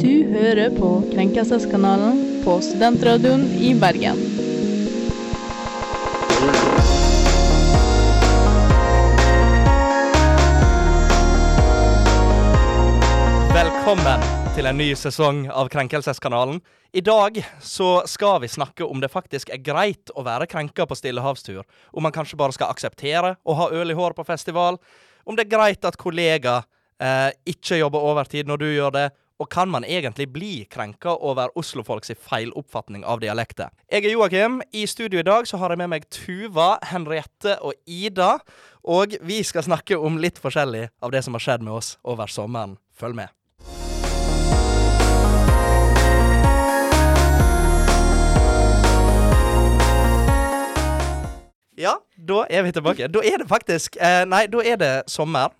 Du 0.00 0.24
hører 0.26 0.72
på 0.74 0.88
Krenkelser-kanalen 1.12 2.16
på 2.42 2.56
Studentradioen 2.66 3.44
i 3.62 3.70
Bergen. 3.78 4.18
Velkommen 13.54 14.26
til 14.56 14.66
en 14.66 14.78
ny 14.78 14.90
sesong 14.98 15.44
av 15.54 15.70
Krenkelseskanalen. 15.70 16.58
I 16.90 17.00
dag 17.00 17.38
så 17.62 18.02
skal 18.10 18.40
vi 18.42 18.50
snakke 18.50 18.84
om 18.84 18.98
det 18.98 19.12
faktisk 19.14 19.54
er 19.54 19.62
greit 19.62 20.10
å 20.14 20.26
være 20.26 20.50
krenka 20.50 20.88
på 20.90 20.98
stillehavstur. 20.98 21.62
Om 21.94 22.08
man 22.08 22.14
kanskje 22.14 22.40
bare 22.40 22.56
skal 22.56 22.74
akseptere 22.74 23.36
å 23.46 23.60
ha 23.62 23.70
øl 23.70 23.94
i 23.94 23.98
håret 23.98 24.18
på 24.18 24.26
festival. 24.26 24.82
Om 25.22 25.38
det 25.38 25.46
er 25.46 25.54
greit 25.54 25.86
at 25.86 26.00
kollegaer 26.00 26.66
eh, 26.98 27.30
ikke 27.46 27.78
jobber 27.78 28.10
overtid 28.10 28.50
når 28.50 28.62
du 28.62 28.72
gjør 28.72 28.98
det. 28.98 29.10
Og 29.42 29.48
kan 29.50 29.70
man 29.70 29.84
egentlig 29.84 30.28
bli 30.30 30.52
krenka 30.70 31.16
over 31.18 31.50
oslofolks 31.58 32.12
feiloppfatning 32.22 33.02
av 33.04 33.22
dialekter? 33.22 33.72
Jeg 33.90 34.06
er 34.06 34.14
Joakim. 34.14 34.60
I 34.72 34.86
studio 34.86 35.18
i 35.18 35.26
dag 35.26 35.48
så 35.50 35.58
har 35.58 35.74
jeg 35.74 35.82
med 35.82 35.90
meg 35.90 36.06
Tuva, 36.14 36.76
Henriette 36.86 37.56
og 37.60 37.74
Ida. 37.86 38.36
Og 38.86 39.16
vi 39.26 39.42
skal 39.42 39.66
snakke 39.66 39.98
om 39.98 40.20
litt 40.22 40.38
forskjellig 40.38 40.86
av 41.02 41.14
det 41.14 41.24
som 41.26 41.34
har 41.34 41.42
skjedd 41.42 41.66
med 41.66 41.80
oss 41.80 41.96
over 42.06 42.30
sommeren. 42.30 42.78
Følg 42.94 43.18
med. 43.24 43.34
Ja, 51.74 51.96
da 52.14 52.44
er 52.46 52.62
vi 52.62 52.70
tilbake. 52.74 53.08
Da 53.10 53.22
er 53.26 53.42
det 53.42 53.48
faktisk 53.50 53.96
eh, 53.98 54.22
Nei, 54.30 54.44
da 54.50 54.60
er 54.62 54.76
det 54.78 54.90
sommer. 55.10 55.50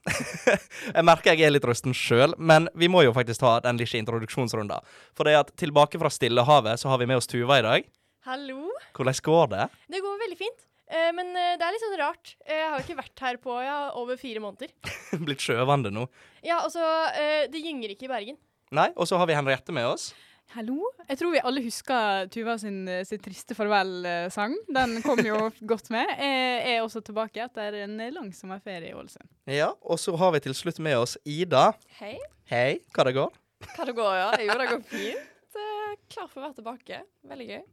jeg 0.94 1.06
merker 1.06 1.34
jeg 1.34 1.48
er 1.48 1.54
litt 1.56 1.66
rusten 1.66 1.94
sjøl, 1.96 2.36
men 2.38 2.68
vi 2.78 2.86
må 2.92 3.02
jo 3.02 3.14
faktisk 3.16 3.42
ta 3.42 3.56
den 3.64 3.80
lille 3.80 3.98
introduksjonsrunden. 3.98 4.84
For 5.18 5.26
det 5.26 5.34
at 5.40 5.50
tilbake 5.58 5.98
fra 5.98 6.12
Stillehavet 6.14 6.78
så 6.82 6.92
har 6.92 7.02
vi 7.02 7.08
med 7.10 7.18
oss 7.18 7.30
Tuva 7.30 7.58
i 7.58 7.64
dag. 7.66 7.88
Hallo. 8.28 8.70
Hvordan 8.94 9.18
går 9.26 9.50
det? 9.56 9.66
Det 9.90 10.02
går 10.04 10.22
veldig 10.22 10.38
fint. 10.38 10.62
Eh, 10.94 11.10
men 11.16 11.32
eh, 11.34 11.56
det 11.58 11.66
er 11.66 11.74
litt 11.74 11.82
sånn 11.84 11.98
rart. 11.98 12.34
Eh, 12.46 12.60
Jeg 12.60 12.68
har 12.70 12.78
jo 12.78 12.86
ikke 12.86 13.00
vært 13.02 13.24
her 13.26 13.40
på 13.42 13.56
ja, 13.64 13.78
over 13.98 14.20
fire 14.20 14.44
måneder. 14.44 14.70
Blitt 15.26 15.42
sjøvande 15.42 15.90
nå. 15.94 16.06
Ja, 16.46 16.60
altså, 16.62 16.84
eh, 17.18 17.48
det 17.50 17.64
gynger 17.64 17.96
ikke 17.96 18.06
i 18.06 18.12
Bergen. 18.14 18.38
Nei, 18.74 18.90
og 18.94 19.10
så 19.10 19.18
har 19.18 19.26
vi 19.30 19.36
Henriette 19.36 19.74
med 19.74 19.86
oss. 19.90 20.12
Hallo. 20.52 20.76
Jeg 21.08 21.18
tror 21.18 21.32
vi 21.34 21.40
alle 21.42 21.62
husker 21.64 22.28
Tuva 22.30 22.54
sin, 22.60 22.82
eh, 22.88 23.02
sin 23.08 23.18
triste 23.22 23.56
farvel-sang. 23.58 24.54
Den 24.76 25.00
kom 25.02 25.18
jo 25.26 25.38
godt 25.72 25.88
med. 25.90 26.06
Jeg 26.20 26.76
er 26.76 26.82
også 26.84 27.00
tilbake 27.02 27.42
etter 27.42 27.74
en 27.82 27.96
lang 28.14 28.28
sommerferie 28.36 28.92
i 28.92 28.94
Ålesund. 28.94 29.26
Ja, 29.50 29.72
og 29.82 29.98
så 29.98 30.14
har 30.20 30.34
vi 30.36 30.42
til 30.44 30.54
slutt 30.54 30.78
med 30.84 30.98
oss 31.00 31.16
Ida. 31.24 31.72
Hei. 31.98 32.16
Hei, 32.50 32.78
hva 32.94 33.06
det 33.08 33.16
går? 33.16 33.32
Hva 33.74 33.86
det 33.88 33.96
går, 33.96 34.12
ja? 34.20 34.28
Jo, 34.44 34.58
det 34.60 34.68
går 34.70 34.84
fint. 34.92 35.30
Eh, 35.56 35.96
Klar 36.12 36.28
for 36.28 36.42
å 36.42 36.46
være 36.48 36.58
tilbake. 36.60 37.00
Veldig 37.26 37.48
gøy. 37.50 37.64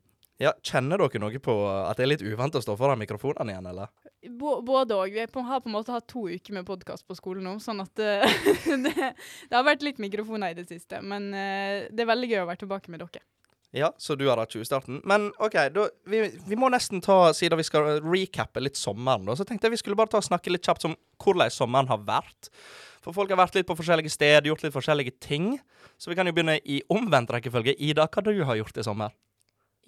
Ja, 0.42 0.56
Kjenner 0.66 0.97
dere 0.97 1.20
noe 1.22 1.39
på 1.44 1.53
at 1.70 2.00
det 2.00 2.06
er 2.06 2.09
litt 2.16 2.23
uvant 2.25 2.56
å 2.58 2.61
stå 2.64 2.73
foran 2.80 2.97
mikrofonene 3.02 3.53
igjen, 3.53 3.67
eller? 3.70 3.92
B 4.25 4.56
Både 4.66 4.98
òg. 4.98 5.14
Vi 5.14 5.22
er 5.22 5.30
på, 5.30 5.44
har 5.45 5.61
på 5.61 5.70
en 5.70 5.75
måte 5.75 5.94
hatt 5.94 6.08
to 6.09 6.23
uker 6.31 6.56
med 6.56 6.66
podkast 6.66 7.06
på 7.06 7.17
skolen 7.17 7.45
nå, 7.45 7.59
sånn 7.61 7.83
at 7.83 8.02
eh, 8.02 8.25
det, 8.86 8.94
det 8.95 9.53
har 9.53 9.67
vært 9.67 9.86
litt 9.86 10.02
mikrofoner 10.02 10.56
i 10.56 10.58
det 10.58 10.66
siste. 10.70 11.02
Men 11.06 11.30
eh, 11.38 11.86
det 11.94 12.06
er 12.06 12.09
veldig 12.09 12.31
gøy 12.31 12.42
å 12.42 12.48
være 12.50 12.64
tilbake 12.64 12.94
med 12.94 13.03
dere. 13.03 13.22
Ja, 13.72 13.94
så 14.02 14.17
du 14.20 14.25
har 14.28 14.42
hatt 14.42 14.52
20-starten. 14.52 15.00
Men 15.08 15.30
OK, 15.39 15.56
da, 15.72 15.86
vi, 16.09 16.23
vi 16.50 16.58
må 16.59 16.67
nesten 16.73 17.03
ta, 17.05 17.31
siden 17.38 17.61
vi 17.61 17.67
skal 17.70 18.02
recappe 18.03 18.64
litt 18.64 18.80
sommeren, 18.80 19.30
da, 19.30 19.38
så 19.38 19.45
tenkte 19.48 19.70
jeg 19.70 19.78
vi 19.78 19.81
skulle 19.83 20.00
bare 20.00 20.11
ta 20.11 20.20
og 20.20 20.28
snakke 20.28 20.52
litt 20.52 20.66
kjapt 20.66 20.89
om 20.89 20.98
hvordan 21.23 21.53
sommeren 21.53 21.92
har 21.94 22.02
vært. 22.08 22.50
For 23.05 23.16
folk 23.16 23.31
har 23.31 23.39
vært 23.39 23.55
litt 23.58 23.70
på 23.70 23.78
forskjellige 23.78 24.11
steder, 24.14 24.50
gjort 24.50 24.66
litt 24.66 24.76
forskjellige 24.76 25.16
ting. 25.23 25.53
Så 26.02 26.11
vi 26.11 26.17
kan 26.17 26.28
jo 26.28 26.33
begynne 26.36 26.58
i 26.66 26.81
omvendt 26.92 27.31
rekkefølge. 27.33 27.78
Ida, 27.78 28.09
hva 28.09 28.26
du 28.26 28.33
har 28.50 28.59
gjort 28.59 28.81
i 28.81 28.86
sommer? 28.86 29.16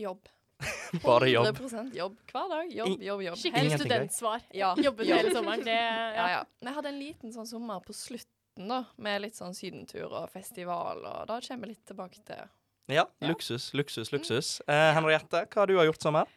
Jobb. 0.01 0.23
Bare 1.06 1.30
jobb. 1.31 1.47
100 1.59 1.89
jobb. 1.97 2.16
Hver 2.31 2.50
dag. 2.52 2.72
Jobb, 2.73 3.02
jobb, 3.03 3.22
jobb. 3.28 3.38
Skikkelig 3.42 3.79
studentsvar. 3.79 4.41
Ja. 4.53 4.74
Jobbet 4.85 5.07
Jobb. 5.07 5.18
hele 5.18 5.31
sommeren. 5.35 5.63
Det, 5.66 5.78
Ja, 5.79 6.13
ja. 6.18 6.28
ja. 6.38 6.44
Men 6.62 6.72
jeg 6.72 6.78
hadde 6.79 6.91
en 6.94 7.00
liten 7.00 7.34
sånn 7.35 7.47
sommer 7.50 7.79
på 7.85 7.94
slutten, 7.97 8.68
da, 8.69 8.84
med 9.02 9.22
litt 9.23 9.35
sånn 9.40 9.56
sydentur 9.57 10.12
og 10.13 10.29
festival, 10.34 11.00
og 11.09 11.23
da 11.31 11.40
kommer 11.41 11.68
vi 11.68 11.73
litt 11.73 11.85
tilbake 11.90 12.22
til 12.28 12.44
Ja, 12.91 13.06
Ja. 13.22 13.28
luksus, 13.31 13.72
luksus, 13.73 14.12
luksus. 14.13 14.59
Eh, 14.68 14.90
Henriette, 14.94 15.46
hva 15.50 15.63
har 15.63 15.68
du 15.72 15.73
gjort 15.79 16.02
sommer? 16.03 16.28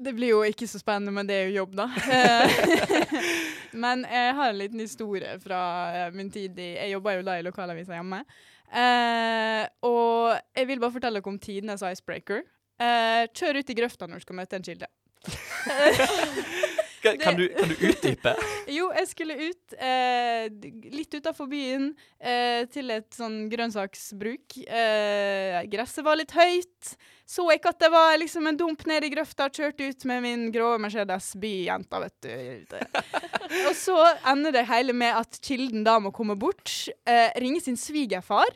Det 0.00 0.12
blir 0.16 0.32
jo 0.34 0.40
ikke 0.44 0.66
så 0.68 0.78
spennende, 0.80 1.12
men 1.14 1.26
det 1.28 1.34
er 1.34 1.46
jo 1.50 1.58
jobb, 1.62 1.76
da. 1.78 1.88
Eh, 2.14 3.74
men 3.74 4.04
jeg 4.06 4.34
har 4.38 4.48
en 4.52 4.58
liten 4.58 4.78
historie 4.80 5.32
fra 5.42 5.60
eh, 5.96 6.10
min 6.14 6.28
tid 6.30 6.58
i 6.62 6.66
Jeg 6.76 6.92
jobba 6.92 7.16
jo 7.16 7.22
da 7.26 7.34
i 7.40 7.42
lokalavisa 7.42 7.96
hjemme. 7.96 8.20
Eh, 8.74 9.64
og 9.86 10.34
jeg 10.56 10.68
vil 10.70 10.80
bare 10.82 10.94
fortelle 10.94 11.20
dere 11.20 11.32
om 11.32 11.38
tidenes 11.42 11.82
icebreaker. 11.86 12.42
Eh, 12.82 13.24
kjør 13.36 13.60
ut 13.62 13.70
i 13.70 13.78
grøfta 13.78 14.08
når 14.10 14.18
du 14.18 14.26
skal 14.26 14.40
møte 14.40 14.58
en 14.58 14.66
kilde. 14.66 14.90
Ka- 15.24 17.16
Kan 17.20 17.36
du, 17.36 17.48
kan 17.52 17.68
du 17.68 17.74
utdype? 17.90 18.32
Jo, 18.76 18.86
jeg 18.96 19.08
skulle 19.10 19.34
ut 19.36 19.74
uh, 19.76 20.46
litt 20.94 21.12
utafor 21.12 21.50
byen 21.50 21.90
uh, 21.92 22.62
til 22.72 22.88
et 22.94 23.10
sånn 23.12 23.42
grønnsaksbruk. 23.52 24.56
Gresset 25.68 26.06
var 26.06 26.16
litt 26.16 26.32
høyt. 26.32 26.94
Så 27.28 27.44
ikke 27.52 27.74
at 27.74 27.80
det 27.84 27.90
var 27.92 28.16
liksom 28.20 28.48
en 28.48 28.56
dump 28.56 28.86
ned 28.88 29.04
i 29.04 29.12
grøfta. 29.12 29.50
Kjørte 29.52 29.90
ut 29.92 30.06
med 30.08 30.24
min 30.24 30.46
grå 30.52 30.74
Mercedes 30.80 31.30
byjenta, 31.40 32.00
vet 32.06 32.24
du. 32.24 32.82
Og 33.68 33.74
så 33.76 33.98
ender 34.32 34.56
det 34.56 34.64
hele 34.72 34.96
med 34.96 35.20
at 35.20 35.38
kilden 35.44 35.84
da 35.84 35.98
må 36.00 36.12
komme 36.12 36.36
bort, 36.40 36.72
ringe 37.40 37.60
sin 37.64 37.76
svigerfar. 37.80 38.48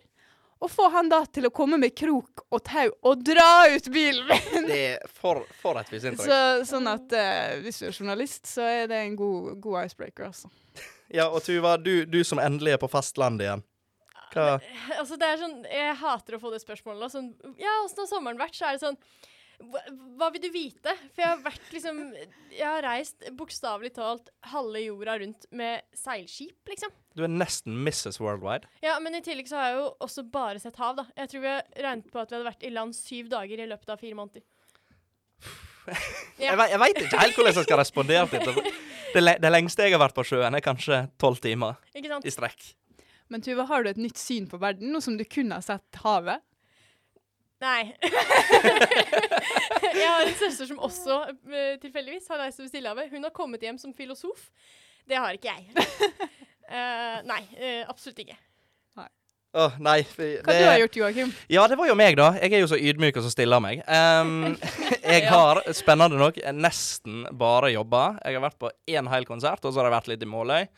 Og 0.58 0.70
få 0.72 0.88
han 0.90 1.10
da 1.10 1.20
til 1.30 1.46
å 1.46 1.52
komme 1.54 1.78
med 1.78 1.94
krok 1.96 2.42
og 2.50 2.62
tau 2.66 2.88
og 3.06 3.22
dra 3.22 3.68
ut 3.70 3.88
bilen 3.94 4.26
min. 4.26 4.66
Det 4.66 4.78
er 4.96 5.12
for, 5.20 5.44
for 5.60 5.78
et 5.78 5.90
visinntrykk. 5.92 6.26
Så, 6.26 6.40
sånn 6.72 6.90
at 6.90 7.14
uh, 7.14 7.58
hvis 7.62 7.78
du 7.78 7.86
er 7.88 7.94
journalist, 7.94 8.48
så 8.50 8.66
er 8.66 8.90
det 8.90 8.98
en 9.04 9.14
god, 9.18 9.52
god 9.62 9.86
icebreaker, 9.86 10.32
altså. 10.32 10.50
Ja, 11.14 11.28
og 11.30 11.40
Tuva, 11.46 11.76
du, 11.80 12.02
du 12.10 12.20
som 12.26 12.42
endelig 12.42 12.74
er 12.74 12.82
på 12.82 12.90
fastlandet 12.90 13.46
igjen. 13.46 13.64
Hva? 14.34 14.58
Altså, 14.98 15.16
det 15.16 15.24
er 15.24 15.38
sånn 15.40 15.62
Jeg 15.64 15.96
hater 16.02 16.36
å 16.36 16.40
få 16.42 16.50
det 16.52 16.60
spørsmålet. 16.60 17.06
og 17.06 17.12
Sånn, 17.14 17.56
ja, 17.60 17.78
åssen 17.84 18.02
har 18.02 18.10
sommeren 18.10 18.40
vært? 18.40 18.58
Så 18.58 18.66
er 18.68 18.76
det 18.76 18.82
sånn 18.82 18.98
hva, 19.58 19.80
hva 20.20 20.28
vil 20.34 20.44
du 20.44 20.50
vite? 20.54 20.92
For 21.14 21.22
jeg 21.22 21.32
har 21.32 21.40
vært 21.42 21.72
liksom 21.74 22.02
Jeg 22.52 22.66
har 22.66 22.84
reist 22.84 23.24
bokstavelig 23.38 23.94
talt 23.96 24.30
halve 24.52 24.84
jorda 24.84 25.18
rundt 25.22 25.48
med 25.50 25.86
seilskip, 25.96 26.60
liksom. 26.70 26.92
Du 27.18 27.24
er 27.26 27.32
nesten 27.32 27.74
Mrs. 27.82 28.20
Worldwide. 28.22 28.68
Ja, 28.84 28.94
men 29.02 29.16
i 29.18 29.22
tillegg 29.26 29.48
så 29.50 29.58
har 29.58 29.72
jeg 29.72 29.78
jo 29.80 29.86
også 30.06 30.22
bare 30.30 30.60
sett 30.62 30.76
hav, 30.78 30.94
da. 31.00 31.04
Jeg 31.18 31.32
tror 31.32 31.42
vi 31.42 31.50
har 31.50 31.64
regnet 31.82 32.12
på 32.14 32.20
at 32.22 32.30
vi 32.30 32.36
hadde 32.38 32.46
vært 32.46 32.62
i 32.68 32.70
land 32.70 32.94
syv 32.94 33.26
dager 33.32 33.58
i 33.64 33.66
løpet 33.66 33.90
av 33.94 33.98
fire 34.04 34.18
måneder. 34.18 34.44
Ja. 36.38 36.52
Jeg, 36.52 36.58
jeg 36.74 36.78
veit 36.82 36.98
ikke 37.00 37.18
helt 37.22 37.36
hvordan 37.38 37.54
jeg 37.56 37.64
skal 37.64 37.78
respondere 37.80 38.26
til 38.28 38.42
det. 38.44 38.72
Det, 39.14 39.22
le- 39.22 39.38
det 39.40 39.50
lengste 39.50 39.86
jeg 39.86 39.94
har 39.94 40.02
vært 40.02 40.14
på 40.18 40.24
sjøen, 40.28 40.52
er 40.54 40.60
kanskje 40.62 40.98
tolv 41.18 41.38
timer 41.40 41.78
Ikke 41.96 42.10
sant? 42.12 42.26
i 42.28 42.32
strekk. 42.34 42.66
Men 43.32 43.40
Tuva, 43.42 43.64
har 43.70 43.82
du 43.82 43.88
et 43.90 43.96
nytt 44.00 44.20
syn 44.20 44.44
på 44.50 44.60
verden, 44.60 44.92
nå 44.92 45.00
som 45.00 45.16
du 45.16 45.24
kun 45.24 45.48
har 45.56 45.64
sett 45.64 45.98
havet? 46.04 46.44
Nei. 47.64 47.94
jeg 49.96 50.06
har 50.12 50.28
en 50.28 50.36
søster 50.38 50.68
som 50.68 50.78
også 50.84 51.16
eh, 51.48 51.74
tilfeldigvis 51.82 52.28
har 52.30 52.44
reist 52.44 52.60
over 52.60 52.68
Stillehavet. 52.70 53.08
Hun 53.10 53.24
har 53.26 53.32
kommet 53.34 53.64
hjem 53.64 53.80
som 53.80 53.96
filosof. 53.96 54.50
Det 55.08 55.16
har 55.18 55.34
ikke 55.40 55.56
jeg. 55.56 55.88
Eh, 56.68 57.18
nei, 57.28 57.42
uh, 57.56 57.88
absolutt 57.88 58.20
ikke. 58.24 58.36
Åh, 59.56 59.78
nei. 59.80 60.02
Det, 60.16 60.42
Hva 60.44 60.52
det- 60.52 60.60
du 60.60 60.68
har 60.68 60.78
gjort, 60.78 60.96
Joakim? 60.96 61.32
Ja, 61.48 61.66
det 61.68 61.78
var 61.78 61.88
jo 61.88 61.94
meg, 61.94 62.16
da. 62.16 62.32
Jeg 62.36 62.52
er 62.52 62.60
jo 62.60 62.68
så 62.68 62.76
ydmyk 62.76 63.16
og 63.16 63.24
så 63.24 63.30
stille 63.32 63.56
av 63.56 63.62
meg. 63.64 63.80
Um, 63.88 64.58
jeg 65.02 65.24
har, 65.24 65.62
spennende 65.72 66.20
nok, 66.20 66.36
nesten 66.52 67.24
bare 67.32 67.72
jobba. 67.72 68.18
Jeg 68.24 68.36
har 68.36 68.44
vært 68.44 68.58
på 68.60 68.70
én 68.86 69.08
hel 69.08 69.24
konsert, 69.24 69.64
og 69.64 69.72
så 69.72 69.80
har 69.80 69.88
jeg 69.88 69.96
vært 69.96 70.10
litt 70.12 70.22
i 70.22 70.28
Måløy. 70.28 70.68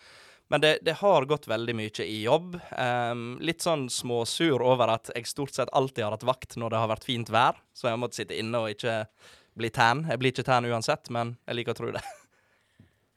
Men 0.50 0.62
det, 0.62 0.70
det 0.86 0.96
har 0.98 1.26
gått 1.30 1.46
veldig 1.50 1.74
mye 1.78 2.06
i 2.06 2.22
jobb. 2.22 2.56
Um, 2.78 3.26
litt 3.42 3.62
sånn 3.62 3.88
småsur 3.90 4.62
over 4.62 4.94
at 4.96 5.10
jeg 5.14 5.26
stort 5.26 5.54
sett 5.54 5.70
alltid 5.74 6.06
har 6.06 6.14
hatt 6.14 6.26
vakt 6.26 6.56
når 6.58 6.70
det 6.70 6.80
har 6.82 6.90
vært 6.94 7.06
fint 7.06 7.30
vær. 7.30 7.58
Så 7.74 7.86
jeg 7.86 7.94
har 7.94 8.02
måttet 8.02 8.22
sitte 8.22 8.38
inne 8.38 8.62
og 8.64 8.70
ikke 8.70 9.02
bli 9.58 9.70
tan. 9.74 10.06
Jeg 10.10 10.22
blir 10.22 10.34
ikke 10.34 10.46
tan 10.46 10.66
uansett, 10.66 11.10
men 11.10 11.36
jeg 11.46 11.58
liker 11.58 11.74
å 11.74 11.82
tro 11.82 11.92
det. 11.94 12.06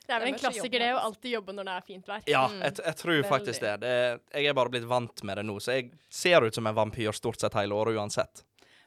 Det 0.07 0.13
er 0.15 0.19
vel 0.19 0.33
en 0.33 0.39
klassiker, 0.39 0.79
det, 0.83 0.89
å 0.93 1.03
alltid 1.07 1.31
jobbe 1.37 1.53
når 1.55 1.69
det 1.69 1.75
er 1.79 1.85
fint 1.87 2.07
vær. 2.11 2.23
Ja, 2.27 2.45
Mm, 2.51 2.61
jeg, 2.65 2.79
jeg 2.85 2.95
tror 2.99 3.21
faktisk 3.29 3.61
det. 3.63 3.75
det. 3.85 3.93
Jeg 4.35 4.45
er 4.51 4.53
bare 4.57 4.69
blitt 4.73 4.87
vant 4.89 5.23
med 5.23 5.37
det 5.39 5.45
nå, 5.47 5.59
så 5.63 5.77
jeg 5.77 5.91
ser 6.11 6.43
ut 6.43 6.53
som 6.55 6.67
en 6.67 6.75
vampyr 6.75 7.11
stort 7.15 7.39
sett 7.39 7.53
hele 7.55 7.73
året 7.73 7.95
uansett. 7.95 8.43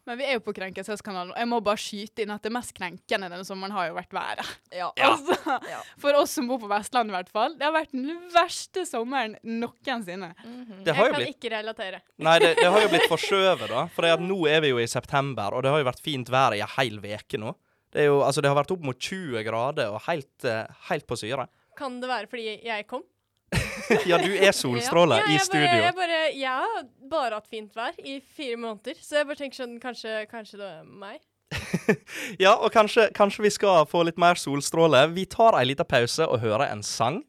Men 0.07 0.21
vi 0.21 0.23
er 0.29 0.37
jo 0.37 0.41
på 0.47 0.53
Krenkelseskanalen, 0.55 1.33
og 1.35 1.39
jeg 1.41 1.49
må 1.51 1.57
bare 1.67 1.81
skyte 1.83 2.23
inn 2.23 2.31
at 2.31 2.45
det 2.47 2.53
mest 2.55 2.71
krenkende 2.77 3.27
denne 3.27 3.43
sommeren 3.43 3.73
har 3.75 3.89
jo 3.89 3.97
vært 3.97 4.13
været. 4.15 4.53
Ja. 4.71 4.93
Ja. 4.95 5.09
Altså, 5.17 5.57
Ja. 5.67 5.81
for 5.99 6.15
oss 6.15 6.31
som 6.37 6.47
bor 6.47 6.61
på 6.63 6.69
Vestlandet 6.71 7.11
i 7.11 7.17
hvert 7.17 7.33
fall. 7.35 7.57
Det 7.59 7.67
har 7.67 7.73
vært 7.75 7.91
den 7.97 8.13
verste 8.31 8.85
sommeren 8.87 9.35
noensinne. 9.43 10.29
Det 10.87 10.95
har 10.95 11.09
Jeg 11.09 11.11
jo 11.11 11.17
kan 11.17 11.21
blitt 11.25 11.35
ikke 11.35 11.51
relatere. 11.57 12.01
Nei, 12.23 12.37
det, 12.39 12.53
det 12.61 12.71
har 12.71 12.85
jo 12.85 12.93
blitt 12.93 13.09
forskjøvet, 13.17 13.67
da. 13.73 13.83
For 13.97 14.07
nå 14.23 14.39
er 14.47 14.63
vi 14.63 14.71
jo 14.71 14.79
i 14.79 14.87
september, 14.87 15.57
og 15.59 15.67
det 15.67 15.73
har 15.75 15.83
jo 15.83 15.89
vært 15.91 16.05
fint 16.07 16.31
vær 16.31 16.55
i 16.55 16.63
ei 16.63 16.71
hel 16.77 17.01
uke 17.03 17.41
nå. 17.43 17.57
Det, 17.97 18.05
jo, 18.11 18.19
altså, 18.21 18.43
det 18.45 18.51
har 18.53 18.59
vært 18.59 18.73
opp 18.75 18.83
mot 18.85 18.99
20 19.01 19.41
grader 19.47 19.93
og 19.95 20.03
helt, 20.05 20.35
eh, 20.45 20.67
helt 20.91 21.07
på 21.09 21.17
syre. 21.17 21.47
Kan 21.79 21.97
det 22.03 22.11
være 22.11 22.29
fordi 22.29 22.59
jeg 22.67 22.89
kom? 22.91 23.05
Ja, 24.11 24.19
du 24.19 24.33
er 24.35 24.53
solstråle 24.57 25.17
Ja, 25.23 25.31
i 25.33 25.39
studio. 25.41 25.65
Bare, 25.71 25.87
jeg, 25.87 25.95
bare, 25.97 26.19
jeg 26.35 26.51
har 26.51 26.85
bare 27.09 27.39
hatt 27.39 27.49
fint 27.49 27.73
vær 27.77 27.97
i 28.03 28.19
fire 28.21 28.59
måneder, 28.61 28.99
så 29.01 29.21
jeg 29.21 29.31
bare 29.31 29.41
tenker 29.41 29.63
sånn 29.63 29.79
Kanskje, 29.81 30.19
kanskje 30.29 30.61
det 30.61 30.69
er 30.69 30.85
meg? 30.85 31.23
Ja, 32.43 32.57
og 32.59 32.69
kanskje, 32.75 33.09
kanskje 33.17 33.47
vi 33.47 33.53
skal 33.55 33.87
få 33.89 34.03
litt 34.05 34.19
mer 34.21 34.37
solstråle. 34.41 35.07
Vi 35.15 35.25
tar 35.31 35.57
ei 35.57 35.65
lita 35.71 35.87
pause 35.89 36.27
og 36.27 36.43
hører 36.43 36.67
en 36.69 36.85
sang. 36.85 37.23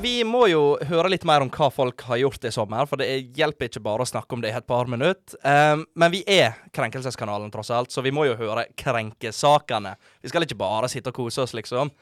Vi 0.00 0.22
må 0.24 0.46
jo 0.48 0.78
høre 0.88 1.10
litt 1.12 1.26
mer 1.28 1.42
om 1.44 1.50
hva 1.52 1.66
folk 1.68 2.00
har 2.08 2.16
gjort 2.22 2.44
i 2.48 2.50
sommer, 2.54 2.86
for 2.88 2.96
det 2.96 3.34
hjelper 3.36 3.68
ikke 3.68 3.82
bare 3.84 4.06
å 4.06 4.08
snakke 4.08 4.32
om 4.32 4.40
det 4.40 4.48
i 4.48 4.56
et 4.56 4.66
par 4.66 4.88
minutter. 4.88 5.36
Um, 5.44 5.82
men 5.92 6.12
vi 6.14 6.22
er 6.24 6.54
Krenkelseskanalen, 6.72 7.50
tross 7.52 7.68
alt, 7.76 7.92
så 7.92 8.00
vi 8.00 8.12
må 8.14 8.24
jo 8.24 8.38
høre 8.38 8.64
krenkesakene. 8.80 9.92
Vi 10.24 10.30
skal 10.32 10.46
ikke 10.46 10.56
bare 10.62 10.88
sitte 10.88 11.12
og 11.12 11.18
kose 11.18 11.44
oss, 11.44 11.52
liksom. 11.58 11.92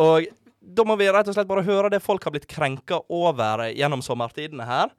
Og 0.00 0.30
da 0.64 0.86
må 0.88 0.96
vi 0.96 1.10
rett 1.12 1.28
og 1.28 1.36
slett 1.36 1.50
bare 1.50 1.66
høre 1.66 1.90
det 1.92 2.00
folk 2.00 2.24
har 2.24 2.32
blitt 2.32 2.48
krenka 2.48 3.02
over 3.12 3.66
gjennom 3.74 4.00
sommertidene 4.06 4.64
her. 4.64 4.94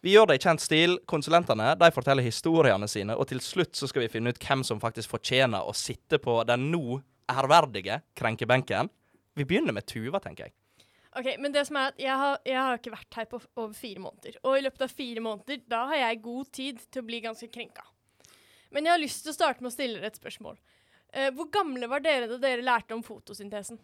Vi 0.00 0.14
gjør 0.14 0.30
det 0.30 0.38
i 0.38 0.42
kjent 0.46 0.64
stil. 0.64 0.96
Konsulentene 1.04 1.74
de 1.82 1.90
forteller 1.92 2.24
historiene 2.24 2.88
sine, 2.88 3.12
og 3.12 3.28
til 3.28 3.44
slutt 3.44 3.76
så 3.76 3.90
skal 3.90 4.06
vi 4.06 4.12
finne 4.14 4.32
ut 4.32 4.40
hvem 4.40 4.64
som 4.64 4.80
faktisk 4.80 5.12
fortjener 5.18 5.68
å 5.68 5.76
sitte 5.76 6.16
på 6.22 6.40
den 6.48 6.70
nå 6.72 7.02
ærverdige 7.28 8.00
krenkebenken. 8.16 8.88
Vi 9.36 9.44
begynner 9.44 9.76
med 9.76 9.84
Tuva, 9.84 10.22
tenker 10.24 10.48
jeg. 10.48 10.56
Ok, 11.18 11.26
men 11.42 11.50
det 11.54 11.64
som 11.66 11.74
er 11.80 11.88
at 11.90 11.98
jeg 11.98 12.14
har, 12.22 12.36
jeg 12.46 12.54
har 12.60 12.76
ikke 12.78 12.92
vært 12.94 13.16
her 13.18 13.26
på 13.32 13.40
f- 13.42 13.48
over 13.58 13.74
fire 13.74 13.98
måneder. 14.04 14.36
Og 14.46 14.52
i 14.58 14.62
løpet 14.62 14.84
av 14.86 14.92
fire 14.94 15.22
måneder, 15.24 15.58
da 15.66 15.80
har 15.90 15.98
jeg 16.04 16.20
god 16.22 16.50
tid 16.54 16.78
til 16.86 17.02
å 17.02 17.06
bli 17.08 17.18
ganske 17.24 17.48
krenka. 17.50 17.82
Men 18.70 18.86
jeg 18.86 18.92
har 18.94 19.02
lyst 19.02 19.24
til 19.26 19.32
å 19.32 19.34
starte 19.34 19.58
med 19.64 19.72
å 19.72 19.74
stille 19.74 19.98
dere 19.98 20.06
et 20.12 20.20
spørsmål. 20.20 20.60
Eh, 21.10 21.32
hvor 21.34 21.48
gamle 21.50 21.88
var 21.90 21.98
dere 22.04 22.28
da 22.30 22.36
dere 22.38 22.62
lærte 22.62 22.94
om 22.94 23.02
fotosyntesen? 23.02 23.80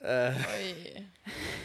Uh. 0.00 0.32
Oi. 0.56 0.70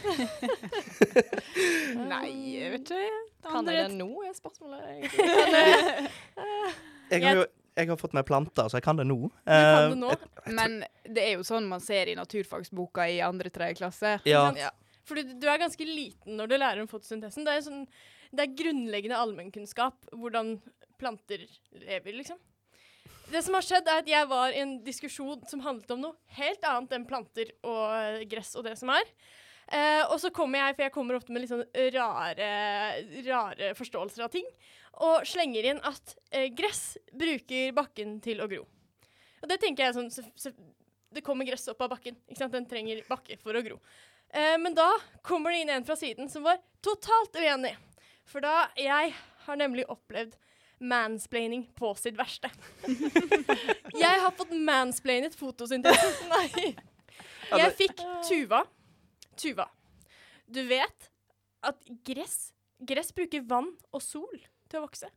Nei, 2.12 2.28
jeg 2.58 2.74
vet 2.74 2.92
ikke. 2.92 3.22
Kan 3.46 3.64
dere 3.64 3.86
det 3.88 3.96
nå, 3.96 4.10
er 4.28 4.36
spørsmålet 4.36 4.84
jeg, 7.06 7.22
har 7.22 7.38
jo, 7.38 7.44
jeg 7.76 7.90
har 7.90 7.98
fått 8.00 8.16
meg 8.16 8.24
planter, 8.28 8.70
så 8.70 8.78
jeg 8.78 8.86
kan 8.86 8.96
det 8.96 9.04
nå. 9.06 9.18
Du 9.28 9.52
kan 9.52 9.92
det 9.92 9.96
Eh, 9.96 10.00
nå. 10.00 10.10
Men 10.56 10.78
det 11.04 11.22
er 11.22 11.36
jo 11.36 11.44
sånn 11.46 11.68
man 11.68 11.82
ser 11.84 12.08
i 12.08 12.16
naturfagsboka 12.16 13.06
i 13.12 13.20
andre-tredje 13.24 13.78
klasse. 13.82 14.16
Ja. 14.28 14.48
Fordi 15.06 15.26
du, 15.28 15.34
du 15.42 15.46
er 15.50 15.60
ganske 15.60 15.86
liten 15.86 16.38
når 16.40 16.50
du 16.50 16.56
lærer 16.56 16.82
om 16.82 16.90
fotosyntesen. 16.90 17.44
Det 17.46 17.52
er, 17.52 17.64
sånn, 17.66 17.84
det 18.32 18.46
er 18.46 18.56
grunnleggende 18.58 19.20
allmennkunnskap 19.20 20.08
hvordan 20.16 20.56
planter 21.00 21.44
lever, 21.76 22.16
liksom. 22.16 22.40
Det 23.26 23.42
som 23.42 23.56
har 23.58 23.64
skjedd, 23.66 23.88
er 23.90 24.04
at 24.04 24.08
jeg 24.08 24.28
var 24.30 24.54
i 24.54 24.62
en 24.62 24.76
diskusjon 24.86 25.42
som 25.50 25.62
handlet 25.64 25.90
om 25.96 26.04
noe 26.04 26.36
helt 26.38 26.62
annet 26.66 26.94
enn 26.94 27.06
planter 27.08 27.50
og 27.66 28.22
gress 28.30 28.54
og 28.56 28.64
det 28.68 28.76
som 28.78 28.92
er. 28.94 29.08
Eh, 29.66 30.02
og 30.06 30.20
så 30.22 30.30
kommer 30.30 30.60
jeg, 30.60 30.76
for 30.76 30.86
jeg 30.86 30.94
kommer 30.94 31.18
ofte 31.18 31.34
med 31.34 31.42
litt 31.42 31.50
sånn 31.50 31.64
rare, 31.96 32.50
rare 33.26 33.72
forståelser 33.74 34.26
av 34.26 34.30
ting, 34.34 34.46
og 35.02 35.26
slenger 35.28 35.66
inn 35.72 35.80
at 35.84 36.14
uh, 36.32 36.46
gress 36.56 36.96
bruker 37.12 37.74
bakken 37.76 38.16
til 38.24 38.40
å 38.40 38.46
gro. 38.48 38.62
Og 39.42 39.50
det 39.50 39.58
tenker 39.60 39.84
jeg 39.84 39.96
sånn 39.98 40.08
så, 40.10 40.24
så, 40.38 40.52
Det 41.12 41.22
kommer 41.24 41.46
gress 41.48 41.68
opp 41.68 41.82
av 41.84 41.92
bakken. 41.92 42.16
ikke 42.26 42.38
sant? 42.38 42.54
Den 42.54 42.68
trenger 42.68 43.02
bakke 43.08 43.36
for 43.42 43.58
å 43.58 43.62
gro. 43.64 43.76
Uh, 44.32 44.56
men 44.62 44.74
da 44.76 44.88
kommer 45.26 45.52
det 45.52 45.64
inn 45.64 45.74
en 45.74 45.86
fra 45.86 45.98
siden 45.98 46.30
som 46.32 46.46
var 46.46 46.62
totalt 46.84 47.36
uenig. 47.36 47.74
For 48.26 48.42
da 48.42 48.70
Jeg 48.78 49.12
har 49.46 49.58
nemlig 49.58 49.84
opplevd 49.90 50.34
mansplaining 50.78 51.66
på 51.76 51.92
sitt 51.96 52.16
verste. 52.18 52.50
jeg 54.04 54.22
har 54.22 54.32
fått 54.36 54.52
mansplainet 54.56 55.36
fotosyntesen. 55.38 56.32
Nei. 56.32 56.72
Jeg 57.52 57.76
fikk 57.78 58.02
Tuva. 58.26 58.64
Tuva. 59.36 59.68
Du 60.46 60.62
vet 60.68 61.10
at 61.66 61.80
gress 62.06 62.52
Gress 62.76 63.08
bruker 63.16 63.40
vann 63.48 63.70
og 63.94 64.02
sol 64.04 64.36
til 64.68 64.78
å 64.78 64.84
vokse. 64.84 65.08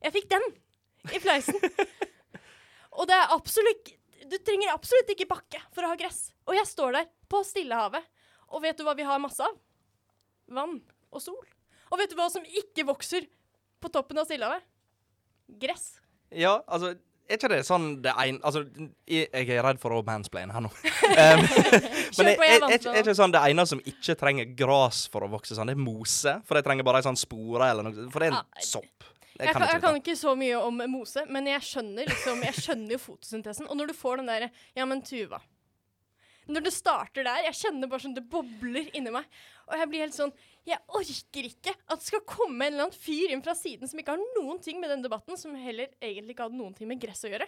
Jeg 0.00 0.14
fikk 0.14 0.30
den 0.32 0.46
i 1.12 1.20
fleisen. 1.20 1.58
Og 2.96 3.04
det 3.08 3.16
er 3.16 3.34
absolutt 3.34 3.90
Du 4.30 4.36
trenger 4.40 4.72
absolutt 4.72 5.10
ikke 5.12 5.28
bakke 5.28 5.60
for 5.74 5.84
å 5.84 5.90
ha 5.92 5.98
gress. 6.00 6.30
Og 6.48 6.56
jeg 6.56 6.68
står 6.70 6.96
der 6.96 7.10
på 7.30 7.42
Stillehavet, 7.44 8.02
og 8.48 8.62
vet 8.62 8.78
du 8.78 8.84
hva 8.86 8.94
vi 8.96 9.04
har 9.06 9.20
masse 9.20 9.42
av? 9.42 9.54
Vann 10.50 10.78
og 11.10 11.22
sol. 11.22 11.44
Og 11.90 12.00
vet 12.00 12.10
du 12.10 12.16
hva 12.18 12.28
som 12.32 12.46
ikke 12.46 12.86
vokser 12.88 13.26
på 13.82 13.90
toppen 13.92 14.18
av 14.18 14.26
Stillehavet? 14.28 14.64
Gress. 15.60 15.98
Ja, 16.30 16.56
altså 16.66 16.94
er 17.28 17.38
ikke 17.38 17.50
det 17.52 17.58
sånn 17.66 17.86
det 18.04 18.12
en, 18.22 18.38
Altså, 18.46 18.62
jeg, 19.08 19.26
jeg 19.32 19.50
er 19.56 19.64
redd 19.66 19.80
for 19.82 19.94
å 19.96 20.02
mansplaine 20.06 20.54
her 20.54 20.64
nå. 20.64 20.70
Um, 21.16 21.42
men 22.18 22.28
er, 22.28 22.40
er, 22.44 22.64
er, 22.68 22.86
er 22.92 22.98
ikke 23.00 23.14
sånn 23.16 23.32
det 23.32 23.40
ene 23.48 23.64
som 23.68 23.80
ikke 23.88 24.16
trenger 24.20 24.50
gras 24.58 25.04
for 25.12 25.24
å 25.24 25.30
vokse 25.32 25.56
sånn, 25.56 25.70
det 25.70 25.76
er 25.78 25.80
mose? 25.80 26.34
For 26.48 26.58
jeg 26.58 26.66
trenger 26.66 26.84
bare 26.86 27.00
ei 27.00 27.06
sånn 27.06 27.16
spore 27.20 27.70
eller 27.72 27.86
noe 27.86 28.08
For 28.12 28.20
det 28.22 28.28
er 28.28 28.34
en 28.34 28.40
Ah, 28.42 28.64
sopp. 28.64 29.06
Jeg 29.36 29.52
kan, 29.52 29.64
jeg 29.68 29.80
kan 29.84 29.96
ikke 29.98 30.14
så 30.16 30.32
mye 30.38 30.60
om 30.64 30.78
mose, 30.92 31.24
men 31.28 31.48
jeg 31.50 31.64
skjønner 31.66 32.08
liksom, 32.08 32.40
jeg 32.46 32.56
skjønner 32.56 32.96
jo 32.96 33.00
fotosyntesen. 33.02 33.66
Og 33.68 33.76
når 33.76 33.90
du 33.92 33.96
får 33.98 34.22
den 34.22 34.30
derre 34.32 34.48
Ja, 34.76 34.86
men 34.88 35.02
Tuva. 35.04 35.42
Når 36.46 36.62
det 36.66 36.72
starter 36.74 37.26
der, 37.26 37.44
jeg 37.48 37.58
kjenner 37.58 37.90
bare 37.90 38.04
sånn 38.04 38.16
det 38.16 38.24
bobler 38.30 38.90
inni 38.94 39.12
meg. 39.14 39.26
Og 39.66 39.80
jeg 39.80 39.90
blir 39.90 40.04
helt 40.04 40.14
sånn 40.14 40.34
Jeg 40.66 40.78
orker 40.94 41.48
ikke 41.48 41.72
at 41.74 42.00
det 42.00 42.06
skal 42.06 42.22
komme 42.26 42.68
en 42.68 42.74
eller 42.74 42.86
annen 42.86 42.98
fyr 42.98 43.34
inn 43.34 43.42
fra 43.42 43.54
siden 43.58 43.90
som 43.90 43.98
ikke 43.98 44.14
har 44.14 44.36
noen 44.38 44.60
ting 44.62 44.80
med 44.82 44.90
den 44.94 45.04
debatten, 45.04 45.38
som 45.38 45.54
heller 45.58 45.90
egentlig 46.00 46.34
ikke 46.34 46.48
hadde 46.48 46.58
noen 46.58 46.74
ting 46.74 46.90
med 46.90 47.02
gress 47.02 47.24
å 47.26 47.30
gjøre. 47.30 47.46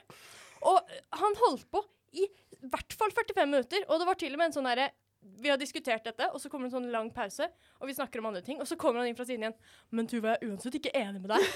Og 0.66 0.78
øh, 0.78 1.00
han 1.22 1.38
holdt 1.42 1.68
på 1.70 1.82
i 2.18 2.26
hvert 2.70 2.94
fall 2.96 3.12
45 3.12 3.50
minutter, 3.50 3.84
og 3.86 4.00
det 4.00 4.06
var 4.08 4.18
til 4.18 4.34
og 4.34 4.40
med 4.40 4.50
en 4.50 4.56
sånn 4.58 4.70
herre 4.70 4.88
vi 5.38 5.50
har 5.50 5.58
diskutert 5.58 6.04
dette, 6.06 6.28
og 6.30 6.40
så 6.40 6.50
kommer 6.50 6.68
det 6.68 6.72
en 6.72 6.78
sånn 6.78 6.92
lang 6.94 7.08
pause, 7.14 7.48
og 7.78 7.90
vi 7.90 7.96
snakker 7.96 8.22
om 8.22 8.28
andre 8.30 8.42
ting, 8.46 8.60
og 8.62 8.68
så 8.70 8.78
kommer 8.78 9.02
han 9.02 9.10
inn 9.10 9.18
fra 9.18 9.26
siden 9.26 9.44
igjen. 9.44 9.56
Men 9.90 10.06
Tuva, 10.10 10.34
jeg 10.34 10.38
er 10.38 10.52
uansett 10.52 10.78
ikke 10.78 10.94
enig 10.94 11.22
med 11.24 11.32
deg. 11.34 11.48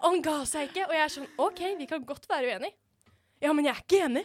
Og 0.00 0.06
han 0.08 0.24
ga 0.24 0.38
seg 0.48 0.70
ikke, 0.70 0.86
og 0.88 0.96
jeg 0.96 1.04
er 1.04 1.14
sånn 1.16 1.28
OK, 1.44 1.62
vi 1.78 1.88
kan 1.90 2.08
godt 2.08 2.28
være 2.30 2.48
uenige. 2.48 2.76
Ja, 3.42 3.52
men 3.52 3.66
jeg 3.66 3.74
er 3.74 3.82
ikke 3.84 4.02
enig. 4.06 4.24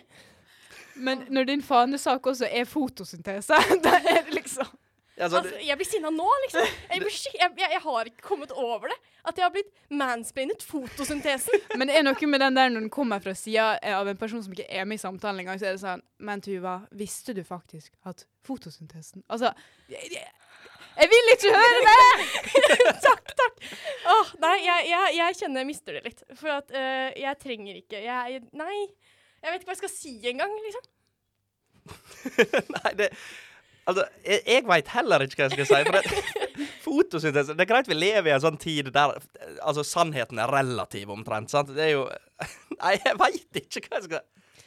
Men 0.98 1.24
når 1.34 1.48
din 1.52 1.64
fanesak 1.64 2.26
også 2.28 2.50
er 2.50 2.68
fotosyntese, 2.70 3.58
da 3.86 3.96
er 4.02 4.26
det 4.28 4.38
liksom 4.42 4.76
Altså, 5.18 5.38
Altså, 5.38 5.56
jeg 5.66 5.78
blir 5.80 5.88
sinna 5.90 6.10
nå, 6.14 6.26
liksom. 6.44 6.66
Jeg, 6.92 7.00
blir 7.02 7.16
jeg, 7.42 7.52
jeg, 7.58 7.70
jeg 7.74 7.82
har 7.82 8.10
ikke 8.10 8.22
kommet 8.22 8.52
over 8.54 8.92
det. 8.92 8.98
At 9.26 9.40
jeg 9.40 9.48
har 9.48 9.54
blitt 9.56 9.72
mansplainet 9.90 10.62
fotosyntesen. 10.62 11.64
Men 11.80 11.90
det 11.90 11.98
er 11.98 12.06
noe 12.06 12.30
med 12.30 12.44
den 12.44 12.60
der 12.60 12.70
når 12.70 12.86
den 12.86 12.92
kommer 12.94 13.24
fra 13.24 13.34
sida 13.34 13.72
av 13.98 14.08
en 14.12 14.20
person 14.20 14.44
som 14.46 14.54
ikke 14.54 14.68
er 14.70 14.86
med 14.86 15.00
i 15.00 15.02
samtalen 15.02 15.42
engang, 15.42 15.58
så 15.58 15.72
er 15.72 15.74
det 15.74 15.82
sånn 15.82 16.04
Men 16.22 16.44
Tuva, 16.46 16.76
visste 16.94 17.34
du 17.34 17.42
faktisk 17.42 17.96
at 18.06 18.28
fotosyntesen 18.46 19.26
Altså 19.26 19.50
Jeg, 19.90 20.06
jeg, 20.14 20.30
jeg 20.98 21.12
vil 21.12 21.34
ikke 21.34 21.52
høre 21.54 21.82
det! 21.90 22.06
takk, 23.08 23.34
takk. 23.42 23.60
Åh, 24.14 24.32
nei, 24.42 24.56
jeg, 24.66 24.88
jeg, 24.92 25.18
jeg 25.18 25.42
kjenner 25.42 25.62
jeg 25.62 25.70
mister 25.70 25.98
det 25.98 26.06
litt. 26.08 26.24
For 26.38 26.54
at 26.60 26.74
øh, 26.74 27.12
jeg 27.22 27.42
trenger 27.42 27.82
ikke 27.82 28.06
jeg, 28.06 28.42
Nei. 28.58 28.80
Jeg 29.48 29.54
vet 29.56 29.64
ikke 29.64 29.72
hva 29.72 29.76
jeg 29.78 29.84
skal 29.86 29.94
si 29.96 30.14
engang, 30.34 30.56
liksom. 30.68 30.88
Nei, 32.78 32.94
det 33.00 33.12
Altså, 33.88 34.04
jeg, 34.28 34.42
jeg 34.44 34.64
veit 34.68 34.90
heller 34.92 35.24
ikke 35.24 35.38
hva 35.40 35.46
jeg 35.48 35.54
skal 35.56 35.68
si. 35.70 35.78
For 35.88 35.96
det, 35.96 36.72
fotosyntese 36.84 37.54
Det 37.56 37.64
er 37.64 37.70
greit 37.70 37.88
vi 37.88 37.96
lever 37.96 38.28
i 38.28 38.34
en 38.36 38.42
sånn 38.44 38.58
tid 38.60 38.90
der 38.92 39.14
altså, 39.64 39.86
sannheten 39.88 40.42
er 40.44 40.52
relativ, 40.52 41.14
omtrent. 41.16 41.54
sant? 41.54 41.72
Det 41.72 41.86
er 41.86 41.94
jo 41.94 42.02
Nei, 42.82 42.98
jeg 43.00 43.16
veit 43.22 43.62
ikke 43.62 43.86
hva 43.88 44.02
jeg 44.02 44.10
skal 44.10 44.20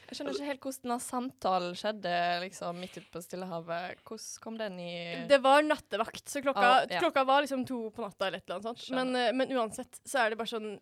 Jeg 0.08 0.16
skjønner 0.16 0.38
ikke 0.38 0.48
helt 0.48 0.64
hvordan 0.64 0.86
denne 0.88 0.98
samtalen 1.04 1.76
skjedde 1.82 2.14
liksom 2.46 2.80
midt 2.80 2.96
ute 2.96 3.12
på 3.12 3.20
Stillehavet. 3.26 4.00
Hvordan 4.08 4.40
kom 4.46 4.56
den 4.62 4.80
i 4.82 4.94
Det 5.30 5.42
var 5.44 5.68
nattevakt, 5.68 6.24
så 6.32 6.40
klokka, 6.42 6.64
Ah, 6.80 6.88
ja. 6.88 7.04
klokka 7.04 7.26
var 7.28 7.44
liksom 7.44 7.66
to 7.68 7.82
på 7.92 8.06
natta 8.06 8.30
eller 8.30 8.40
et 8.40 8.48
eller 8.48 8.62
annet 8.62 8.70
sånt. 8.72 8.88
Men, 8.96 9.12
øh, 9.20 9.34
men 9.36 9.52
uansett 9.60 10.00
så 10.08 10.24
er 10.24 10.32
det 10.32 10.40
bare 10.40 10.54
sånn 10.56 10.72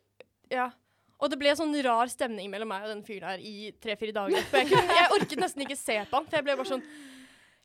Ja. 0.54 0.70
Og 1.18 1.30
det 1.32 1.38
ble 1.40 1.52
sånn 1.58 1.74
rar 1.82 2.10
stemning 2.10 2.50
mellom 2.52 2.70
meg 2.70 2.86
og 2.86 2.92
den 2.92 3.04
fyren 3.06 3.32
her 3.32 3.42
i 3.42 3.70
tre-fire 3.82 4.14
dager. 4.14 4.44
For 4.50 4.62
jeg, 4.62 4.70
kunne, 4.70 4.98
jeg 5.00 5.14
orket 5.16 5.40
nesten 5.42 5.64
ikke 5.64 5.78
se 5.78 5.96
på 6.06 6.18
han, 6.18 6.28
for 6.28 6.38
jeg 6.38 6.46
ble 6.46 6.58
bare 6.60 6.72
sånn 6.74 6.84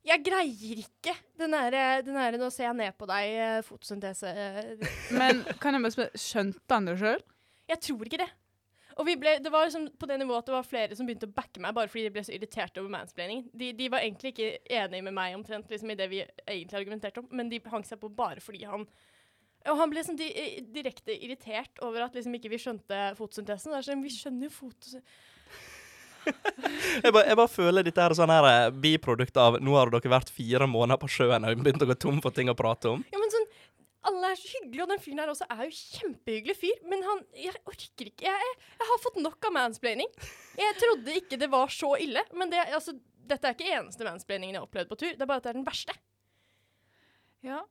Jeg 0.03 0.19
greier 0.19 0.79
ikke 0.81 1.13
den 1.39 1.53
derre 1.55 2.35
'nå 2.35 2.49
ser 2.51 2.65
jeg 2.65 2.75
ned 2.75 2.97
på 2.99 3.07
deg', 3.07 3.35
eh, 3.39 3.61
fotosyntese 3.63 4.31
eh, 4.35 4.87
Men 5.15 5.45
kan 5.61 5.77
jeg 5.77 5.85
bare 5.85 5.95
spørre, 5.95 6.19
skjønte 6.19 6.75
han 6.75 6.89
det 6.89 6.97
sjøl? 6.99 7.21
Jeg 7.69 7.79
tror 7.79 8.09
ikke 8.09 8.19
det. 8.25 8.31
Og 8.99 9.07
vi 9.07 9.15
ble, 9.17 9.37
det 9.41 9.51
var 9.53 9.65
liksom 9.65 9.87
på 9.97 10.09
det 10.09 10.19
nivået 10.19 10.43
at 10.43 10.49
det 10.49 10.53
var 10.53 10.67
flere 10.67 10.97
som 10.97 11.07
begynte 11.07 11.29
å 11.29 11.33
backe 11.33 11.61
meg 11.63 11.73
bare 11.73 11.89
fordi 11.89 12.05
de 12.07 12.13
ble 12.13 12.23
så 12.25 12.33
irriterte 12.35 12.81
over 12.81 12.91
mansplaining. 12.93 13.47
De, 13.53 13.71
de 13.77 13.89
var 13.89 14.03
egentlig 14.03 14.33
ikke 14.33 14.51
enige 14.69 15.07
med 15.07 15.15
meg 15.17 15.37
omtrent 15.37 15.71
liksom, 15.71 15.93
i 15.93 15.97
det 15.97 16.09
vi 16.11 16.21
egentlig 16.21 16.81
argumenterte 16.81 17.23
om, 17.23 17.29
men 17.31 17.49
de 17.49 17.61
hang 17.71 17.85
seg 17.87 18.01
på 18.01 18.11
bare 18.13 18.43
fordi 18.43 18.65
han 18.69 18.85
Og 19.71 19.79
han 19.79 19.91
ble 19.91 20.03
sånn 20.03 20.19
di 20.19 20.27
direkte 20.75 21.15
irritert 21.15 21.79
over 21.85 22.05
at 22.07 22.17
liksom 22.17 22.35
ikke 22.35 22.51
vi 22.51 22.59
skjønte 22.59 23.13
fotosyntesen. 23.19 23.71
Det 23.71 23.79
er 23.79 23.87
sånn, 23.87 24.03
vi 24.03 24.11
skjønner 24.11 24.49
jo 24.49 25.03
Jeg 27.03 27.11
bare, 27.11 27.25
jeg 27.27 27.35
bare 27.35 27.51
føler 27.51 27.83
dette 27.83 27.99
er 27.99 28.13
sånn 28.15 28.31
her 28.31 28.45
eh, 28.47 28.69
biprodukt 28.71 29.35
av 29.39 29.57
Nå 29.59 29.73
har 29.75 29.91
dere 29.91 30.11
vært 30.13 30.31
fire 30.31 30.67
måneder 30.71 31.01
på 31.01 31.09
sjøen 31.11 31.43
og 31.47 31.63
begynt 31.63 31.83
å 31.83 31.89
gå 31.89 31.97
tom 31.99 32.21
for 32.23 32.35
ting 32.35 32.51
å 32.51 32.55
prate 32.55 32.93
om. 32.93 33.03
Ja, 33.11 33.19
men 33.19 33.33
sånn 33.33 33.49
alle 34.03 34.33
er 34.33 34.39
så 34.39 34.49
hyggelige, 34.51 34.83
og 34.83 34.89
den 34.91 34.99
fyren 34.99 35.21
her 35.21 35.29
også 35.31 35.45
er 35.47 35.61
jo 35.63 35.75
kjempehyggelig 35.77 36.55
fyr, 36.59 36.79
men 36.91 37.05
han 37.07 37.21
Jeg 37.39 37.55
orker 37.63 38.09
ikke. 38.09 38.25
Jeg, 38.25 38.47
jeg, 38.47 38.57
jeg 38.81 38.89
har 38.89 38.99
fått 39.03 39.19
nok 39.23 39.47
av 39.47 39.55
mansplaining. 39.55 40.09
Jeg 40.59 40.75
trodde 40.81 41.15
ikke 41.21 41.39
det 41.39 41.47
var 41.51 41.71
så 41.71 41.93
ille, 42.03 42.23
men 42.35 42.51
det, 42.51 42.65
altså, 42.75 42.97
dette 43.23 43.47
er 43.47 43.55
ikke 43.55 43.77
eneste 43.77 44.07
mansplainingen 44.07 44.57
jeg 44.57 44.59
har 44.59 44.67
opplevd 44.67 44.91
på 44.91 44.99
tur. 44.99 45.13
Det 45.15 45.23
er 45.23 45.29
bare 45.29 45.39
at 45.39 45.47
det 45.47 45.53
er 45.53 45.59
den 45.59 45.67
verste. 45.67 45.95
Ja. 47.47 47.61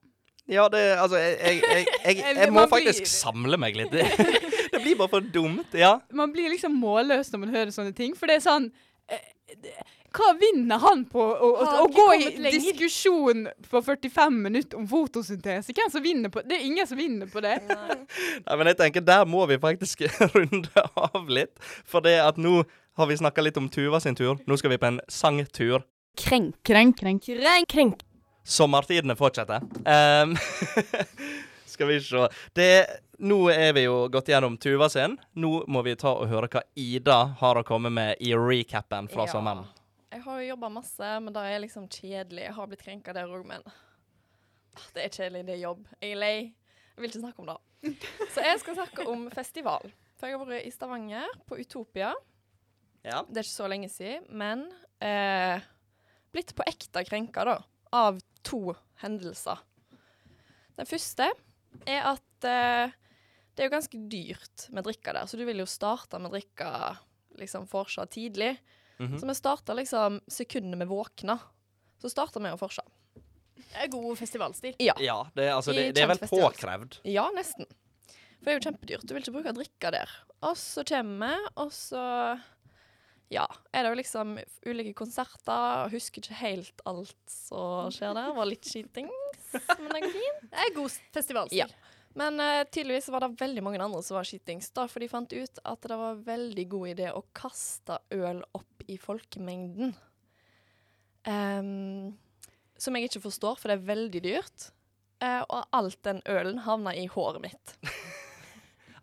Ja, 0.50 0.64
det 0.68 0.80
Altså, 0.98 1.16
jeg, 1.22 1.60
jeg, 1.62 1.86
jeg, 2.04 2.16
jeg, 2.36 2.50
må 2.56 2.64
blir- 2.66 2.72
faktisk 2.74 3.06
samle 3.06 3.56
meg 3.62 3.76
litt. 3.78 3.92
Det, 3.94 4.06
det 4.72 4.82
blir 4.82 4.96
bare 4.98 5.12
for 5.16 5.20
dumt. 5.34 5.74
Ja. 5.78 5.98
Man 6.12 6.32
blir 6.34 6.50
liksom 6.50 6.74
målløs 6.82 7.30
når 7.32 7.44
man 7.46 7.54
hører 7.54 7.70
sånne 7.74 7.94
ting, 7.96 8.16
for 8.18 8.26
det 8.30 8.40
er 8.40 8.44
sånn 8.48 8.66
eh, 9.08 9.22
Hva 10.12 10.32
vinner 10.36 10.82
han 10.82 11.06
på 11.08 11.22
å, 11.22 11.48
å, 11.62 11.68
å 11.84 11.86
gå 11.94 12.06
i 12.18 12.24
lenger. 12.36 12.52
diskusjon 12.58 13.46
på 13.70 13.80
45 13.86 14.34
minutter 14.44 14.76
om 14.82 14.84
fotosyntese? 14.90 15.72
Hvem 15.72 15.92
som 15.94 16.04
vinner 16.04 16.28
på 16.34 16.42
Det 16.44 16.58
er 16.58 16.66
ingen 16.68 16.86
som 16.90 16.98
vinner 17.00 17.30
på 17.32 17.40
det. 17.40 17.54
Nei, 17.70 17.96
men 18.58 18.68
jeg 18.72 18.80
tenker, 18.82 19.06
der 19.08 19.24
må 19.24 19.46
vi 19.48 19.56
faktisk 19.62 20.04
runde 20.34 20.84
av 21.00 21.30
litt. 21.32 21.54
For 21.88 22.04
det 22.04 22.18
at 22.26 22.36
nå 22.36 22.58
har 23.00 23.08
vi 23.08 23.16
snakka 23.16 23.40
litt 23.46 23.56
om 23.56 23.70
Tuva 23.72 24.02
sin 24.04 24.18
tur. 24.18 24.36
Nå 24.44 24.58
skal 24.60 24.74
vi 24.74 24.80
på 24.82 24.90
en 24.90 24.98
sangtur. 25.08 25.80
Krenk, 26.20 26.58
krenk, 26.68 26.98
krenk. 27.00 27.24
Krenk, 27.24 27.70
krenk. 27.72 28.02
Sommertidene 28.44 29.14
fortsetter. 29.16 29.62
Um, 29.86 30.36
skal 31.66 31.86
vi 31.88 32.00
se. 32.00 32.28
Det, 32.52 32.68
nå 33.22 33.38
er 33.52 33.72
vi 33.76 33.84
jo 33.86 34.08
gått 34.12 34.28
gjennom 34.32 34.56
Tuva 34.60 34.88
sin. 34.92 35.14
Nå 35.38 35.52
må 35.70 35.82
vi 35.86 35.94
ta 35.96 36.12
og 36.16 36.26
høre 36.30 36.48
hva 36.52 36.62
Ida 36.78 37.20
har 37.40 37.60
å 37.60 37.64
komme 37.66 37.90
med 37.92 38.20
i 38.20 38.32
recapen 38.34 39.08
fra 39.12 39.26
Ja. 39.28 39.32
sommeren. 39.36 39.64
Jeg 40.12 40.20
har 40.26 40.40
jo 40.42 40.48
jobba 40.50 40.68
masse, 40.68 41.12
men 41.24 41.32
det 41.32 41.40
er 41.48 41.62
liksom 41.62 41.86
kjedelig. 41.88 42.42
Jeg 42.44 42.52
har 42.58 42.66
blitt 42.68 42.82
krenka 42.84 43.14
der 43.16 43.30
òg, 43.32 43.46
men 43.48 43.62
ah, 43.64 44.88
det 44.92 45.06
er 45.06 45.14
kjedelig, 45.14 45.46
det 45.48 45.54
er 45.54 45.62
jobb. 45.62 45.86
Jeg 46.02 46.12
er 46.12 46.20
lei. 46.20 46.34
Jeg 46.92 47.00
vil 47.00 47.08
ikke 47.08 47.22
snakke 47.22 47.40
om 47.40 47.48
det. 47.48 47.94
Så 48.34 48.44
jeg 48.44 48.60
skal 48.60 48.76
snakke 48.76 49.06
om 49.08 49.22
festival. 49.32 49.88
For 50.20 50.28
jeg 50.28 50.36
har 50.38 50.46
vært 50.50 50.66
i 50.68 50.70
Stavanger, 50.74 51.32
på 51.48 51.56
Utopia. 51.62 52.12
Ja. 53.02 53.22
Det 53.26 53.40
er 53.40 53.46
ikke 53.46 53.54
så 53.56 53.70
lenge 53.72 53.88
siden, 53.90 54.26
men 54.38 54.66
eh, 55.02 55.64
blitt 56.30 56.52
på 56.54 56.66
ekte 56.68 57.02
krenka, 57.08 57.46
da. 57.48 57.56
Av 57.96 58.20
to 58.46 58.74
hendelser. 59.02 59.60
Den 60.78 60.88
første 60.88 61.28
er 61.86 62.06
at 62.12 62.48
eh, 62.48 62.94
det 63.52 63.64
er 63.64 63.68
jo 63.68 63.74
ganske 63.74 64.00
dyrt 64.10 64.66
med 64.72 64.86
drikka 64.86 65.12
der, 65.16 65.28
så 65.28 65.36
du 65.36 65.44
vil 65.48 65.60
jo 65.60 65.68
starte 65.68 66.20
med 66.22 66.32
drikka 66.32 66.70
liksom 67.40 67.66
forsa 67.68 68.06
tidlig. 68.06 68.54
Mhm. 68.98 69.18
Så 69.20 69.28
vi 69.28 69.34
starta 69.36 69.74
liksom 69.76 70.20
sekundet 70.30 70.80
vi 70.80 70.88
våkna. 70.88 71.38
Så 72.00 72.10
starta 72.12 72.40
vi 72.42 72.52
å 72.52 72.58
forsa. 72.60 72.84
Det 73.72 73.86
er 73.86 73.92
god 73.92 74.18
festivalstil. 74.18 74.74
Ja. 74.82 74.94
Ja, 75.00 75.20
det, 75.36 75.46
altså, 75.52 75.72
det, 75.72 75.92
det 75.96 76.02
er 76.04 76.10
vel 76.12 76.20
påkrevd. 76.28 76.98
ja, 77.08 77.28
nesten. 77.36 77.68
For 78.42 78.50
det 78.50 78.52
er 78.52 78.58
jo 78.58 78.64
kjempedyrt. 78.66 79.04
Du 79.06 79.14
vil 79.14 79.22
ikke 79.22 79.34
bruke 79.36 79.54
drikka 79.56 79.92
der. 79.94 80.12
Og 80.42 80.56
så 80.58 80.82
kommer 80.88 81.30
vi, 81.30 81.52
og 81.62 81.70
så 81.72 82.02
ja, 83.32 83.46
er 83.72 83.84
det 83.84 83.92
jo 83.92 83.98
liksom 83.98 84.34
ulike 84.68 84.92
konserter. 84.96 85.88
Husker 85.92 86.20
ikke 86.22 86.40
helt 86.42 86.82
alt 86.88 87.16
som 87.30 87.88
skjer 87.94 88.12
der. 88.18 88.34
Var 88.36 88.50
litt 88.50 88.68
skitings, 88.68 89.48
men 89.54 89.88
det 89.88 90.04
går 90.04 90.14
fint. 90.18 90.44
Det 90.52 90.66
er 90.66 90.74
god 90.76 91.00
festivalstil. 91.16 91.62
Ja. 91.62 91.92
Men 92.18 92.36
uh, 92.40 92.60
tydeligvis 92.68 93.08
var 93.08 93.24
det 93.24 93.40
veldig 93.40 93.62
mange 93.64 93.80
andre 93.80 94.02
som 94.04 94.18
var 94.18 94.28
skitings, 94.28 94.68
da, 94.76 94.84
for 94.90 95.00
de 95.00 95.08
fant 95.08 95.32
ut 95.32 95.62
at 95.64 95.88
det 95.88 95.96
var 95.96 96.20
veldig 96.26 96.66
god 96.74 96.90
idé 96.92 97.08
å 97.12 97.24
kaste 97.36 97.96
øl 98.12 98.42
opp 98.52 98.84
i 98.92 98.98
folkemengden. 99.00 99.94
Um, 101.24 102.12
som 102.76 102.98
jeg 102.98 103.08
ikke 103.08 103.24
forstår, 103.24 103.56
for 103.56 103.70
det 103.70 103.78
er 103.78 103.90
veldig 103.94 104.22
dyrt. 104.26 104.68
Uh, 105.22 105.40
og 105.46 105.72
alt 105.72 106.00
den 106.04 106.20
ølen 106.28 106.64
havna 106.66 106.92
i 106.98 107.08
håret 107.08 107.46
mitt. 107.48 107.76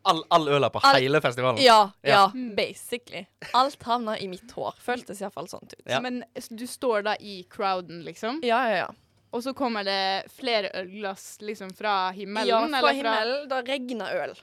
All, 0.10 0.24
all 0.36 0.48
øla 0.58 0.70
på 0.74 0.82
All- 0.84 1.00
hele 1.02 1.22
festivalen. 1.22 1.62
Ja, 1.64 1.92
Ja. 2.04 2.32
ja, 2.34 2.54
basically. 2.58 3.26
Alt 3.54 3.84
havna 3.86 4.18
i 4.20 4.28
mitt 4.32 4.52
hår. 4.58 4.74
Føltes 4.82 5.22
iallfall 5.22 5.48
sånn 5.52 5.64
ut. 5.70 5.74
Ja. 5.86 6.00
Men 6.02 6.24
du 6.50 6.66
står 6.68 7.04
da 7.06 7.16
i 7.20 7.44
crowden, 7.50 8.04
liksom, 8.08 8.42
Ja, 8.44 8.64
ja, 8.70 8.76
ja. 8.84 8.90
og 9.32 9.44
så 9.46 9.54
kommer 9.54 9.84
det 9.86 10.30
flere 10.34 10.72
ølglass 10.82 11.38
liksom 11.42 11.72
fra 11.78 12.12
himmelen? 12.12 12.48
ja 12.50 12.62
fra 12.68 12.78
eller 12.80 12.94
himmelen. 13.04 13.50
Da 13.50 13.62
regner 13.62 14.24
øl. 14.26 14.36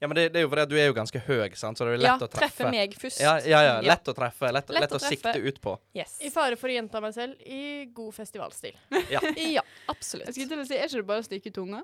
Ja, 0.00 0.06
men 0.06 0.14
det, 0.14 0.28
det 0.32 0.38
er 0.38 0.44
jo 0.44 0.48
fordi 0.52 0.62
at 0.62 0.68
du 0.70 0.76
er 0.78 0.84
jo 0.86 0.94
ganske 0.94 1.18
høy, 1.26 1.56
sant? 1.58 1.76
så 1.76 1.82
det 1.82 1.96
er 1.96 1.96
jo 1.98 2.02
Ja, 2.06 2.12
å 2.14 2.28
treffe. 2.30 2.38
treffer 2.38 2.70
meg 2.70 2.92
først. 2.94 3.18
Ja, 3.18 3.32
ja, 3.42 3.62
ja. 3.66 3.80
Lett 3.82 4.06
å 4.06 4.14
treffe. 4.14 4.52
Lett, 4.54 4.68
Lett 4.70 4.84
lett, 4.84 4.92
å 4.94 5.00
å, 5.00 5.02
sikte 5.02 5.32
ut 5.42 5.58
på. 5.60 5.72
Yes. 5.92 6.20
I 6.22 6.30
fare 6.30 6.54
for 6.54 6.68
å 6.70 6.76
gjenta 6.76 7.00
meg 7.02 7.14
selv, 7.16 7.34
i 7.42 7.86
god 7.92 8.14
festivalstil. 8.14 8.76
Ja, 9.10 9.18
Jeg 9.36 9.58
absolutt. 9.90 10.30
skulle 10.30 10.46
til 10.54 10.62
å 10.62 10.66
si, 10.68 10.76
Er 10.78 10.86
ikke 10.86 11.00
det 11.02 11.06
bare 11.10 11.18
å 11.18 11.26
stikke 11.26 11.52
tunga? 11.52 11.82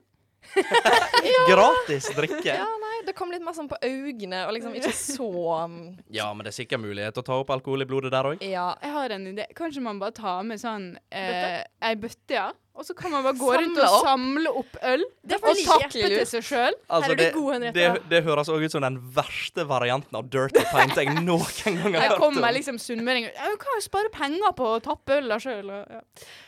Gratis 1.50 2.08
drikke. 2.16 2.54
Ja, 2.54 2.66
nei, 2.80 2.98
det 3.06 3.14
kom 3.18 3.32
litt 3.34 3.44
mer 3.44 3.56
sånn 3.56 3.68
på 3.70 3.78
øynene, 3.84 4.44
og 4.48 4.54
liksom 4.56 4.76
ikke 4.78 4.92
så 4.96 5.28
um, 5.64 5.78
Ja, 6.14 6.28
men 6.34 6.46
det 6.46 6.52
er 6.54 6.58
sikkert 6.62 6.82
mulighet 6.84 7.16
til 7.16 7.24
å 7.24 7.28
ta 7.28 7.38
opp 7.42 7.52
alkohol 7.54 7.84
i 7.84 7.88
blodet 7.88 8.12
der 8.14 8.28
òg. 8.32 8.44
Ja. 8.44 8.68
Jeg 8.82 8.94
har 8.96 9.14
en 9.16 9.26
idé. 9.32 9.48
Kanskje 9.56 9.82
man 9.84 10.00
bare 10.02 10.14
tar 10.16 10.44
med 10.46 10.60
sånn 10.62 10.92
eh, 11.10 11.30
Bøtte? 11.30 11.64
ei 11.88 11.94
bøtte, 12.04 12.36
ja. 12.38 12.46
Og 12.74 12.82
så 12.82 12.94
kan 12.98 13.12
man 13.14 13.22
bare 13.22 13.38
gå 13.38 13.50
rundt 13.54 13.76
og 13.78 13.84
opp. 13.86 14.06
samle 14.08 14.50
opp 14.50 14.76
øl. 14.82 15.02
Det 15.22 15.36
Og 15.38 15.44
takle 15.44 15.66
tappe 15.68 15.90
til 16.10 16.24
seg 16.26 16.42
sjøl. 16.42 16.74
Altså, 16.90 17.14
det, 17.14 17.28
det, 17.76 17.84
det 18.10 18.20
høres 18.26 18.48
òg 18.50 18.64
ut 18.66 18.74
som 18.74 18.82
den 18.82 18.96
verste 19.14 19.62
varianten 19.70 20.18
av 20.18 20.26
dirty 20.32 20.64
pint 20.72 20.98
jeg 20.98 21.12
noen 21.20 21.44
gang 21.60 21.78
har 21.84 21.94
hørt. 21.94 22.00
Her 22.02 22.14
kommer 22.18 22.48
om. 22.48 22.54
liksom 22.56 22.80
sunnmøringer. 22.82 23.30
Ja, 23.36 23.52
Du 23.54 23.60
kan 23.62 23.78
jo 23.78 23.84
spare 23.86 24.10
penger 24.16 24.56
på 24.58 24.66
å 24.72 24.80
tappe 24.82 25.20
øla 25.20 25.38
sjøl. 25.38 25.70
Ja. 25.70 26.00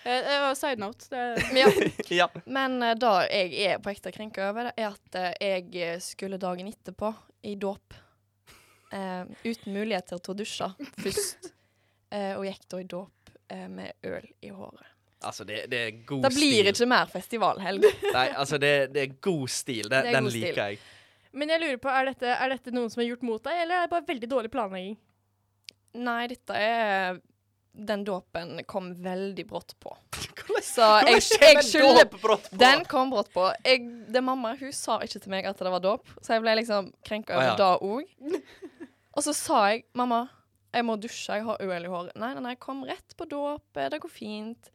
Eh, 0.02 0.18
Det 0.26 0.40
var 0.42 0.59
side 0.59 0.83
note. 0.83 1.06
Det, 1.14 1.23
Men, 1.52 1.62
ja. 1.62 1.92
Ja. 2.25 2.28
Men 2.59 2.83
uh, 2.83 2.95
det 2.99 3.14
jeg 3.30 3.71
er 3.76 3.78
på 3.87 3.95
ekte 3.95 4.11
krenka 4.14 4.50
over, 4.50 4.73
er 4.75 4.88
at 4.90 5.21
uh, 5.21 5.30
jeg 5.38 5.71
eh, 5.78 6.00
skulle 6.02 6.40
dagen 6.42 6.66
etterpå 6.73 7.12
i 7.47 7.54
dåp. 7.54 7.95
uh, 8.92 9.23
uten 9.47 9.73
muligheter 9.78 10.18
til 10.18 10.35
å 10.35 10.38
dusje 10.42 10.68
først. 10.99 11.52
Eh, 12.11 12.35
og 12.38 12.45
gikk 12.47 12.66
da 12.71 12.78
i 12.83 12.85
dåp 12.87 13.30
eh, 13.50 13.64
med 13.68 13.92
øl 14.06 14.26
i 14.47 14.50
håret. 14.54 14.92
Altså, 15.26 15.47
det, 15.49 15.64
det 15.73 15.80
er 15.83 15.95
god 16.06 16.23
stil. 16.23 16.26
Da 16.26 16.33
blir 16.35 16.66
det 16.66 16.75
ikke 16.75 16.90
mer 16.90 17.09
festivalhelg. 17.11 17.88
Nei, 18.16 18.26
altså, 18.33 18.61
det, 18.62 18.75
det 18.95 19.02
er 19.02 19.16
god 19.28 19.49
stil. 19.52 19.88
Den, 19.88 19.97
Det 19.97 20.12
er 20.12 20.18
den 20.18 20.28
god 20.28 20.37
stil. 20.37 20.47
liker 20.47 20.71
jeg. 20.71 20.85
Men 21.37 21.52
jeg 21.52 21.62
lurer 21.62 21.80
på, 21.83 21.92
er 21.92 22.11
dette, 22.11 22.33
er 22.33 22.52
dette 22.54 22.73
noen 22.73 22.92
som 22.92 23.02
har 23.02 23.11
gjort 23.11 23.25
mot 23.28 23.42
deg, 23.45 23.62
eller 23.64 23.76
er 23.78 23.88
det 23.88 23.92
bare 23.92 24.09
veldig 24.09 24.30
dårlig 24.30 24.52
planlegging? 24.54 24.95
Nei, 25.97 26.21
dette 26.28 26.61
er 26.61 27.18
Den 27.76 28.04
dåpen 28.04 28.62
kom 28.68 28.95
veldig 29.04 29.45
brått 29.49 29.75
på. 29.80 29.92
Så 30.64 30.87
jeg, 31.04 31.21
jeg 31.42 31.64
skylder? 31.66 32.09
Den 32.56 32.87
kom 32.88 33.11
brått 33.12 33.28
på. 33.35 33.50
Jeg, 33.66 33.83
det 34.12 34.23
Mamma 34.25 34.54
hun 34.56 34.73
sa 34.73 34.97
ikke 35.04 35.21
til 35.21 35.35
meg 35.35 35.49
at 35.50 35.61
det 35.61 35.73
var 35.73 35.83
dåp, 35.85 36.09
så 36.23 36.37
jeg 36.37 36.45
ble 36.45 36.54
liksom 36.61 36.88
krenka 37.04 37.35
over 37.37 37.50
over 37.50 37.52
ja. 37.52 37.56
det 37.61 37.73
òg. 37.85 38.47
Og 39.16 39.25
så 39.25 39.33
sa 39.37 39.61
jeg 39.73 39.85
'Mamma, 39.97 40.26
jeg 40.73 40.85
må 40.85 40.97
dusje, 41.00 41.37
jeg 41.37 41.45
har 41.45 41.61
øl 41.61 41.85
i 41.85 41.90
håret'. 41.92 42.16
Nei, 42.21 42.33
nei, 42.37 42.42
nei, 42.45 42.54
kom 42.61 42.85
rett 42.85 43.16
på 43.16 43.28
dåpet, 43.28 43.90
det 43.92 44.00
går 44.00 44.12
fint. 44.12 44.71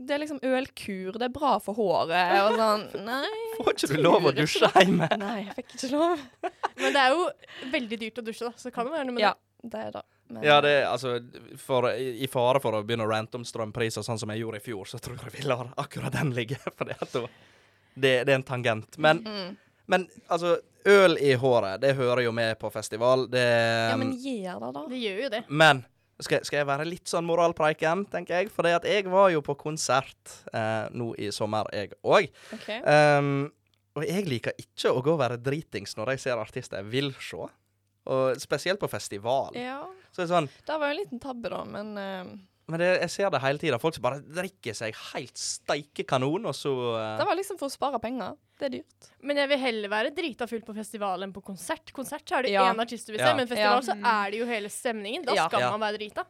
Det 0.00 0.14
er 0.14 0.22
liksom 0.22 0.38
ølkur, 0.46 1.18
det 1.20 1.26
er 1.26 1.32
bra 1.34 1.56
for 1.62 1.76
håret. 1.76 2.36
Og 2.46 2.56
sånn 2.58 2.86
Nei. 3.10 3.42
Får 3.58 3.74
ikke 3.74 3.90
du 3.92 4.00
lov 4.00 4.30
å 4.30 4.32
dusje 4.36 4.70
hjemme? 4.76 5.10
Nei, 5.20 5.36
jeg 5.44 5.56
fikk 5.58 5.76
ikke 5.76 5.90
lov. 5.96 6.24
Men 6.80 6.96
det 6.96 7.02
er 7.02 7.14
jo 7.16 7.26
veldig 7.74 8.00
dyrt 8.04 8.22
å 8.22 8.24
dusje, 8.24 8.48
da, 8.48 8.54
så 8.60 8.72
kan 8.74 8.88
det 8.88 8.94
være 8.96 9.08
noe 9.10 9.18
med 9.18 9.26
Ja, 9.26 9.34
det 9.62 9.84
er 9.88 9.92
da. 9.98 10.04
Men, 10.30 10.42
Ja, 10.46 10.60
det 10.62 10.72
er 10.78 10.88
altså 10.88 11.16
for, 11.58 11.90
i, 11.90 12.26
fare 12.30 12.62
for 12.62 12.78
å 12.78 12.82
begynne 12.86 13.04
å 13.06 13.10
rante 13.10 13.40
om 13.40 13.44
strømpriser, 13.46 14.06
sånn 14.06 14.20
som 14.20 14.30
jeg 14.32 14.44
gjorde 14.44 14.60
i 14.60 14.64
fjor, 14.64 14.86
så 14.88 15.00
tror 15.02 15.18
jeg 15.18 15.34
vi 15.40 15.46
lar 15.50 15.72
akkurat 15.80 16.14
den 16.14 16.32
ligge. 16.36 16.60
For 16.78 16.86
det, 16.86 16.96
det, 17.94 18.14
det 18.24 18.32
er 18.32 18.36
en 18.38 18.46
tangent. 18.46 18.96
Men, 19.02 19.24
mm. 19.26 19.48
men 19.90 20.06
altså, 20.28 20.56
øl 20.88 21.18
i 21.18 21.34
håret, 21.34 21.82
det 21.82 21.96
hører 21.98 22.24
jo 22.28 22.34
med 22.36 22.56
på 22.62 22.70
festival. 22.72 23.26
Det 23.32 23.42
ja, 23.42 23.96
men 23.98 24.14
gjør 24.16 24.62
det, 24.62 24.70
da. 24.70 24.84
det. 24.84 24.86
Det 24.94 25.02
gjør 25.02 25.24
jo 25.24 25.32
det. 25.34 25.42
Men 25.50 25.82
skal, 26.24 26.44
skal 26.46 26.60
jeg 26.62 26.68
være 26.68 26.86
litt 26.88 27.10
sånn 27.10 27.26
moralpreiken, 27.28 28.04
tenker 28.12 28.40
jeg? 28.40 28.50
For 28.54 28.68
jeg 28.68 29.06
var 29.10 29.30
jo 29.34 29.42
på 29.44 29.56
konsert 29.60 30.34
eh, 30.52 30.90
nå 30.96 31.12
i 31.20 31.30
sommer, 31.34 31.70
jeg 31.74 31.94
òg. 32.02 32.28
OK. 32.56 32.68
Um, 32.84 33.48
og 33.98 34.06
jeg 34.06 34.28
liker 34.28 34.54
ikke 34.60 34.92
å 34.94 35.02
gå 35.04 35.14
og 35.16 35.22
være 35.22 35.40
dritings 35.42 35.96
når 35.98 36.14
jeg 36.14 36.24
ser 36.26 36.42
artister 36.42 36.80
jeg 36.80 36.90
vil 36.92 37.10
se. 37.18 37.48
Og 38.10 38.40
spesielt 38.40 38.80
på 38.80 38.88
festival. 38.90 39.56
Ja. 39.58 39.82
Så 40.10 40.22
det 40.22 40.28
er 40.28 40.32
sånn 40.32 40.48
Det 40.66 40.76
var 40.76 40.88
jo 40.88 40.94
en 40.94 41.00
liten 41.02 41.22
tabbe, 41.22 41.50
da, 41.52 41.60
men 41.68 41.92
eh, 42.00 42.30
Men 42.70 42.82
det, 42.82 42.88
jeg 43.02 43.10
ser 43.16 43.30
det 43.34 43.40
hele 43.42 43.58
tida. 43.62 43.78
Folk 43.82 43.96
som 43.96 44.04
bare 44.04 44.20
drikker 44.22 44.76
seg 44.78 44.96
helt 45.12 45.40
steike 45.40 46.04
kanon, 46.08 46.46
og 46.50 46.54
så 46.56 46.72
uh... 46.94 47.16
det 47.20 47.26
var 47.28 47.38
liksom 47.38 47.58
for 47.60 47.70
å 47.70 47.74
spare 47.74 48.00
penger. 48.02 48.36
Det 48.60 48.68
er 48.68 48.74
dyrt. 48.78 49.08
Men 49.26 49.40
jeg 49.40 49.50
vil 49.50 49.62
heller 49.62 49.92
være 49.92 50.12
drita 50.16 50.46
full 50.50 50.62
på 50.66 50.74
festival 50.76 51.24
enn 51.26 51.32
på 51.34 51.42
konsert. 51.44 51.90
Konsert 51.96 52.28
så 52.28 52.38
er 52.38 52.46
det 52.46 52.52
Ja. 52.54 52.66
én 52.70 52.82
artist 52.82 53.08
du 53.08 53.14
vil 53.14 53.22
se, 53.22 53.30
Ja. 53.30 53.36
men 53.38 53.48
festival 53.48 53.80
Ja. 53.80 53.86
så 53.88 53.96
er 53.96 54.30
det 54.30 54.42
jo 54.42 54.46
hele 54.46 54.68
stemningen. 54.68 55.24
Da 55.26 55.34
Ja. 55.34 55.48
skal 55.48 55.60
Ja. 55.60 55.70
man 55.76 55.80
være 55.80 55.98
drita. 55.98 56.26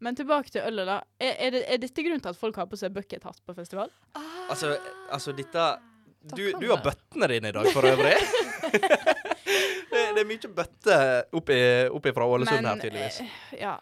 Men 0.00 0.16
tilbake 0.16 0.50
til 0.50 0.62
ølet, 0.64 0.86
da. 0.88 1.02
Er, 1.20 1.34
er, 1.36 1.50
det, 1.50 1.64
er 1.68 1.76
dette 1.78 2.02
grunnen 2.02 2.22
til 2.24 2.30
at 2.32 2.36
folk 2.40 2.56
har 2.56 2.66
på 2.66 2.78
seg 2.80 2.92
buckethatt 2.94 3.42
på 3.44 3.54
festival? 3.54 3.90
Altså, 4.48 4.78
altså 5.12 5.34
dette 5.36 5.66
du, 6.36 6.52
du 6.60 6.66
har 6.70 6.80
bøttene 6.84 7.28
dine 7.28 7.48
i 7.48 7.52
dag, 7.52 7.68
for 7.72 7.84
øvrig. 7.88 8.16
det, 9.92 10.02
det 10.14 10.20
er 10.22 10.26
mye 10.28 10.50
bøtter 10.56 11.22
oppi, 11.36 11.56
oppi 11.88 12.12
fra 12.16 12.26
Ålesund 12.28 12.66
her, 12.66 12.80
tydeligvis. 12.82 13.20
eh, 13.24 13.60
ja. 13.62 13.76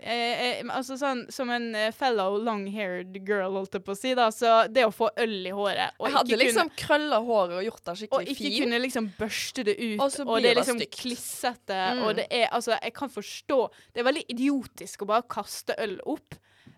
Eh, 0.00 0.60
eh, 0.60 0.66
altså 0.70 0.94
sånn 0.94 1.24
som 1.34 1.50
en 1.50 1.72
eh, 1.74 1.88
fellow 1.90 2.36
long-haired 2.38 3.16
girl, 3.26 3.56
holdt 3.56 3.72
jeg 3.74 3.82
på 3.82 3.96
å 3.96 3.98
si, 3.98 4.12
da, 4.14 4.28
så 4.30 4.52
det 4.70 4.84
å 4.86 4.92
få 4.94 5.08
øl 5.18 5.48
i 5.50 5.50
håret 5.50 5.96
og 5.98 6.06
Jeg 6.06 6.14
hadde 6.14 6.30
ikke 6.30 6.38
liksom 6.44 6.68
kunne, 6.68 6.82
krølla 6.84 7.18
håret 7.26 7.54
og 7.58 7.64
gjort 7.66 7.82
det 7.88 7.94
og 8.12 8.22
ikke 8.30 8.36
fin. 8.38 8.58
kunne 8.62 8.78
liksom 8.84 9.08
børste 9.18 9.64
det 9.66 9.74
ut, 9.80 9.96
Og 10.04 10.12
så 10.14 10.22
og 10.28 10.38
det 10.44 10.52
er 10.52 10.60
liksom 10.60 10.78
stygt. 10.78 11.00
klissete, 11.00 11.80
Mm. 11.98 12.02
og 12.04 12.14
det 12.20 12.26
er 12.30 12.46
Altså, 12.52 12.78
jeg 12.80 12.94
kan 12.94 13.10
forstå 13.10 13.58
Det 13.92 14.00
er 14.00 14.04
veldig 14.12 14.24
idiotisk 14.28 15.02
å 15.02 15.06
bare 15.06 15.22
kaste 15.26 15.74
øl 15.78 15.98
opp, 16.06 16.34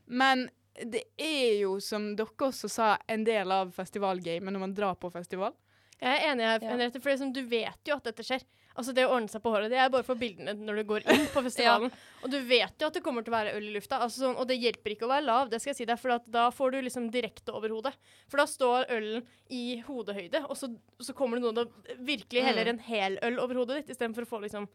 men 0.07 0.49
det 0.81 1.05
er 1.19 1.61
jo, 1.61 1.79
som 1.79 2.15
dere 2.17 2.27
også 2.41 2.71
sa, 2.71 2.97
en 3.07 3.23
del 3.25 3.53
av 3.53 3.75
festivalgamet 3.75 4.49
når 4.51 4.61
man 4.61 4.73
drar 4.75 4.95
på 4.97 5.13
festival. 5.13 5.53
Jeg 6.01 6.09
er 6.23 6.33
enig 6.33 6.47
her, 6.47 6.59
Ja. 6.63 6.71
Henriette, 6.71 7.03
for 7.03 7.15
du 7.33 7.43
vet 7.43 7.85
jo 7.85 7.97
at 7.97 8.05
dette 8.05 8.23
skjer. 8.25 8.41
Altså 8.79 8.95
Det 8.95 9.05
å 9.07 9.15
ordne 9.17 9.31
seg 9.33 9.43
på 9.43 9.51
håret, 9.53 9.71
det 9.73 9.81
er 9.83 9.91
bare 9.93 10.07
for 10.07 10.19
bildene 10.19 10.55
når 10.55 10.81
du 10.81 10.85
går 10.93 11.07
inn 11.11 11.27
på 11.33 11.43
festivalen. 11.47 11.91
Og 12.23 12.31
du 12.33 12.39
vet 12.47 12.81
jo 12.81 12.91
at 12.91 12.97
det 12.97 13.03
kommer 13.05 13.25
til 13.27 13.33
å 13.33 13.37
være 13.37 13.55
øl 13.59 13.67
i 13.67 13.75
lufta. 13.75 13.99
Altså, 14.05 14.23
sånn, 14.23 14.37
og 14.39 14.47
det 14.49 14.61
hjelper 14.61 14.95
ikke 14.95 15.09
å 15.09 15.11
være 15.11 15.27
lav, 15.27 15.51
det 15.51 15.61
skal 15.63 15.73
jeg 15.73 15.81
si 15.81 15.89
deg, 15.91 16.01
for 16.01 16.15
at 16.15 16.29
da 16.31 16.47
får 16.55 16.75
du 16.75 16.79
liksom 16.87 17.09
direkte 17.13 17.55
over 17.57 17.75
hodet. 17.75 17.95
For 18.31 18.43
da 18.43 18.47
står 18.49 18.91
ølen 18.95 19.27
i 19.51 19.81
hodehøyde, 19.87 20.45
og 20.47 20.59
så, 20.59 20.71
så 21.03 21.17
kommer 21.17 21.41
det 21.41 21.49
noen 21.49 21.65
og 21.65 21.93
virkelig 22.07 22.47
heller 22.47 22.71
en 22.71 22.83
hel 22.87 23.19
øl 23.27 23.41
over 23.43 23.63
hodet 23.63 23.81
ditt, 23.81 23.95
istedenfor 23.97 24.29
å 24.29 24.31
få 24.31 24.43
liksom 24.45 24.69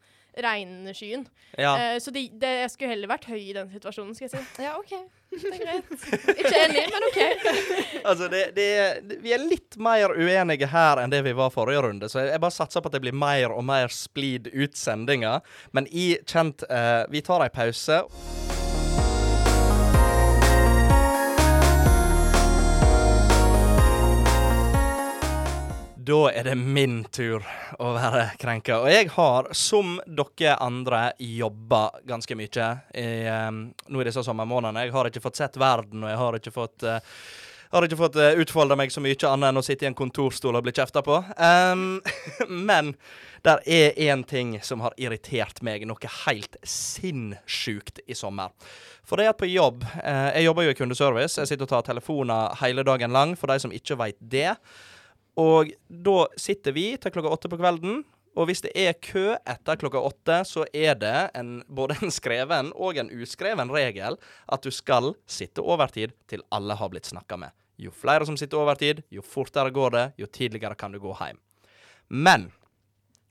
regnskyen. 0.44 1.24
Ja. 1.56 1.72
Uh, 1.72 1.98
så 2.02 2.12
det, 2.12 2.28
det, 2.36 2.52
jeg 2.66 2.72
skulle 2.74 2.92
heller 2.92 3.14
vært 3.14 3.30
høy 3.30 3.40
i 3.40 3.54
den 3.56 3.70
situasjonen, 3.72 4.16
skal 4.18 4.28
jeg 4.28 4.36
si. 4.36 4.66
Ja, 4.66 4.76
OK. 4.76 4.92
Ikke 5.36 6.60
enig, 6.64 6.86
men 6.92 7.06
OK. 7.10 7.20
Altså, 8.06 8.28
det, 8.30 8.52
det, 8.54 9.18
vi 9.24 9.32
er 9.34 9.42
litt 9.42 9.76
mer 9.82 10.14
uenige 10.14 10.68
her 10.70 11.00
enn 11.02 11.10
det 11.10 11.24
vi 11.26 11.34
var 11.36 11.50
forrige 11.54 11.82
runde, 11.82 12.08
så 12.12 12.22
jeg 12.22 12.40
bare 12.42 12.54
satser 12.54 12.84
på 12.84 12.90
at 12.90 12.96
det 12.96 13.02
blir 13.02 13.16
mer 13.16 13.50
og 13.54 13.64
mer 13.66 13.90
splid 13.92 14.46
ut 14.54 14.78
sendinga. 14.78 15.40
Men 15.74 15.90
i 15.90 16.12
kjent 16.22 16.62
eh, 16.70 17.02
Vi 17.10 17.24
tar 17.26 17.42
ei 17.44 17.50
pause. 17.52 18.04
Da 26.06 26.30
er 26.30 26.44
det 26.44 26.54
min 26.54 27.00
tur 27.10 27.42
å 27.82 27.88
være 27.96 28.36
krenka. 28.38 28.76
Og 28.84 28.92
jeg 28.92 29.08
har, 29.16 29.48
som 29.58 29.96
dere 30.06 30.52
andre, 30.62 31.00
jobba 31.18 31.80
ganske 32.06 32.36
mye 32.38 32.68
i, 32.94 33.06
um, 33.26 33.58
nå 33.90 34.02
i 34.02 34.06
disse 34.06 34.22
sommermånedene. 34.22 34.84
Jeg 34.86 34.94
har 34.94 35.10
ikke 35.10 35.24
fått 35.24 35.40
sett 35.40 35.58
verden, 35.58 36.04
og 36.04 36.12
jeg 36.12 36.20
har 36.20 36.38
ikke 36.38 36.54
fått 36.54 36.86
uh, 36.86 37.18
har 37.72 37.88
ikke 37.88 37.98
fått 37.98 38.20
uh, 38.22 38.38
utfolda 38.38 38.78
meg 38.78 38.94
så 38.94 39.02
mye 39.02 39.18
annet 39.32 39.50
enn 39.50 39.58
å 39.58 39.66
sitte 39.66 39.82
i 39.82 39.90
en 39.90 39.98
kontorstol 39.98 40.54
og 40.54 40.62
bli 40.68 40.76
kjefta 40.78 41.02
på. 41.02 41.18
Um, 41.42 41.98
men 42.70 42.94
der 43.42 43.66
er 43.66 43.98
én 43.98 44.22
ting 44.22 44.60
som 44.62 44.86
har 44.86 44.94
irritert 45.02 45.58
meg 45.66 45.88
noe 45.90 46.16
helt 46.22 46.54
sinnssykt 46.62 48.04
i 48.06 48.14
sommer. 48.14 48.54
For 49.06 49.18
det 49.18 49.32
at 49.32 49.38
på 49.38 49.46
jobb 49.46 49.84
eh, 50.02 50.38
Jeg 50.38 50.48
jobber 50.48 50.66
jo 50.66 50.72
i 50.72 50.78
kundeservice. 50.78 51.38
Jeg 51.38 51.50
sitter 51.50 51.66
og 51.66 51.70
tar 51.70 51.84
telefoner 51.86 52.54
hele 52.62 52.82
dagen 52.86 53.14
lang, 53.14 53.36
for 53.38 53.50
de 53.50 53.62
som 53.62 53.74
ikke 53.74 53.98
veit 53.98 54.18
det. 54.18 54.54
Og 55.36 55.72
da 55.88 56.18
sitter 56.40 56.72
vi 56.76 56.90
til 57.00 57.12
klokka 57.12 57.32
åtte 57.34 57.50
på 57.52 57.58
kvelden. 57.60 58.04
Og 58.36 58.50
hvis 58.50 58.60
det 58.64 58.72
er 58.76 58.96
kø 59.00 59.30
etter 59.36 59.78
klokka 59.80 60.00
åtte, 60.04 60.42
så 60.48 60.66
er 60.76 60.96
det 61.00 61.14
en, 61.36 61.62
både 61.68 61.96
en 62.02 62.12
skreven 62.12 62.72
og 62.76 62.98
en 63.00 63.12
uskreven 63.12 63.72
regel 63.72 64.18
at 64.52 64.64
du 64.64 64.72
skal 64.74 65.14
sitte 65.28 65.64
overtid 65.64 66.12
til 66.28 66.44
alle 66.52 66.76
har 66.76 66.92
blitt 66.92 67.08
snakka 67.08 67.40
med. 67.40 67.56
Jo 67.80 67.92
flere 67.92 68.28
som 68.28 68.36
sitter 68.40 68.60
overtid, 68.60 69.02
jo 69.12 69.24
fortere 69.24 69.72
går 69.72 69.92
det, 69.92 70.04
jo 70.20 70.28
tidligere 70.28 70.76
kan 70.76 70.92
du 70.92 71.00
gå 71.00 71.16
hjem. 71.20 71.40
Men 72.08 72.50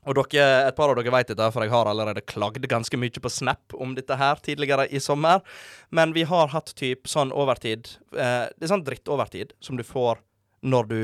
og 0.05 0.13
dere, 0.19 0.67
et 0.69 0.75
par 0.77 0.91
av 0.91 0.99
dere 0.99 1.13
vet 1.13 1.31
dette, 1.31 1.47
for 1.49 1.65
jeg 1.65 1.73
har 1.73 1.87
allerede 1.89 2.21
klagd 2.29 2.65
ganske 2.69 2.97
mye 3.01 3.21
på 3.21 3.31
Snap 3.33 3.73
om 3.73 3.95
dette 3.97 4.13
her 4.19 4.37
tidligere 4.45 4.85
i 4.93 5.01
sommer. 5.01 5.41
Men 5.89 6.13
vi 6.13 6.27
har 6.29 6.51
hatt 6.53 6.75
typ 6.77 7.09
sånn 7.09 7.33
overtid 7.33 7.89
eh, 8.13 8.45
Det 8.53 8.67
er 8.67 8.73
sånn 8.75 8.85
drittovertid 8.85 9.55
som 9.65 9.79
du 9.79 9.85
får 9.85 10.21
når 10.65 10.91
du 10.91 10.99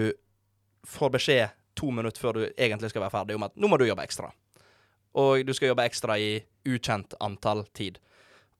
får 0.87 1.13
beskjed 1.17 1.57
to 1.77 1.91
minutter 1.93 2.21
før 2.21 2.37
du 2.37 2.45
egentlig 2.51 2.91
skal 2.91 3.05
være 3.05 3.13
ferdig 3.13 3.37
om 3.37 3.47
at 3.47 3.55
nå 3.55 3.69
må 3.71 3.79
du 3.79 3.85
jobbe 3.87 4.05
ekstra. 4.05 4.31
Og 5.19 5.43
du 5.45 5.53
skal 5.55 5.71
jobbe 5.71 5.85
ekstra 5.87 6.17
i 6.19 6.39
ukjent 6.67 7.15
antall 7.23 7.65
tid. 7.75 7.99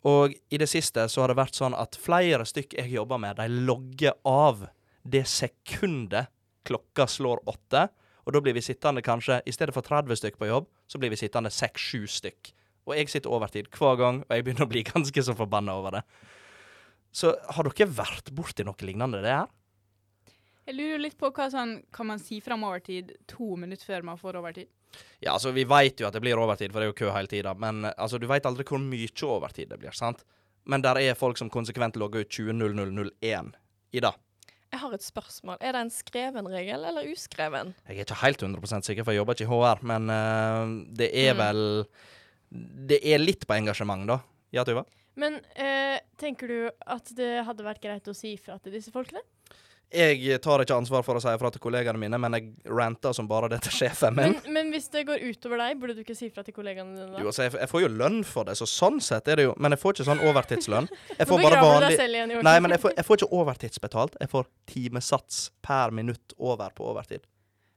Og 0.08 0.34
i 0.50 0.58
det 0.58 0.68
siste 0.70 1.06
så 1.12 1.24
har 1.24 1.32
det 1.32 1.40
vært 1.40 1.58
sånn 1.58 1.78
at 1.78 1.98
flere 2.00 2.46
stykk 2.48 2.76
jeg 2.80 2.96
jobber 2.96 3.22
med, 3.22 3.38
de 3.38 3.66
logger 3.68 4.18
av 4.28 4.66
det 5.04 5.24
sekundet 5.30 6.32
klokka 6.68 7.08
slår 7.10 7.44
åtte. 7.50 7.88
Og 8.26 8.36
da 8.36 8.42
blir 8.44 8.54
vi 8.58 8.64
sittende 8.66 9.04
kanskje, 9.06 9.40
i 9.46 9.54
stedet 9.54 9.74
for 9.74 9.86
30 9.86 10.20
stykk 10.20 10.38
på 10.42 10.50
jobb, 10.50 10.68
så 10.90 11.02
blir 11.02 11.14
vi 11.14 11.20
sittende 11.22 11.50
6-7 11.54 12.06
stykk. 12.18 12.52
Og 12.90 12.98
jeg 12.98 13.10
sitter 13.14 13.34
overtid 13.34 13.70
hver 13.78 13.98
gang, 13.98 14.22
og 14.26 14.36
jeg 14.36 14.46
begynner 14.46 14.68
å 14.68 14.72
bli 14.72 14.84
ganske 14.92 15.26
så 15.26 15.38
forbanna 15.38 15.78
over 15.78 16.00
det. 16.00 16.04
Så 17.14 17.34
har 17.56 17.68
dere 17.68 17.90
vært 17.92 18.32
borti 18.34 18.66
noe 18.66 18.88
lignende 18.88 19.22
det 19.24 19.34
her? 19.34 19.50
Jeg 20.68 20.78
lurer 20.78 21.02
litt 21.02 21.18
på 21.18 21.32
hva 21.34 21.48
sånn 21.52 21.78
Kan 21.94 22.08
man 22.12 22.20
si 22.22 22.38
fram 22.44 22.64
overtid 22.68 23.16
to 23.30 23.56
minutter 23.60 23.88
før 23.88 24.06
man 24.12 24.20
får 24.22 24.38
overtid? 24.40 24.70
Ja, 25.24 25.34
altså, 25.38 25.54
vi 25.56 25.64
vet 25.64 26.02
jo 26.02 26.08
at 26.10 26.14
det 26.14 26.22
blir 26.24 26.38
overtid, 26.40 26.72
for 26.74 26.82
det 26.82 26.90
er 26.90 26.92
jo 26.92 26.98
kø 27.00 27.12
hele 27.16 27.30
tida. 27.32 27.54
Men 27.56 27.86
altså, 27.96 28.20
du 28.20 28.28
vet 28.28 28.46
aldri 28.46 28.66
hvor 28.68 28.82
mye 28.84 29.08
overtid 29.24 29.70
det 29.72 29.80
blir, 29.80 29.96
sant? 29.96 30.26
Men 30.68 30.84
der 30.84 31.00
er 31.00 31.16
folk 31.18 31.40
som 31.40 31.50
konsekvent 31.50 31.96
logger 31.98 32.26
ut 32.26 32.30
20.0001 32.36 33.54
i 33.96 34.04
dag. 34.04 34.18
Jeg 34.72 34.80
har 34.80 34.94
et 34.96 35.04
spørsmål. 35.04 35.58
Er 35.60 35.76
det 35.76 35.82
en 35.86 35.92
skreven 35.92 36.48
regel 36.48 36.86
eller 36.88 37.08
uskreven? 37.12 37.74
Jeg 37.88 37.98
er 37.98 38.06
ikke 38.06 38.20
helt 38.22 38.44
100% 38.46 38.88
sikker, 38.88 39.04
for 39.04 39.12
jeg 39.16 39.20
jobber 39.20 39.36
ikke 39.36 39.48
i 39.48 39.52
HR, 39.52 39.82
men 39.88 40.12
uh, 40.12 40.76
det 40.96 41.10
er 41.12 41.34
Mm. 41.34 41.42
vel 41.42 41.86
Det 42.92 43.00
er 43.08 43.20
litt 43.20 43.48
på 43.48 43.56
engasjement, 43.56 44.04
da. 44.08 44.20
Ja, 44.52 44.64
Tuva? 44.68 44.84
Men 45.16 45.40
uh, 45.56 45.98
tenker 46.20 46.48
du 46.48 46.70
at 46.88 47.12
det 47.16 47.46
hadde 47.48 47.64
vært 47.64 47.82
greit 47.84 48.08
å 48.08 48.16
si 48.16 48.34
ifra 48.36 48.60
til 48.60 48.72
disse 48.76 48.92
folkene? 48.92 49.24
Jeg 49.92 50.40
tar 50.44 50.64
ikke 50.64 50.76
ansvar 50.80 51.04
for 51.04 51.20
å 51.20 51.22
si 51.24 51.32
ifra 51.36 51.50
til 51.52 51.62
kollegaene 51.64 52.00
mine, 52.00 52.20
men 52.22 52.38
jeg 52.38 52.52
ranter 52.72 53.16
som 53.16 53.28
bare 53.28 53.50
det 53.52 53.60
til 53.66 53.74
sjefen 53.82 54.16
min. 54.16 54.38
Men, 54.38 54.54
men 54.56 54.70
hvis 54.72 54.88
det 54.94 55.04
går 55.10 55.24
utover 55.28 55.60
deg, 55.60 55.80
burde 55.82 55.98
du 55.98 56.04
ikke 56.06 56.16
si 56.16 56.30
ifra 56.30 56.46
til 56.48 56.56
kollegaene 56.56 56.96
dine 56.96 57.10
da? 57.12 57.20
Jo, 57.20 57.32
altså, 57.34 57.44
jeg, 57.48 57.58
jeg 57.60 57.72
får 57.74 57.84
jo 57.84 57.90
lønn 58.00 58.22
for 58.28 58.48
det, 58.48 58.56
så 58.60 58.68
sånn 58.70 59.02
sett 59.04 59.28
er 59.28 59.42
det 59.42 59.50
jo 59.50 59.56
Men 59.60 59.76
jeg 59.76 59.82
får 59.84 59.98
ikke 59.98 60.08
sånn 60.08 60.24
overtidslønn. 60.32 60.88
Jeg 61.22 61.28
får 61.28 61.44
bare 61.44 61.60
vanlig 61.62 61.90
deg 61.92 62.00
selv 62.00 62.18
igjen 62.18 62.32
Nei, 62.48 62.56
men 62.64 62.74
jeg 62.74 62.82
får, 62.82 62.94
jeg 62.98 63.06
får 63.06 63.20
ikke 63.20 63.38
overtidsbetalt. 63.42 64.16
Jeg 64.24 64.32
får 64.32 64.48
timesats 64.72 65.42
per 65.66 65.92
minutt 65.94 66.34
over 66.40 66.72
på 66.76 66.88
overtid. 66.90 67.26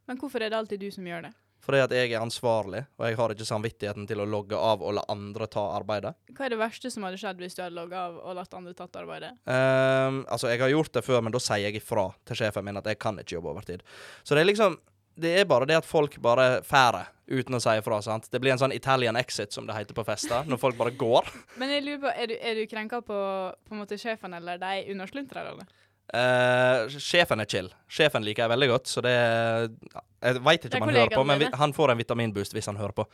Men 0.08 0.20
hvorfor 0.20 0.44
er 0.44 0.52
det 0.52 0.58
alltid 0.58 0.80
du 0.84 0.90
som 0.94 1.06
gjør 1.08 1.26
det? 1.26 1.32
Fordi 1.64 1.80
at 1.80 1.92
jeg 1.96 2.12
er 2.12 2.20
ansvarlig, 2.20 2.82
og 2.98 3.06
jeg 3.08 3.16
har 3.16 3.32
ikke 3.32 3.46
samvittigheten 3.48 4.08
til 4.08 4.20
å 4.20 4.28
logge 4.28 4.58
av 4.58 4.82
og 4.84 4.96
la 4.98 5.04
andre 5.12 5.48
ta 5.48 5.62
arbeidet. 5.78 6.12
Hva 6.36 6.46
er 6.46 6.54
det 6.54 6.60
verste 6.60 6.90
som 6.92 7.06
hadde 7.06 7.20
skjedd 7.20 7.40
hvis 7.40 7.56
du 7.56 7.62
hadde 7.64 7.78
logga 7.78 8.02
av 8.10 8.18
og 8.20 8.36
latt 8.36 8.56
andre 8.58 8.74
tatt 8.76 8.98
arbeidet? 9.00 9.32
Um, 9.48 10.24
altså, 10.28 10.50
jeg 10.52 10.60
har 10.60 10.74
gjort 10.74 10.92
det 10.96 11.04
før, 11.06 11.22
men 11.24 11.32
da 11.34 11.40
sier 11.40 11.64
jeg 11.64 11.80
ifra 11.80 12.10
til 12.28 12.42
sjefen 12.42 12.66
min 12.66 12.80
at 12.80 12.90
jeg 12.90 13.00
kan 13.00 13.16
ikke 13.20 13.38
jobbe 13.38 13.54
overtid. 13.54 13.84
Så 14.22 14.36
det 14.36 14.44
er 14.44 14.52
liksom 14.52 14.80
Det 15.14 15.30
er 15.38 15.44
bare 15.46 15.66
det 15.70 15.76
at 15.78 15.86
folk 15.86 16.16
bare 16.18 16.64
færer 16.66 17.06
uten 17.30 17.54
å 17.54 17.60
si 17.62 17.70
ifra. 17.78 18.00
sant? 18.02 18.26
Det 18.32 18.40
blir 18.42 18.50
en 18.50 18.58
sånn 18.58 18.72
Italian 18.74 19.14
exit, 19.16 19.52
som 19.54 19.66
det 19.66 19.76
heter 19.76 19.94
på 19.94 20.02
fester, 20.04 20.42
når 20.42 20.58
folk 20.58 20.76
bare 20.76 20.90
går. 20.90 21.30
Men 21.60 21.70
jeg 21.70 21.84
lurer 21.84 22.00
på, 22.02 22.10
er 22.10 22.26
du, 22.26 22.34
er 22.34 22.58
du 22.58 22.66
krenka 22.66 22.98
på, 22.98 23.18
på 23.54 23.76
en 23.76 23.78
måte 23.84 23.94
sjefen 23.94 24.34
eller 24.34 24.58
de 24.58 24.90
undersluntrerne? 24.90 25.68
Eh, 26.12 26.98
sjefen 27.00 27.40
er 27.40 27.48
chill. 27.48 27.70
Sjefen 27.88 28.26
liker 28.26 28.44
jeg 28.44 28.52
veldig 28.52 28.68
godt, 28.74 28.90
så 28.90 29.02
det 29.04 29.14
Jeg 29.14 30.42
veit 30.44 30.66
ikke 30.66 30.82
om 30.82 30.88
han 30.88 30.98
hører 31.00 31.16
på, 31.16 31.24
men 31.24 31.40
vi, 31.40 31.48
han 31.54 31.72
får 31.76 31.94
en 31.94 32.02
vitaminboost 32.02 32.56
hvis 32.56 32.68
han 32.70 32.80
hører 32.80 32.96
på. 32.96 33.06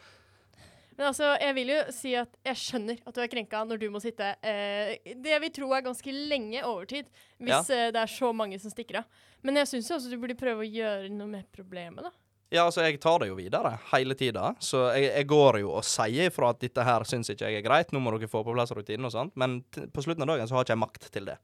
Men 1.00 1.07
altså, 1.09 1.31
jeg 1.40 1.55
vil 1.57 1.70
jo 1.72 1.76
si 1.96 2.11
at 2.18 2.35
jeg 2.44 2.61
skjønner 2.61 2.98
at 3.09 3.16
du 3.16 3.22
er 3.24 3.31
krenka 3.33 3.62
når 3.64 3.79
du 3.81 3.87
må 3.88 4.03
sitte 4.05 4.35
uh, 4.37 4.90
det 5.09 5.31
jeg 5.33 5.42
vil 5.46 5.53
tro 5.57 5.70
er 5.72 5.87
ganske 5.87 6.12
lenge 6.12 6.61
overtid, 6.61 7.09
hvis 7.40 7.70
eh, 7.72 7.87
det 7.94 8.03
er 8.03 8.11
så 8.11 8.35
mange 8.37 8.59
som 8.61 8.72
stikker 8.72 9.00
av. 9.00 9.22
Men 9.40 9.62
jeg 9.62 9.70
syns 9.70 9.88
jo 9.88 9.96
også 9.96 10.11
du 10.12 10.18
burde 10.20 10.37
prøve 10.37 10.66
å 10.66 10.68
gjøre 10.68 11.09
noe 11.14 11.31
med 11.31 11.48
problemet, 11.57 12.05
da. 12.05 12.12
Ja, 12.53 12.66
altså, 12.66 12.83
jeg 12.85 12.98
tar 13.00 13.22
det 13.22 13.31
jo 13.31 13.38
videre 13.38 13.76
hele 13.94 14.16
tida, 14.18 14.50
så 14.61 14.90
jeg, 14.92 15.09
jeg 15.14 15.31
går 15.31 15.62
jo 15.62 15.72
og 15.79 15.87
sier 15.88 16.29
ifra 16.29 16.50
at 16.53 16.61
dette 16.61 16.85
her 16.85 17.07
syns 17.09 17.33
ikke 17.33 17.48
jeg 17.48 17.62
er 17.62 17.64
greit, 17.64 17.94
nå 17.94 18.03
må 18.03 18.12
dere 18.18 18.29
få 18.29 18.42
på 18.44 18.53
plass 18.53 18.74
rutinen 18.76 19.09
og 19.09 19.14
sånt, 19.14 19.33
men 19.40 19.61
på 19.70 20.05
slutten 20.05 20.26
av 20.26 20.35
dagen 20.35 20.50
så 20.50 20.59
har 20.59 20.66
ikke 20.66 20.76
jeg 20.76 20.83
makt 20.83 21.09
til 21.14 21.31
det. 21.31 21.38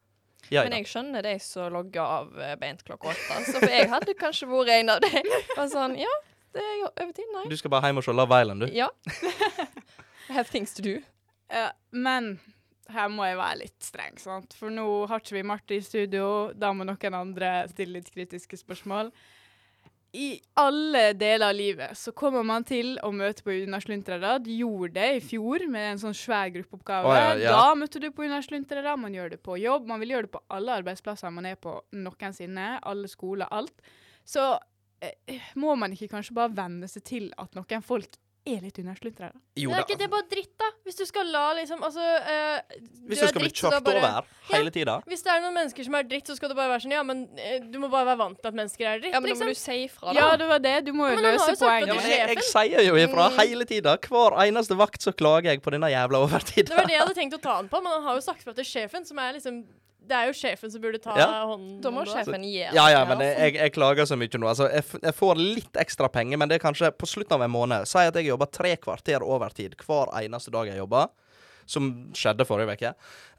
Ja, 0.54 0.62
Men 0.66 0.76
jeg 0.78 0.88
skjønner 0.90 1.24
de 1.26 1.34
som 1.42 1.72
logger 1.74 2.02
av 2.02 2.40
eh, 2.40 2.54
beint 2.60 2.82
klokka 2.86 3.12
åtte. 3.12 3.38
Så 3.48 3.60
for 3.60 3.72
jeg 3.72 3.88
hadde 3.90 4.14
kanskje 4.18 4.48
vært 4.50 4.74
en 4.76 4.92
av 4.96 5.04
dem. 5.04 5.30
Bare 5.54 5.68
sånn 5.72 5.96
Ja, 6.00 6.12
det 6.56 6.64
er 6.64 6.76
jo 6.80 6.90
overtid, 6.90 7.32
nei. 7.34 7.46
Du 7.50 7.56
skal 7.58 7.72
bare 7.74 7.90
hjem 7.90 8.02
og 8.02 8.06
se 8.06 8.14
Love 8.16 8.42
Island, 8.42 8.66
du. 8.66 8.74
Ja. 8.74 8.90
I 10.28 10.32
have 10.38 10.48
things 10.50 10.74
to 10.78 10.84
do. 10.84 10.98
Ja, 11.52 11.70
men 11.90 12.36
her 12.92 13.08
må 13.10 13.26
jeg 13.26 13.38
være 13.38 13.60
litt 13.64 13.82
streng, 13.82 14.18
sant? 14.22 14.54
For 14.58 14.72
nå 14.72 14.86
har 15.10 15.22
ikke 15.22 15.36
vi 15.36 15.44
Marte 15.46 15.76
i 15.76 15.82
studio. 15.84 16.52
Da 16.54 16.70
må 16.74 16.86
noen 16.86 17.18
andre 17.18 17.52
stille 17.72 17.98
litt 17.98 18.12
kritiske 18.14 18.58
spørsmål. 18.60 19.10
I 20.16 20.28
alle 20.56 21.10
deler 21.12 21.50
av 21.50 21.56
livet 21.56 21.98
så 21.98 22.12
kommer 22.16 22.44
man 22.46 22.64
til 22.64 22.94
å 23.04 23.10
møte 23.12 23.44
på 23.44 23.52
unnasluntrere. 23.52 24.38
Du 24.40 24.48
gjorde 24.54 24.94
det 24.96 25.08
i 25.18 25.24
fjor 25.24 25.66
med 25.68 25.90
en 25.90 26.00
sånn 26.00 26.16
svær 26.16 26.48
gruppeoppgave. 26.54 27.10
Oh, 27.10 27.16
ja, 27.18 27.34
ja. 27.42 27.52
Da 27.52 27.74
møtte 27.76 28.00
du 28.00 28.08
på 28.14 28.24
unnasluntrere. 28.24 28.96
Man 29.00 29.16
gjør 29.16 29.34
det 29.34 29.40
på 29.44 29.58
jobb. 29.60 29.90
Man 29.90 30.00
vil 30.00 30.14
gjøre 30.14 30.28
det 30.28 30.34
på 30.38 30.44
alle 30.56 30.78
arbeidsplasser 30.80 31.34
man 31.36 31.50
er 31.50 31.58
på 31.60 31.74
noensinne. 32.00 32.70
Alle 32.80 33.10
skoler, 33.12 33.50
alt. 33.52 33.76
Så 34.26 34.46
eh, 35.04 35.50
må 35.60 35.76
man 35.76 35.92
ikke 35.92 36.08
kanskje 36.14 36.38
bare 36.38 36.54
venne 36.56 36.88
seg 36.90 37.04
til 37.12 37.28
at 37.36 37.58
noen 37.58 37.84
folk 37.84 38.16
er 38.46 38.60
litt 38.62 38.78
unnasluntrere. 38.78 39.34
Jo 39.58 39.70
det 39.72 39.76
er 39.78 39.84
ikke 39.86 39.98
det 39.98 40.08
bare 40.12 40.26
dritt, 40.30 40.52
da? 40.60 40.68
Hvis 40.86 40.96
du 41.00 41.04
skal 41.08 41.26
la 41.32 41.42
liksom 41.58 41.80
Altså 41.82 42.02
eh, 42.02 42.60
Hvis 43.08 43.18
du 43.18 43.24
du 43.24 43.26
er 43.26 43.30
skal 43.32 43.42
dritt, 43.42 43.52
bli 43.52 43.60
kjørt 43.60 43.84
bare- 43.84 43.98
over 44.02 44.28
hele 44.52 44.70
tida. 44.70 44.94
Hvis 45.06 45.22
det 45.26 45.32
er 45.34 45.40
noen 45.42 45.54
mennesker 45.58 45.84
som 45.88 45.94
er 45.98 46.02
dritt, 46.06 46.26
så 46.30 46.36
skal 46.38 46.48
det 46.52 46.56
bare 46.56 46.70
være 46.74 46.84
sånn 46.86 46.94
Ja, 46.96 47.02
men 47.02 47.24
eh, 47.38 47.58
du 47.60 47.78
må 47.82 47.90
bare 47.90 48.06
være 48.12 48.20
vant 48.22 48.38
til 48.40 48.48
at 48.52 48.54
mennesker 48.60 48.86
er 48.92 49.00
dritt, 49.02 49.12
Ja, 49.12 49.20
men 49.20 49.28
da 49.30 49.34
liksom. 49.34 49.50
må 49.50 49.56
du 49.56 49.60
si 49.62 49.78
ifra, 49.88 50.12
da. 50.12 50.18
Ja, 50.20 50.36
det 50.36 50.48
var 50.52 50.58
det. 50.68 50.74
Du 50.86 50.92
må 50.92 51.08
jo 51.10 51.16
Men 51.18 51.24
løse 51.32 51.56
poenget. 51.58 51.88
Ja, 51.88 51.94
du 51.94 52.08
jeg, 52.08 52.36
jeg 52.36 52.44
sier 52.52 52.86
jo 52.86 52.94
ifra 53.02 53.30
Mm. 53.30 53.38
hele 53.40 53.64
tida. 53.64 53.96
Hver 54.06 54.38
eneste 54.46 54.76
vakt 54.78 55.00
så 55.02 55.12
klager 55.12 55.50
jeg 55.50 55.62
på 55.62 55.70
denne 55.74 55.90
jævla 55.90 56.22
overtida. 56.26 56.68
Det 56.70 56.76
var 56.76 56.86
det 56.86 56.94
jeg 56.96 57.02
hadde 57.02 57.14
tenkt 57.18 57.34
å 57.34 57.42
ta 57.42 57.56
han 57.56 57.68
på, 57.68 57.82
men 57.82 57.92
han 57.98 58.02
har 58.02 58.14
jo 58.14 58.20
sagt 58.20 58.42
fra 58.46 58.52
til 58.52 58.64
sjefen, 58.64 59.04
som 59.06 59.18
er 59.18 59.32
liksom 59.40 59.64
Det 60.06 60.14
er 60.14 60.28
jo 60.30 60.34
sjefen 60.38 60.70
som 60.70 60.80
burde 60.82 61.00
ta 61.02 61.16
Ja. 61.18 61.26
hånden 61.50 61.80
Da 61.82 61.90
må 61.90 62.04
sjefen 62.06 62.44
gi 62.46 62.60
Ja, 62.62 62.86
ja, 62.92 63.04
men 63.08 63.18
jeg, 63.24 63.36
jeg, 63.38 63.54
jeg 63.58 63.72
klager 63.74 64.06
så 64.06 64.16
mye 64.18 64.38
nå. 64.38 64.46
Altså, 64.48 64.68
jeg, 64.70 64.84
jeg 65.02 65.14
får 65.18 65.36
litt 65.40 65.80
ekstra 65.82 66.08
penger, 66.12 66.38
men 66.38 66.48
det 66.48 66.60
er 66.60 66.64
kanskje 66.66 66.90
på 66.94 67.08
slutten 67.10 67.34
av 67.38 67.42
en 67.46 67.50
måned. 67.50 67.86
Si 67.90 67.98
at 67.98 68.14
jeg 68.14 68.28
jobber 68.30 68.46
tre 68.54 68.76
kvarter 68.76 69.24
overtid 69.26 69.74
hver 69.86 70.12
eneste 70.22 70.52
dag 70.54 70.70
jeg 70.70 70.78
jobber, 70.78 71.08
som 71.66 71.88
skjedde 72.14 72.46
forrige 72.46 72.76
uke. 72.78 72.92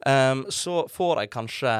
Um, 0.05 0.45
så 0.51 0.83
får 0.91 1.21
jeg 1.23 1.31
kanskje 1.37 1.75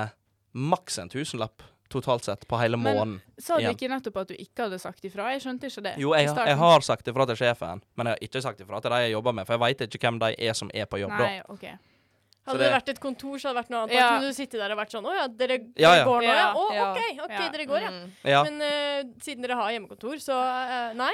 maks 0.57 0.97
en 1.03 1.09
tusenlapp 1.11 1.61
totalt 1.91 2.23
sett 2.23 2.47
på 2.47 2.57
hele 2.59 2.77
Men- 2.77 2.95
måneden. 2.95 3.21
Sa 3.39 3.55
du 3.55 3.61
igjen. 3.63 3.75
ikke 3.75 3.87
nettopp 3.91 4.17
at 4.21 4.27
du 4.27 4.35
ikke 4.35 4.63
hadde 4.65 4.79
sagt 4.79 5.03
ifra? 5.07 5.29
Jeg 5.31 5.41
skjønte 5.41 5.67
ikke 5.69 5.83
det. 5.83 5.93
Jo, 5.97 6.13
jeg, 6.15 6.27
jeg 6.35 6.57
har 6.57 6.81
sagt 6.81 7.07
ifra 7.07 7.25
til 7.27 7.35
sjefen, 7.35 7.81
men 7.95 8.07
jeg 8.07 8.17
har 8.17 8.25
ikke 8.27 8.41
sagt 8.43 8.59
ifra 8.63 8.81
til 8.81 8.91
de 8.91 9.03
jeg 9.05 9.11
jobber 9.13 9.31
med, 9.37 9.47
for 9.47 9.55
jeg 9.55 9.59
veit 9.63 9.85
ikke 9.87 10.07
hvem 10.07 10.19
de 10.19 10.33
er 10.49 10.53
som 10.53 10.71
er 10.73 10.85
på 10.85 10.99
jobb 10.99 11.11
da. 11.15 11.27
Nei, 11.27 11.41
OK. 11.47 11.63
Hadde 12.47 12.59
det 12.59 12.65
det- 12.67 12.75
vært 12.77 12.89
et 12.93 12.99
kontor, 13.03 13.37
så 13.37 13.49
hadde 13.49 13.55
det 13.57 13.61
vært 13.63 13.71
noe 13.73 13.81
annet. 13.83 13.95
Ja. 13.97 14.07
Kunne 14.09 14.31
du 14.31 14.37
sitte 14.37 14.57
der 14.61 14.71
og 14.73 14.79
vært 14.79 14.95
sånn 14.95 15.05
Å 15.05 15.13
ja, 15.17 15.27
dere, 15.27 15.57
Ja, 15.75 15.93
ja. 15.99 16.05
går 16.07 16.21
nå, 16.21 16.27
ja? 16.27 16.35
Ja. 16.35 16.49
Å, 16.53 16.65
Ja. 16.73 16.91
OK, 16.91 17.01
ok, 17.27 17.31
Ja. 17.37 17.49
dere 17.51 17.65
går, 17.69 17.81
ja. 17.81 17.89
Mm. 17.91 18.11
Ja. 18.23 18.43
Men 18.43 18.61
uh, 18.61 19.13
siden 19.21 19.41
dere 19.45 19.55
har 19.59 19.71
hjemmekontor, 19.71 20.15
så 20.23 20.35
uh, 20.39 20.93
nei. 20.97 21.13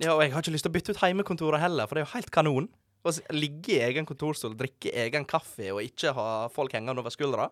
ja, 0.00 0.14
og 0.14 0.22
jeg 0.22 0.32
har 0.32 0.42
ikke 0.42 0.52
lyst 0.56 0.66
til 0.66 0.72
å 0.72 0.76
bytte 0.76 0.90
ut 0.90 1.02
heimekontoret 1.02 1.60
heller, 1.60 1.86
for 1.86 1.94
det 1.94 2.02
er 2.02 2.06
jo 2.10 2.14
helt 2.18 2.30
kanon. 2.30 2.68
Å 3.04 3.12
ligge 3.36 3.76
i 3.76 3.82
egen 3.84 4.06
kontorstol, 4.06 4.56
drikke 4.56 4.90
egen 4.92 5.26
kaffe 5.28 5.70
og 5.74 5.82
ikke 5.84 6.14
ha 6.16 6.48
folk 6.48 6.72
hengende 6.72 6.98
over 7.00 7.10
skuldra. 7.12 7.50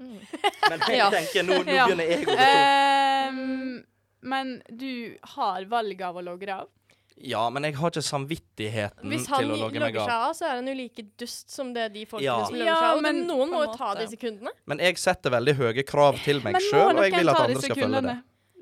Mm. 0.00 0.18
Men 0.70 0.80
jeg 0.90 1.10
tenker, 1.14 1.44
nå, 1.46 1.60
nå 1.62 1.64
begynner 1.68 2.08
jeg 2.08 2.24
å 2.24 2.32
gå. 2.32 2.36
Ehm, 2.42 3.84
men 4.24 4.54
du 4.72 5.14
har 5.36 5.66
valget 5.70 6.06
av 6.08 6.16
å 6.18 6.24
logge 6.24 6.48
av? 6.50 6.70
Ja, 7.16 7.48
men 7.50 7.62
jeg 7.62 7.76
har 7.78 7.90
ikke 7.92 8.02
samvittigheten 8.02 9.12
til 9.24 9.50
å 9.52 9.56
logge 9.56 9.78
meg 9.78 9.96
av. 9.96 10.08
Hvis 10.08 10.08
han 10.08 10.08
logger 10.08 10.08
seg 10.08 10.14
av. 10.14 10.32
så 10.34 10.44
er 10.48 10.54
han 10.58 10.66
jo 10.66 10.74
like 10.74 11.04
dust 11.16 11.50
som 11.54 11.72
det 11.72 11.92
de 11.94 12.04
folkene 12.10 12.24
Ja. 12.26 12.44
som 12.44 12.54
logger 12.54 12.66
Ja, 12.66 12.74
seg 12.74 12.84
av. 12.90 12.96
Ja, 12.96 13.00
men- 13.02 13.26
noen 13.28 13.50
må 13.50 13.64
jo 13.64 13.72
ta 13.76 13.94
de 13.94 14.06
sekundene. 14.06 14.50
Men 14.66 14.78
jeg 14.78 14.98
setter 14.98 15.30
veldig 15.30 15.54
høye 15.54 15.84
krav 15.86 16.18
til 16.24 16.40
meg 16.42 16.56
sjøl, 16.56 16.90
og 16.96 17.02
jeg 17.04 17.12
vil 17.12 17.28
at 17.28 17.36
andre 17.36 17.60
skal 17.62 17.76
følge 17.76 18.02
det. 18.02 18.16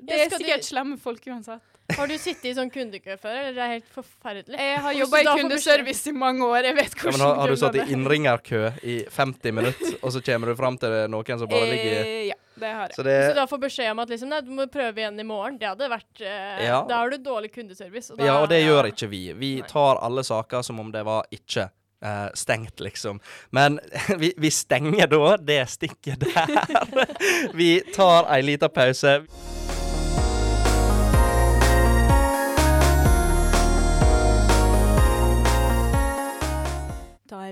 Det 0.05 0.19
er 0.19 0.37
sikkert 0.37 0.63
slemme 0.67 0.99
folk 0.99 1.21
uansett. 1.25 1.61
Har 1.97 2.07
du 2.07 2.13
sittet 2.17 2.45
i 2.47 2.53
sånn 2.55 2.69
kundekø 2.71 3.17
før, 3.19 3.33
eller 3.35 3.53
det 3.57 3.63
er 3.65 3.71
helt 3.73 3.89
forferdelig? 3.91 4.55
Jeg 4.57 4.77
har 4.85 4.93
jobba 4.95 5.19
i 5.19 5.25
kundeservice 5.41 6.07
i 6.09 6.13
mange 6.15 6.45
år. 6.47 6.63
Jeg 6.69 6.75
vet 6.77 6.93
Ja, 6.95 7.01
hvordan 7.03 7.19
men 7.19 7.25
har, 7.27 7.35
har 7.41 7.51
du 7.51 7.55
satt 7.59 7.75
i 7.75 7.81
det. 7.81 7.87
innringerkø 7.91 8.61
i 8.87 8.95
50 9.11 9.51
minutter, 9.51 9.97
og 10.01 10.13
så 10.15 10.21
kommer 10.23 10.47
du 10.47 10.55
fram 10.55 10.77
til 10.79 10.95
noen 11.11 11.39
som 11.43 11.51
bare 11.51 11.67
ligger 11.67 11.99
Eh, 12.05 12.23
Ja, 12.31 12.37
det 12.59 12.71
har 12.71 12.87
jeg. 12.87 12.95
Så 12.95 13.03
Så 13.03 13.35
da 13.35 13.45
får 13.51 13.61
beskjed 13.65 13.91
om 13.91 13.99
at 13.99 14.09
liksom, 14.09 14.29
nei, 14.31 14.41
du 14.41 14.51
må 14.55 14.65
prøve 14.71 14.95
igjen 15.03 15.19
i 15.19 15.23
morgen. 15.27 15.57
Det 15.59 15.67
hadde 15.67 15.89
vært 15.91 16.21
eh, 16.23 16.65
Ja. 16.69 16.79
Da 16.87 17.01
har 17.03 17.09
du 17.09 17.17
dårlig 17.17 17.51
kundeservice. 17.53 18.11
Og 18.13 18.17
da, 18.17 18.25
Ja, 18.25 18.39
og 18.41 18.49
det 18.49 18.61
ja. 18.63 18.67
gjør 18.71 18.89
ikke 18.93 19.09
vi. 19.11 19.33
Vi 19.33 19.53
tar 19.67 19.99
alle 20.01 20.23
saker 20.23 20.61
som 20.63 20.79
om 20.79 20.91
det 20.91 21.03
var 21.05 21.25
ikke 21.31 21.69
Uh, 22.03 22.27
stengt, 22.35 22.81
liksom. 22.83 23.21
Men 23.51 23.79
vi, 24.19 24.33
vi 24.37 24.49
stenger 24.51 25.07
da 25.07 25.37
det 25.39 25.69
stikket 25.71 26.19
der. 26.19 27.05
vi 27.55 27.79
tar 27.95 28.27
ei 28.27 28.41
lita 28.43 28.67
pause. 28.67 29.21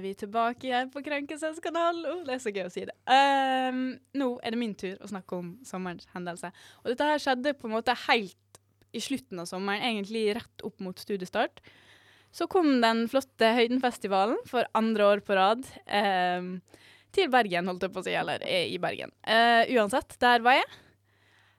Er 0.01 0.07
vi 0.07 0.13
tilbake 0.17 0.67
igjen 0.67 0.89
på 0.91 1.03
Krenkelseskanalen. 1.05 2.05
Oh, 2.09 2.21
det 2.25 2.35
er 2.35 2.41
så 2.41 2.53
gøy 2.53 2.65
å 2.65 2.73
si 2.73 2.83
det. 2.87 2.95
Um, 3.05 3.83
nå 4.17 4.33
er 4.41 4.53
det 4.53 4.59
min 4.59 4.73
tur 4.77 4.97
å 4.97 5.09
snakke 5.11 5.37
om 5.37 5.53
sommerens 5.67 6.09
hendelse. 6.15 6.49
Og 6.81 6.91
dette 6.91 7.07
her 7.07 7.21
skjedde 7.21 7.53
på 7.59 7.69
en 7.69 7.75
måte 7.75 7.95
helt 8.07 8.59
i 8.91 9.01
slutten 9.03 9.39
av 9.39 9.47
sommeren, 9.47 9.85
egentlig 9.85 10.25
rett 10.35 10.65
opp 10.67 10.81
mot 10.83 10.97
studiestart. 10.99 11.61
Så 12.33 12.47
kom 12.51 12.79
den 12.83 13.05
flotte 13.11 13.51
Høydenfestivalen 13.55 14.39
for 14.49 14.67
andre 14.77 15.09
år 15.13 15.23
på 15.27 15.37
rad 15.37 15.67
Um, 15.85 16.55
til 17.11 17.27
Bergen, 17.27 17.67
holdt 17.67 17.83
jeg 17.83 17.91
på 17.91 17.99
å 17.99 18.05
si, 18.05 18.13
eller 18.15 18.43
eh, 18.47 18.69
i 18.71 18.77
Bergen. 18.79 19.11
Uh, 19.27 19.67
uansett, 19.75 20.15
der 20.23 20.39
var 20.45 20.55
jeg. 20.55 20.67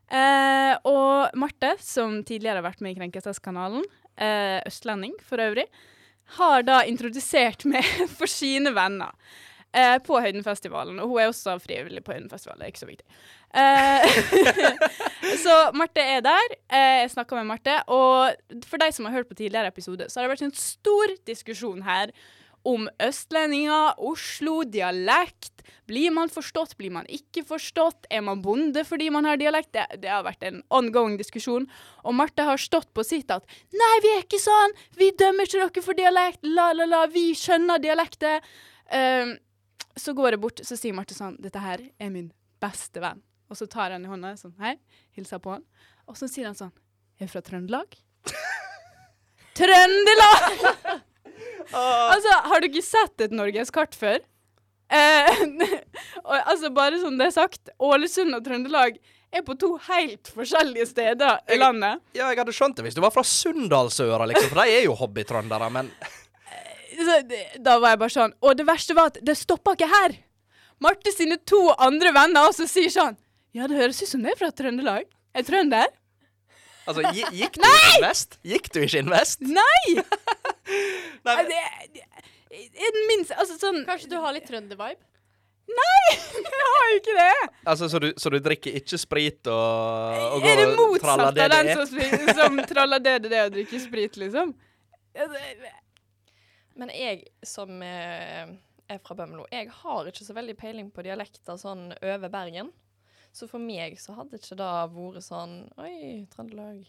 Uh, 0.09 0.75
og 0.89 1.37
Marte, 1.37 1.75
som 1.85 2.23
tidligere 2.25 2.63
har 2.63 2.71
vært 2.71 2.81
med 2.81 2.95
i 2.95 2.97
Krenkelseskanalen, 2.97 3.85
uh, 3.85 4.61
østlending 4.65 5.13
for 5.29 5.45
øvrig, 5.45 5.67
har 6.39 6.67
da 6.67 6.83
introdusert 6.89 7.67
meg 7.69 7.87
for 8.19 8.31
sine 8.31 8.73
venner 8.77 9.13
eh, 9.73 9.99
på 10.05 10.21
Høydenfestivalen. 10.21 11.01
Og 11.03 11.13
hun 11.13 11.23
er 11.23 11.31
også 11.31 11.59
frivillig 11.63 12.05
på 12.05 12.15
Høydenfestivalen, 12.17 12.63
det 12.63 12.69
er 12.69 12.75
ikke 12.75 12.85
så 12.85 12.91
viktig. 12.91 13.07
Eh, 13.53 15.35
så 15.45 15.57
Marte 15.77 16.05
er 16.17 16.23
der. 16.25 16.55
Eh, 16.73 17.01
jeg 17.03 17.15
snakka 17.17 17.41
med 17.41 17.51
Marte. 17.51 17.79
Og 17.93 18.63
for 18.69 18.83
de 18.83 18.93
som 18.93 19.09
har 19.09 19.19
hørt 19.19 19.29
på 19.31 19.39
tidligere 19.39 19.73
episode, 19.73 20.09
så 20.09 20.21
har 20.21 20.29
det 20.29 20.37
vært 20.37 20.47
en 20.49 20.57
stor 20.57 21.17
diskusjon 21.29 21.85
her 21.87 22.15
om 22.69 22.89
østlendinger, 23.03 23.99
Oslo, 23.99 24.63
dialekt. 24.65 25.63
Blir 25.91 26.13
man 26.15 26.31
forstått, 26.31 26.77
blir 26.79 26.93
man 26.95 27.09
ikke 27.11 27.45
forstått? 27.47 28.07
Er 28.11 28.23
man 28.25 28.43
bonde 28.43 28.85
fordi 28.87 29.09
man 29.11 29.27
har 29.27 29.41
dialekt? 29.41 29.73
Det, 29.75 29.85
det 30.05 30.11
har 30.13 30.25
vært 30.27 30.45
en 30.47 30.61
ongoing 30.71 31.17
diskusjon. 31.21 31.67
Og 32.07 32.17
Marte 32.17 32.47
har 32.47 32.61
stått 32.61 32.93
på 32.95 33.05
sitt 33.07 33.33
at 33.35 33.47
Nei, 33.75 33.95
vi 34.05 34.13
er 34.15 34.23
ikke 34.25 34.41
sånn! 34.43 34.77
Vi 34.99 35.11
dømmer 35.19 35.49
ikke 35.49 35.65
dere 35.65 35.85
for 35.85 35.99
dialekt! 35.99 36.43
La, 36.47 36.71
la, 36.77 36.87
la! 36.89 37.03
Vi 37.11 37.31
skjønner 37.39 37.83
dialekter! 37.83 38.41
Um, 38.93 39.37
så 39.99 40.15
går 40.17 40.35
jeg 40.35 40.43
bort, 40.43 40.63
så 40.65 40.77
sier 40.79 40.97
Marte 40.97 41.17
sånn 41.17 41.37
Dette 41.43 41.61
her 41.61 41.83
er 42.01 42.13
min 42.13 42.31
beste 42.63 43.03
venn. 43.03 43.21
Og 43.53 43.59
så 43.59 43.69
tar 43.69 43.93
han 43.93 44.07
i 44.07 44.09
hånda 44.09 44.37
sånn 44.41 44.57
Hei. 44.63 44.77
Hilser 45.17 45.43
på 45.43 45.57
han. 45.57 45.67
Og 46.09 46.17
så 46.19 46.31
sier 46.31 46.49
han 46.49 46.59
sånn 46.59 46.73
jeg 47.21 47.29
Er 47.29 47.31
fra 47.31 47.43
Trøndelag? 47.45 47.99
Trøndelag! 49.59 51.03
Altså, 51.73 52.37
har 52.51 52.61
du 52.61 52.69
ikke 52.69 52.85
sett 52.85 53.21
et 53.27 53.35
norgeskart 53.35 53.95
før? 53.99 54.21
Eh, 54.93 55.43
altså, 56.51 56.71
bare 56.75 56.99
som 57.01 57.17
det 57.19 57.31
er 57.31 57.35
sagt, 57.37 57.71
Ålesund 57.81 58.35
og 58.37 58.45
Trøndelag 58.45 58.99
er 59.33 59.45
på 59.47 59.55
to 59.57 59.71
helt 59.89 60.29
forskjellige 60.35 60.91
steder 60.91 61.39
i 61.49 61.55
Jeg- 61.55 61.63
landet. 61.63 62.03
Ja, 62.15 62.27
jeg 62.29 62.43
hadde 62.43 62.53
skjønt 62.53 62.77
det 62.77 62.85
hvis 62.85 62.95
du 62.99 63.01
var 63.01 63.15
fra 63.15 63.23
Sunndalsøra, 63.25 64.27
liksom, 64.29 64.51
for 64.53 64.61
de 64.61 64.75
er 64.77 64.85
jo 64.85 64.97
hobbytrøndere, 64.99 65.71
men 65.73 65.89
Så, 66.93 67.15
da 67.65 67.79
var 67.81 67.95
jeg 67.95 67.99
bare 68.03 68.13
sånn 68.13 68.35
Og 68.45 68.53
det 68.59 68.67
verste 68.69 68.93
var 68.95 69.09
at 69.09 69.17
det 69.25 69.33
stoppa 69.41 69.73
ikke 69.73 69.89
her. 69.89 70.13
Marte 70.85 71.11
sine 71.15 71.39
to 71.49 71.71
andre 71.81 72.13
venner 72.13 72.51
også 72.51 72.67
sier 72.69 72.93
sånn 72.93 73.17
Ja, 73.57 73.65
det 73.67 73.79
høres 73.81 74.03
ut 74.03 74.11
som 74.11 74.23
det 74.23 74.35
er 74.35 74.39
fra 74.43 74.51
Trøndelag. 74.53 75.09
Er 75.35 75.43
trønder? 75.49 75.89
Altså, 76.87 77.05
gikk 77.15 77.59
du 77.61 77.67
i 77.69 77.79
Invest? 77.97 78.39
Gikk 78.47 78.69
du 78.75 78.81
i 78.83 78.91
Invest? 78.99 79.45
Nei! 79.61 79.87
Nei, 79.95 81.37
men... 81.37 81.49
det, 81.51 81.63
det 82.51 82.85
er 82.87 82.95
den 82.95 83.09
minste 83.11 83.37
Altså 83.39 83.57
sånn 83.59 83.83
Kanskje 83.87 84.09
du 84.13 84.17
har 84.23 84.35
litt 84.35 84.47
trønder-vibe? 84.49 85.03
Jeg 85.73 86.65
har 86.67 86.89
jo 86.91 86.97
ikke 86.99 87.15
det! 87.17 87.51
Altså, 87.71 87.89
så 87.89 88.01
du, 88.03 88.09
så 88.19 88.33
du 88.35 88.39
drikker 88.43 88.75
ikke 88.81 88.99
sprit 89.01 89.47
og, 89.51 90.35
og 90.37 90.47
er 90.47 90.59
det 90.59 90.67
går 90.67 90.73
og 90.73 90.91
motsatt 90.97 91.07
traller 91.07 91.29
av 91.29 91.37
det 91.37 91.47
den 91.53 91.71
det 91.71 91.77
er? 91.77 91.87
som, 91.87 92.35
som 92.41 92.61
traller 92.69 93.05
det 93.05 93.15
det 93.29 93.39
er 93.39 93.47
å 93.47 93.55
drikke 93.55 93.81
sprit, 93.81 94.19
liksom? 94.21 94.53
Men 96.81 96.93
jeg 96.97 97.23
som 97.47 97.83
eh, 97.85 98.53
er 98.91 99.01
fra 99.05 99.17
Bømlo, 99.17 99.47
jeg 99.53 99.71
har 99.83 100.09
ikke 100.11 100.27
så 100.27 100.37
veldig 100.37 100.57
peiling 100.59 100.91
på 100.93 101.05
dialekter 101.07 101.59
sånn 101.61 101.91
over 101.95 102.33
Bergen. 102.33 102.73
Så 103.33 103.49
for 103.49 103.63
meg 103.63 103.97
så 104.01 104.13
hadde 104.17 104.37
ikke 104.37 104.59
det 104.61 104.73
vært 104.97 105.25
sånn 105.25 105.55
Oi, 105.81 106.27
Trøndelag. 106.35 106.83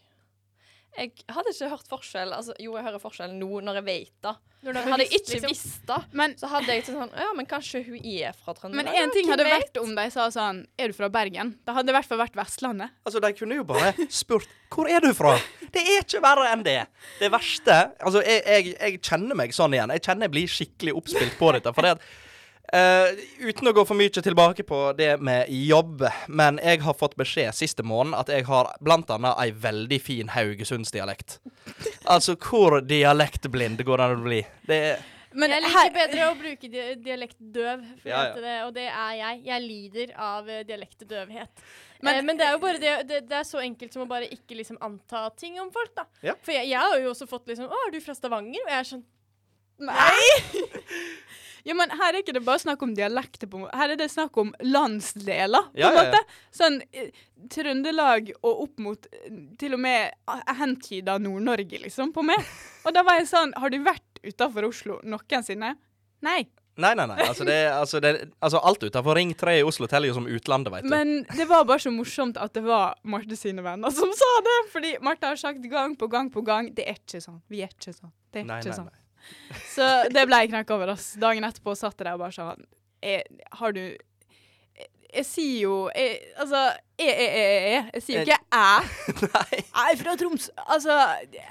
Jeg 0.93 1.23
hadde 1.33 1.49
ikke 1.49 1.69
hørt 1.71 1.87
forskjell. 1.89 2.33
Altså, 2.35 2.53
jo, 2.61 2.75
jeg 2.77 2.85
hører 2.85 3.01
forskjell 3.01 3.31
nå 3.33 3.61
når 3.65 3.79
jeg 3.79 3.85
vet 3.87 4.11
det. 4.27 4.33
Hadde 4.63 4.97
jeg 5.01 5.17
ikke 5.17 5.33
liksom. 5.33 5.49
visst 5.49 5.79
det, 5.89 5.95
Men, 6.15 6.35
så 6.39 6.47
hadde 6.47 6.69
jeg 6.71 6.85
tenkt 6.85 6.95
sånn 6.95 7.09
Ja, 7.19 7.31
men 7.35 7.47
kanskje 7.49 7.81
hun 7.83 7.97
er 7.99 8.35
fra 8.37 8.53
Trøndelag. 8.55 8.85
men 8.85 8.95
én 8.95 9.11
ting 9.11 9.25
Ja, 9.27 9.33
hadde 9.33 9.47
vet? 9.49 9.65
vært 9.65 9.79
om 9.81 9.91
de 9.97 10.05
sa 10.13 10.27
sånn 10.31 10.61
Er 10.79 10.93
du 10.93 10.95
fra 10.95 11.09
Bergen? 11.11 11.51
Det 11.65 11.75
hadde 11.75 11.91
i 11.91 11.95
hvert 11.97 12.07
fall 12.07 12.21
vært 12.21 12.37
Vestlandet. 12.39 12.93
Altså, 13.03 13.19
De 13.25 13.33
kunne 13.35 13.57
jo 13.57 13.65
bare 13.67 13.91
spurt 14.21 14.47
'Hvor 14.71 14.87
er 14.89 15.01
du 15.03 15.11
fra?' 15.17 15.35
Det 15.73 15.81
er 15.81 15.99
ikke 16.05 16.21
verre 16.23 16.47
enn 16.53 16.63
det. 16.63 16.87
Det 17.19 17.31
verste 17.33 17.75
Altså, 17.99 18.21
jeg, 18.23 18.43
jeg, 18.45 18.75
jeg 18.79 19.01
kjenner 19.01 19.35
meg 19.35 19.51
sånn 19.51 19.73
igjen. 19.73 19.89
Jeg 19.97 20.01
kjenner 20.05 20.29
jeg 20.29 20.31
blir 20.37 20.47
skikkelig 20.47 20.93
oppspilt 20.95 21.35
på 21.41 21.51
dette. 21.57 21.73
For 21.73 21.81
det 21.81 21.97
at 21.97 22.01
eh, 22.71 23.15
Uten 23.43 23.67
å 23.67 23.73
gå 23.75 23.83
for 23.87 23.97
mye 23.99 24.09
tilbake 24.13 24.63
på 24.67 24.79
det 24.97 25.17
med 25.21 25.49
jobb, 25.49 26.05
men 26.27 26.59
jeg 26.63 26.81
har 26.85 26.93
fått 26.97 27.15
beskjed 27.19 27.53
siste 27.57 27.83
måned 27.83 28.15
at 28.19 28.29
jeg 28.31 28.45
har 28.47 28.71
blant 28.83 29.09
annet 29.13 29.35
ei 29.43 29.51
veldig 29.51 29.99
fin 30.01 30.29
haugesundsdialekt. 30.33 31.39
Altså, 32.05 32.35
hvor 32.39 32.79
dialektblind 32.81 33.83
går 33.85 33.97
det 33.97 34.05
an 34.09 34.19
å 34.19 34.23
bli? 34.29 34.41
Det 34.67 34.79
er 34.93 35.09
Men 35.33 35.49
jeg 35.49 35.63
liker 35.65 35.93
bedre 35.95 36.25
å 36.29 36.33
bruke 36.37 36.67
di 36.69 36.81
dialektdøv, 37.01 37.79
Ja, 38.05 38.19
ja. 38.27 38.33
det, 38.37 38.57
og 38.67 38.73
det 38.75 38.83
er 38.85 39.13
jeg. 39.17 39.39
Jeg 39.47 39.61
lider 39.63 40.11
av 40.21 40.45
uh, 40.45 40.59
dialektdøvhet. 40.63 41.49
Men- 42.03 42.03
Men, 42.03 42.15
eh, 42.19 42.21
men 42.27 42.37
det 42.37 42.45
er 42.45 42.51
jo 42.51 42.59
bare 42.59 42.77
det, 42.77 42.91
det, 43.07 43.21
det 43.29 43.37
er 43.39 43.43
så 43.47 43.57
enkelt 43.63 43.93
som 43.93 44.03
å 44.03 44.07
bare 44.07 44.27
ikke 44.29 44.55
liksom 44.59 44.77
anta 44.81 45.29
ting 45.39 45.57
om 45.59 45.71
folk, 45.71 45.89
da. 45.95 46.03
Ja. 46.21 46.33
For 46.43 46.51
jeg, 46.53 46.67
jeg 46.69 46.77
har 46.77 46.99
jo 46.99 47.09
også 47.15 47.25
fått 47.27 47.47
liksom 47.47 47.65
'Å, 47.65 47.79
er 47.87 47.91
du 47.95 47.99
fra 48.01 48.13
Stavanger?' 48.13 48.61
Og 48.61 48.69
jeg 48.69 48.79
er 48.79 48.83
sånn 48.91 49.03
Nei! 49.79 50.63
ja, 51.67 51.73
men 51.77 51.91
her 51.95 52.13
er 52.13 52.21
ikke 52.21 52.35
det 52.35 52.43
bare 52.45 52.61
snakk 52.61 52.81
om 52.85 52.93
dialekter. 52.95 53.47
på 53.49 53.57
en 53.59 53.65
måte. 53.65 53.77
Her 53.79 53.93
er 53.95 53.99
det 53.99 54.09
snakk 54.11 54.37
om 54.37 54.53
landsdeler, 54.61 55.69
på 55.73 55.79
Ja, 55.79 55.89
en 55.91 55.95
ja, 55.97 56.03
ja. 56.03 56.09
måte. 56.11 56.39
Sånn 56.55 56.81
eh, 56.91 57.11
Trøndelag 57.51 58.31
og 58.41 58.65
opp 58.67 58.79
mot 58.83 59.07
eh, 59.11 59.29
til 59.59 59.75
og 59.77 59.83
med 59.83 60.11
ah, 60.31 60.43
hentyda 60.59 61.17
Nord-Norge, 61.23 61.79
liksom, 61.85 62.13
på 62.15 62.23
meg. 62.27 62.39
Og 62.85 62.93
da 62.95 63.03
var 63.07 63.19
jeg 63.21 63.29
sånn 63.31 63.53
Har 63.59 63.71
du 63.73 63.79
vært 63.83 64.21
utafor 64.23 64.69
Oslo 64.69 64.99
noensinne? 65.03 65.73
Nei. 66.23 66.41
Nei, 66.79 66.89
nei, 66.97 67.03
nei. 67.05 67.19
Altså, 67.27 67.45
det, 67.45 67.57
altså, 67.69 67.99
det, 68.01 68.11
altså 68.41 68.57
alt 68.65 68.81
utenfor 68.81 69.13
Ring 69.19 69.33
3 69.37 69.59
i 69.59 69.65
Oslo 69.67 69.85
teller 69.91 70.09
jo 70.09 70.15
som 70.17 70.25
utlandet, 70.25 70.71
veit 70.73 70.87
du. 70.87 70.89
Men 70.89 71.11
det 71.37 71.45
var 71.45 71.67
bare 71.69 71.83
så 71.83 71.91
morsomt 71.93 72.39
at 72.41 72.55
det 72.55 72.63
var 72.65 72.95
Marte 73.05 73.37
sine 73.37 73.61
venner 73.61 73.93
som 73.93 74.09
sa 74.17 74.29
det. 74.47 74.55
Fordi 74.73 74.93
Marte 75.05 75.29
har 75.29 75.37
sagt 75.37 75.61
gang 75.69 75.93
på 75.99 76.07
gang 76.09 76.31
på 76.33 76.41
gang 76.47 76.71
Det 76.73 76.87
er 76.89 76.97
ikke 76.97 77.21
sånn. 77.21 77.43
Vi 77.51 77.61
er 77.61 77.69
ikke 77.75 77.93
sånn. 77.93 78.09
Det 78.33 78.41
er 78.41 78.47
Nei, 78.49 78.57
ikke 78.63 78.71
nei, 78.73 78.79
sånn. 78.79 78.89
nei. 78.89 79.02
Så 79.73 79.85
det 80.13 80.25
ble 80.29 80.39
jeg 80.43 80.49
knekk 80.53 80.71
over. 80.75 80.93
ass. 80.95 81.13
Dagen 81.21 81.43
etterpå 81.47 81.75
satt 81.77 81.97
jeg 81.99 82.05
der 82.07 82.13
og 82.17 82.23
bare 82.25 82.35
sånn 82.35 82.65
Har 83.59 83.71
du 83.75 83.83
jeg, 85.13 85.25
sier 85.29 85.59
jo 85.67 85.73
jeg, 85.93 86.15
Altså, 86.41 86.59
jeg, 86.97 87.11
jeg, 87.13 87.33
jeg, 87.37 87.65
jeg. 87.73 87.83
Jeg 87.93 88.03
sier 88.05 88.15
jo 88.17 88.23
ikke 88.25 88.37
æ. 88.49 88.69
Nei. 89.35 89.59
Jeg 89.59 89.91
er 89.93 89.99
fra 89.99 90.15
Troms. 90.17 90.47
Altså 90.63 90.95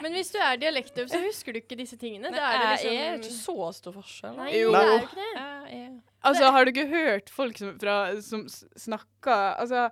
Men 0.03 0.17
hvis 0.19 0.33
du 0.35 0.39
er 0.43 0.57
dialektøv, 0.59 1.07
så 1.13 1.21
husker 1.23 1.55
du 1.55 1.61
ikke 1.61 1.79
disse 1.79 1.99
tingene. 2.01 2.33
Nei, 2.33 2.39
Da 2.41 2.49
er 2.49 2.59
det 2.59 2.71
liksom 2.73 2.97
er 2.99 3.21
ikke 3.21 3.37
så 3.37 3.69
stor 3.79 3.95
forskjell. 4.01 4.35
Nei, 4.41 4.49
Jo. 4.59 4.73
det 4.75 4.81
er 4.83 4.91
jo 4.91 4.99
ikke 5.05 5.21
det. 5.21 5.47
Er 5.79 5.93
Altså, 6.23 6.51
har 6.55 6.65
du 6.67 6.71
ikke 6.75 6.89
hørt 6.91 7.31
folk 7.35 7.59
som, 7.59 7.73
fra, 7.83 7.97
som 8.23 8.45
snakker 8.51 9.57
Altså, 9.63 9.89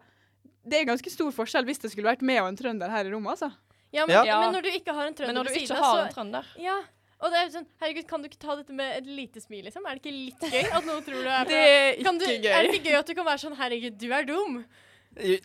det 0.66 0.81
er 0.83 0.90
ganske 0.90 1.11
stor 1.11 1.31
forskjell 1.35 1.66
hvis 1.71 1.81
det 1.83 1.90
skulle 1.95 2.11
vært 2.11 2.23
meg 2.27 2.43
og 2.43 2.51
en 2.51 2.59
trønder 2.59 2.90
her 2.93 3.07
i 3.07 3.12
rommet, 3.14 3.37
altså. 3.38 3.53
Ja, 3.95 4.05
men, 4.07 4.14
Ja. 4.27 4.37
men 4.43 4.53
når 4.55 4.66
du 4.66 4.71
ikke 4.75 4.95
har 4.95 5.07
en 5.09 5.14
trønder 5.19 5.31
Men 5.35 5.38
når 5.45 5.49
du 5.51 5.61
ikke 5.62 5.79
har 5.79 6.03
en 6.03 6.11
så 6.11 6.14
trønder 6.19 6.51
Ja. 6.62 6.77
Og 7.21 7.33
det 7.33 7.41
er 7.41 7.49
sånn 7.53 7.67
Herregud, 7.83 8.07
kan 8.09 8.23
du 8.23 8.29
ikke 8.31 8.41
ta 8.41 8.55
dette 8.57 8.75
med 8.77 8.95
et 8.97 9.09
lite 9.09 9.43
smil, 9.43 9.65
liksom? 9.67 9.85
Er 9.87 9.97
det 9.97 10.03
ikke 10.05 10.15
litt 10.17 10.47
gøy 10.47 10.71
at 10.71 10.87
noen 10.87 11.03
tror 11.05 11.19
du 11.19 11.27
er 11.29 11.49
Det 11.49 11.57
fra 11.57 11.65
er 11.73 11.99
ikke 11.99 12.15
du, 12.17 12.29
gøy. 12.31 12.53
Er 12.53 12.63
det 12.63 12.71
ikke 12.79 12.87
gøy 12.87 13.01
at 13.01 13.11
du 13.11 13.17
kan 13.19 13.29
være 13.29 13.43
sånn 13.43 13.59
Herregud, 13.59 13.99
du 14.01 14.09
er 14.17 14.29
dum. 14.29 14.63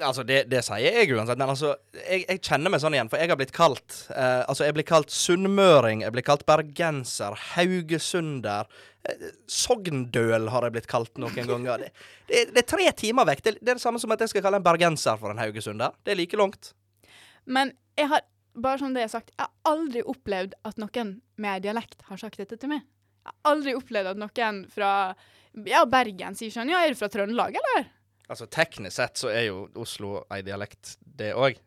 Altså, 0.05 0.21
det, 0.21 0.43
det 0.45 0.59
sier 0.61 0.93
jeg 0.93 1.09
uansett, 1.15 1.39
men 1.41 1.49
altså 1.49 1.71
jeg, 1.97 2.21
jeg 2.29 2.41
kjenner 2.45 2.69
meg 2.69 2.83
sånn 2.83 2.93
igjen, 2.95 3.09
for 3.09 3.17
jeg 3.17 3.31
har 3.31 3.39
blitt 3.39 3.53
kalt 3.55 3.95
eh, 4.13 4.43
Altså, 4.45 4.67
jeg 4.67 4.75
blir 4.77 4.85
kalt 4.85 5.09
sunnmøring, 5.09 6.03
jeg 6.05 6.13
blir 6.13 6.25
kalt 6.27 6.45
bergenser, 6.45 7.33
haugesunder 7.55 8.69
eh, 9.09 9.25
Sogndøl 9.49 10.51
har 10.53 10.67
jeg 10.67 10.75
blitt 10.77 10.89
kalt 10.91 11.17
noen 11.17 11.49
ganger. 11.49 11.87
Det, 11.87 11.89
det, 12.29 12.43
det 12.53 12.61
er 12.61 12.69
tre 12.69 12.85
timer 13.01 13.25
vekk. 13.31 13.41
Det, 13.41 13.55
det 13.57 13.73
er 13.73 13.81
det 13.81 13.83
samme 13.83 14.01
som 14.01 14.13
at 14.13 14.21
jeg 14.21 14.35
skal 14.35 14.45
kalle 14.45 14.61
en 14.61 14.69
bergenser 14.69 15.17
for 15.19 15.33
en 15.33 15.41
haugesunder. 15.41 15.97
Det 16.05 16.13
er 16.13 16.21
like 16.21 16.39
langt. 16.39 16.71
Men 17.49 17.73
jeg 17.97 18.13
har 18.13 18.21
bare 18.55 18.79
som 18.81 18.93
det 18.95 19.03
jeg 19.03 19.09
har 19.09 19.15
sagt, 19.17 19.31
jeg 19.35 19.45
har 19.45 19.73
aldri 19.73 20.03
opplevd 20.05 20.55
at 20.67 20.79
noen 20.81 21.15
med 21.41 21.65
dialekt 21.65 22.05
har 22.09 22.21
sagt 22.21 22.39
dette 22.41 22.57
til 22.61 22.71
meg. 22.71 22.85
Jeg 23.25 23.31
har 23.33 23.51
aldri 23.51 23.75
opplevd 23.77 24.11
at 24.13 24.21
noen 24.21 24.63
fra 24.71 24.89
ja, 25.65 25.85
Bergen 25.89 26.35
sier 26.37 26.51
sånn 26.53 26.69
Ja, 26.69 26.83
er 26.83 26.93
du 26.93 26.99
fra 26.99 27.09
Trøndelag, 27.11 27.55
eller? 27.61 27.87
Altså, 28.27 28.47
teknisk 28.49 28.95
sett 28.97 29.21
så 29.21 29.29
er 29.31 29.47
jo 29.47 29.65
Oslo 29.81 30.19
ei 30.33 30.41
dialekt, 30.45 30.95
det 30.99 31.31
òg. 31.37 31.57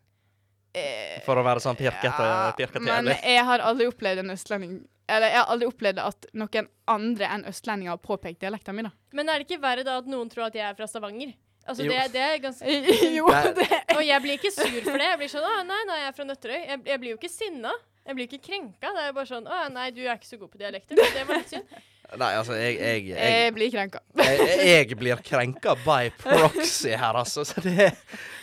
Eh, 0.77 1.19
For 1.25 1.39
å 1.41 1.45
være 1.47 1.63
sånn 1.65 1.79
pirkete 1.79 2.25
ja, 2.29 2.53
pirkete 2.59 2.83
Men 2.85 3.09
jeg 3.09 3.45
har 3.49 3.63
aldri 3.65 3.87
opplevd 3.89 4.21
en 4.21 4.35
østlending 4.35 4.75
Eller 5.09 5.33
jeg 5.33 5.41
har 5.41 5.53
aldri 5.55 5.69
opplevd 5.71 6.01
at 6.03 6.27
noen 6.37 6.69
andre 6.93 7.31
enn 7.33 7.47
østlendinger 7.49 7.95
har 7.95 8.03
påpekt 8.05 8.43
dialekten 8.45 8.77
min, 8.77 8.91
da. 8.91 8.93
Men 9.17 9.33
er 9.33 9.41
det 9.41 9.49
ikke 9.49 9.63
verre 9.63 9.87
da 9.87 9.97
at 10.03 10.11
noen 10.13 10.29
tror 10.29 10.51
at 10.51 10.59
jeg 10.59 10.67
er 10.69 10.77
fra 10.77 10.87
Stavanger? 10.91 11.33
Altså, 11.69 11.85
Jo. 11.85 11.93
det, 11.93 12.07
det 12.15 12.23
er 12.25 12.39
ganske 12.41 12.79
jo, 13.19 13.29
det 13.59 13.69
Og 13.97 14.03
jeg 14.07 14.25
blir 14.25 14.39
ikke 14.39 14.53
sur 14.55 14.81
for 14.87 14.97
det. 14.97 15.11
Jeg 15.13 15.21
blir 15.21 15.31
sånn 15.35 15.45
Å, 15.45 15.55
nei, 15.69 15.83
nei, 15.91 16.01
jeg 16.03 16.11
er 16.11 16.17
fra 16.17 16.27
Nøtterøy. 16.31 16.59
Jeg, 16.65 16.81
jeg 16.89 17.03
blir 17.03 17.15
jo 17.15 17.21
ikke 17.21 17.33
sinna. 17.33 17.75
Jeg 18.09 18.17
blir 18.17 18.31
ikke 18.31 18.41
krenka. 18.49 18.95
Det 18.97 19.05
er 19.05 19.15
bare 19.17 19.29
sånn 19.29 19.47
Å, 19.47 19.61
nei, 19.75 19.91
du 19.93 20.03
er 20.07 20.17
ikke 20.17 20.31
så 20.31 20.41
god 20.41 20.53
på 20.55 20.61
dialekter. 20.63 20.97
Men 20.97 21.15
Det 21.17 21.25
var 21.29 21.43
litt 21.43 21.55
synd. 21.57 21.79
Nei, 22.09 22.31
altså, 22.39 22.55
jeg, 22.57 22.79
jeg, 22.81 23.03
jeg, 23.11 23.33
Jeg 23.37 23.53
blir 23.53 23.73
krenka. 23.75 23.99
jeg, 24.25 24.61
jeg 24.65 24.97
blir 24.97 25.21
krenka 25.21 25.75
by 25.85 26.09
proxy 26.23 26.95
her, 26.97 27.19
altså. 27.21 27.45
Så 27.45 27.61
det 27.61 27.91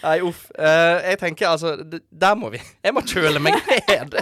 Nei, 0.03 0.19
uff. 0.21 0.43
Uh, 0.53 1.01
jeg 1.01 1.17
tenker 1.23 1.49
altså 1.49 1.73
Der 1.81 2.35
må 2.37 2.51
vi 2.53 2.61
Jeg 2.61 2.93
må 2.93 3.01
kjøle 3.01 3.41
meg 3.41 3.57
ned. 3.89 4.19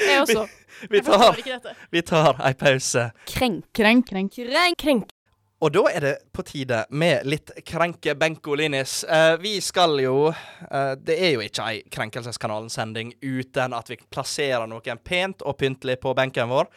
Jeg 0.00 0.22
også. 0.22 0.46
Vi 0.80 0.98
vi 0.98 1.00
tar, 1.04 1.36
ikke 1.40 1.54
dette. 1.54 1.74
vi 1.92 2.00
tar 2.04 2.40
ei 2.44 2.52
pause. 2.56 3.06
Krenk, 3.28 3.64
krenk, 3.76 4.08
krenk. 4.10 4.40
Krenk. 4.80 5.15
Og 5.64 5.72
da 5.72 5.86
er 5.88 6.04
det 6.04 6.12
på 6.36 6.44
tide 6.44 6.82
med 6.92 7.24
litt 7.24 7.48
krenke 7.64 8.12
Benko-Linis. 8.18 8.98
Eh, 9.08 9.36
vi 9.40 9.54
skal 9.64 9.96
jo 10.02 10.28
eh, 10.28 10.92
Det 11.00 11.16
er 11.16 11.32
jo 11.32 11.44
ikke 11.46 11.68
ei 11.70 11.78
Krenkelseskanalen-sending 11.92 13.14
uten 13.22 13.76
at 13.76 13.88
vi 13.88 13.96
plasserer 14.12 14.68
noen 14.68 15.00
pent 15.00 15.44
og 15.48 15.56
pyntelig 15.56 15.96
på 16.02 16.12
benken 16.18 16.52
vår. 16.52 16.68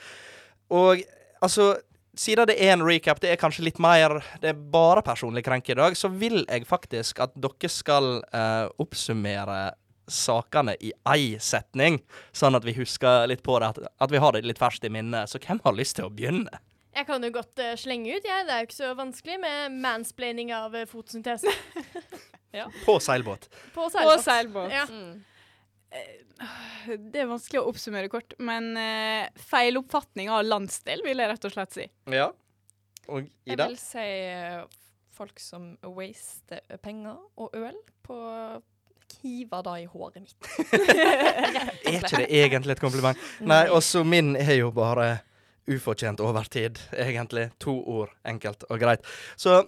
Og 0.71 1.03
altså 1.43 1.73
siden 2.19 2.47
det 2.47 2.55
er 2.59 2.73
en 2.77 2.85
recap, 2.87 3.19
det 3.19 3.33
er 3.33 3.39
kanskje 3.39 3.65
litt 3.67 3.79
mer 3.83 4.21
Det 4.39 4.53
er 4.53 4.63
bare 4.71 5.03
personlig 5.03 5.43
krenk 5.45 5.69
i 5.69 5.77
dag, 5.77 5.99
så 5.99 6.07
vil 6.11 6.45
jeg 6.45 6.67
faktisk 6.67 7.19
at 7.23 7.35
dere 7.35 7.71
skal 7.71 8.23
eh, 8.31 8.71
oppsummere 8.79 9.59
sakene 10.09 10.73
i 10.81 10.89
ei 11.05 11.35
setning, 11.43 11.99
sånn 12.33 12.57
at 12.57 12.65
vi 12.65 12.73
husker 12.79 13.27
litt 13.29 13.43
på 13.45 13.59
det, 13.61 13.75
at, 13.75 13.91
at 14.01 14.11
vi 14.11 14.23
har 14.23 14.33
det 14.33 14.47
litt 14.47 14.57
ferskt 14.57 14.87
i 14.87 14.89
minnet. 14.89 15.29
Så 15.29 15.37
hvem 15.43 15.59
har 15.67 15.75
lyst 15.77 15.99
til 15.99 16.07
å 16.07 16.13
begynne? 16.15 16.63
Jeg 16.95 17.05
kan 17.07 17.23
jo 17.23 17.29
godt 17.33 17.61
uh, 17.61 17.73
slenge 17.79 18.15
ut, 18.15 18.25
jeg. 18.25 18.45
Det 18.47 18.53
er 18.53 18.63
jo 18.63 18.69
ikke 18.69 18.79
så 18.79 18.93
vanskelig 18.97 19.39
med 19.43 19.75
mansplaining 19.83 20.53
av 20.55 20.73
uh, 20.75 20.85
fotosyntese 20.89 21.53
På 22.85 22.95
seilbåt. 22.97 23.45
på 23.75 23.89
seilbåt. 23.93 24.23
seilbåt. 24.23 24.23
seilbåt. 24.25 24.71
Ja. 24.73 24.87
Mm. 24.89 25.21
Det 27.13 27.21
er 27.21 27.27
vanskelig 27.29 27.61
å 27.61 27.67
oppsummere 27.69 28.09
kort, 28.09 28.33
men 28.41 28.71
uh, 28.79 29.29
feiloppfatning 29.51 30.31
av 30.33 30.47
landsdel, 30.47 31.03
vil 31.05 31.21
jeg 31.21 31.29
rett 31.29 31.45
og 31.45 31.53
slett 31.53 31.75
si. 31.75 31.85
Ja. 32.09 32.31
Og 33.09 33.29
Ida? 33.45 33.65
Jeg 33.65 33.73
vil 33.73 33.79
si 33.81 34.09
eh, 34.29 34.59
folk 35.17 35.39
som 35.41 35.71
waster 35.97 36.61
penger 36.83 37.17
og 37.41 37.55
øl 37.57 37.79
på 38.05 38.17
å 38.17 38.59
da 39.19 39.61
det 39.65 39.73
i 39.81 39.85
håret 39.89 40.21
mitt. 40.21 40.35
Er 41.89 41.97
ikke 41.97 42.21
det 42.21 42.27
egentlig 42.29 42.75
et 42.77 42.79
kompliment? 42.79 43.17
Nei, 43.41 43.65
også 43.73 44.05
min 44.07 44.35
er 44.37 44.61
jo 44.61 44.69
bare 44.71 45.17
ufortjent 45.69 46.21
overtid, 46.23 46.79
egentlig. 46.97 47.49
To 47.63 47.75
ord, 47.99 48.13
enkelt 48.27 48.65
og 48.69 48.79
greit. 48.81 49.05
Så 49.39 49.61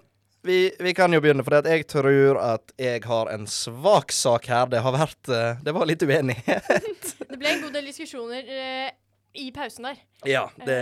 vi, 0.44 0.72
vi 0.80 0.94
kan 0.98 1.14
jo 1.14 1.22
begynne, 1.22 1.44
for 1.46 1.62
jeg 1.70 1.86
tror 1.92 2.40
at 2.42 2.74
jeg 2.82 3.04
har 3.06 3.30
en 3.34 3.46
svak 3.50 4.14
sak 4.16 4.48
her. 4.50 4.72
Det 4.72 4.82
har 4.82 4.96
vært 4.96 5.30
eh, 5.30 5.62
Det 5.62 5.76
var 5.76 5.86
litt 5.90 6.02
uenighet. 6.02 7.14
Det 7.32 7.38
ble 7.38 7.54
en 7.56 7.64
god 7.68 7.78
del 7.78 7.90
diskusjoner 7.92 8.50
eh, 8.50 8.90
i 9.38 9.52
pausen 9.56 9.86
der. 9.88 10.00
ja, 10.28 10.42
det, 10.68 10.80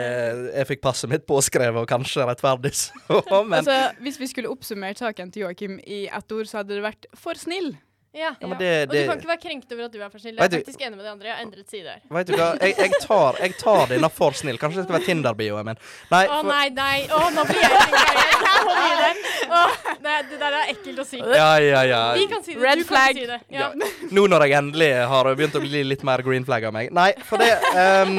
jeg 0.56 0.68
fikk 0.72 0.80
passet 0.82 1.12
mitt 1.12 1.28
påskrevet, 1.30 1.84
og 1.84 1.90
kanskje 1.92 2.26
rettferdig 2.26 2.72
så, 2.74 3.20
men 3.46 3.60
Altså, 3.60 3.76
hvis 4.02 4.18
vi 4.20 4.30
skulle 4.32 4.50
oppsummert 4.50 4.98
saken 5.04 5.30
til 5.36 5.46
Joakim 5.46 5.78
i 5.86 6.08
ett 6.08 6.34
ord, 6.34 6.50
så 6.50 6.64
hadde 6.64 6.74
det 6.74 6.82
vært 6.88 7.06
for 7.20 7.38
snill. 7.38 7.76
Ja. 8.12 8.32
ja, 8.40 8.48
men 8.48 8.58
det, 8.58 8.70
Og 8.88 8.94
du 8.96 8.98
kan 9.06 9.20
ikke 9.20 9.30
være 9.30 9.42
krenkt 9.44 9.74
over 9.76 9.86
at 9.86 9.94
du 9.94 10.00
er 10.02 10.10
for 10.10 10.18
snill. 10.22 10.36
Jeg 10.40 10.44
er 10.44 10.50
du- 10.50 10.58
faktisk 10.64 10.82
enig 10.82 10.98
med 10.98 11.06
de 11.06 11.12
andre. 11.12 11.28
Jeg 11.28 11.36
har 11.36 11.44
endret 11.46 11.70
side 11.70 11.86
her. 11.94 12.00
Vet 12.10 12.28
du 12.28 12.34
hva, 12.34 12.48
jeg, 12.58 12.74
jeg, 12.78 13.02
tar, 13.04 13.38
jeg 13.38 13.54
tar 13.60 13.84
denne 13.92 14.10
for 14.10 14.38
snill. 14.38 14.58
Kanskje 14.58 14.82
det 14.82 14.86
skal 14.88 14.98
være 14.98 15.06
Tinder-bioen 15.06 15.68
min. 15.68 15.82
Nei, 16.10 16.24
Å 16.26 16.40
for, 16.40 16.50
nei, 16.50 16.70
nei. 16.74 16.98
Å, 17.06 17.20
nå 17.36 17.46
blir 17.46 17.62
jeg 17.62 17.70
krenka 17.70 18.06
igjen. 18.10 18.48
Jeg 18.50 19.00
det. 19.04 19.96
Det, 20.00 20.16
det 20.32 20.40
der 20.42 20.58
er 20.58 20.72
ekkelt 20.74 21.02
å 21.04 21.06
si. 21.06 21.20
ja, 21.22 21.50
ja, 21.62 21.84
ja. 21.86 22.02
Vi 22.18 22.26
kan 22.32 22.42
si 22.46 22.56
det. 22.56 22.64
Red 22.64 22.82
du 22.82 22.86
kan 22.86 22.94
flag. 22.96 23.10
ikke 23.14 23.20
si 23.20 23.30
det. 23.30 23.40
Ja. 23.54 23.70
Ja. 23.70 23.92
Nå 24.18 24.26
når 24.32 24.46
jeg 24.48 24.58
endelig 24.60 24.90
har 25.14 25.30
begynt 25.36 25.60
å 25.60 25.64
bli 25.64 25.84
litt 25.86 26.06
mer 26.08 26.24
green 26.26 26.48
flag 26.48 26.66
av 26.70 26.74
meg. 26.76 26.90
Nei, 26.96 27.12
for 27.30 27.42
det 27.42 27.52
um... 27.70 28.18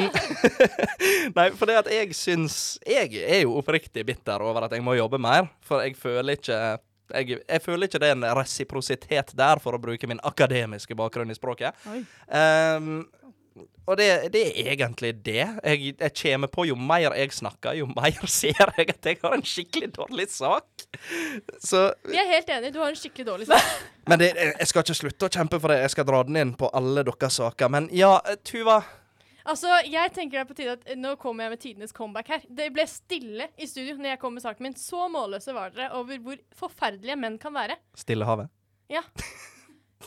Nei, 1.39 1.49
for 1.59 1.71
det 1.71 1.81
at 1.81 1.89
jeg 1.93 2.15
syns 2.17 2.55
Jeg 2.87 3.11
er 3.23 3.43
jo 3.45 3.57
oppriktig 3.59 4.05
bitter 4.07 4.43
over 4.45 4.67
at 4.67 4.75
jeg 4.75 4.85
må 4.85 4.95
jobbe 4.99 5.19
mer, 5.23 5.51
for 5.67 5.83
jeg 5.85 5.97
føler 5.99 6.39
ikke 6.39 6.61
jeg, 7.15 7.41
jeg 7.45 7.63
føler 7.65 7.89
ikke 7.89 8.03
det 8.03 8.11
er 8.11 8.19
en 8.19 8.29
resiprositet 8.39 9.33
der, 9.39 9.63
for 9.63 9.77
å 9.77 9.83
bruke 9.83 10.11
min 10.11 10.21
akademiske 10.27 10.97
bakgrunn 10.99 11.33
i 11.33 11.39
språket. 11.39 11.77
Ehm, 12.33 13.03
og 13.91 13.97
det, 13.99 14.07
det 14.33 14.43
er 14.47 14.71
egentlig 14.75 15.13
det. 15.25 15.43
Jeg, 15.65 15.95
jeg 15.99 16.13
kommer 16.23 16.51
på 16.53 16.67
Jo 16.69 16.77
mer 16.79 17.17
jeg 17.19 17.33
snakker, 17.35 17.75
jo 17.81 17.89
mer 17.91 18.21
ser 18.31 18.55
jeg 18.55 18.93
at 18.95 19.09
jeg 19.11 19.19
har 19.23 19.35
en 19.35 19.47
skikkelig 19.47 19.91
dårlig 19.97 20.29
sak. 20.31 20.87
Så 21.59 21.89
Vi 22.07 22.21
er 22.21 22.31
helt 22.31 22.51
enige. 22.55 22.75
Du 22.77 22.81
har 22.83 22.93
en 22.93 23.01
skikkelig 23.01 23.27
dårlig 23.27 23.51
sak. 23.51 23.75
men 24.07 24.23
det, 24.23 24.31
jeg 24.37 24.71
skal 24.71 24.87
ikke 24.87 24.99
slutte 25.03 25.27
å 25.27 25.35
kjempe 25.41 25.61
for 25.61 25.75
det. 25.75 25.81
Jeg 25.85 25.97
skal 25.97 26.09
dra 26.09 26.23
den 26.29 26.39
inn 26.39 26.55
på 26.59 26.71
alle 26.77 27.05
deres 27.07 27.41
saker. 27.43 27.73
Men 27.73 27.91
ja, 27.95 28.15
Tuva. 28.47 28.81
Altså, 29.45 29.71
jeg 29.89 30.13
tenker 30.17 30.39
det 30.39 30.43
er 30.45 30.49
på 30.51 30.57
tide 30.59 30.75
at 30.77 30.89
eh, 30.91 30.99
Nå 31.01 31.15
kommer 31.21 31.47
jeg 31.47 31.55
med 31.55 31.63
tidenes 31.63 31.95
comeback 31.97 32.33
her. 32.35 32.43
Det 32.49 32.71
ble 32.75 32.87
stille 32.91 33.51
i 33.57 33.69
studio 33.71 33.97
når 33.99 34.15
jeg 34.15 34.23
kom 34.23 34.37
med 34.37 34.45
saken 34.45 34.69
min. 34.69 34.77
Så 34.79 35.07
målløse 35.13 35.55
var 35.57 35.73
dere 35.75 35.93
over 35.99 36.21
hvor 36.25 36.43
forferdelige 36.65 37.19
menn 37.21 37.39
kan 37.41 37.55
være. 37.57 37.79
Stillehavet. 37.99 38.53
Ja. 38.91 39.05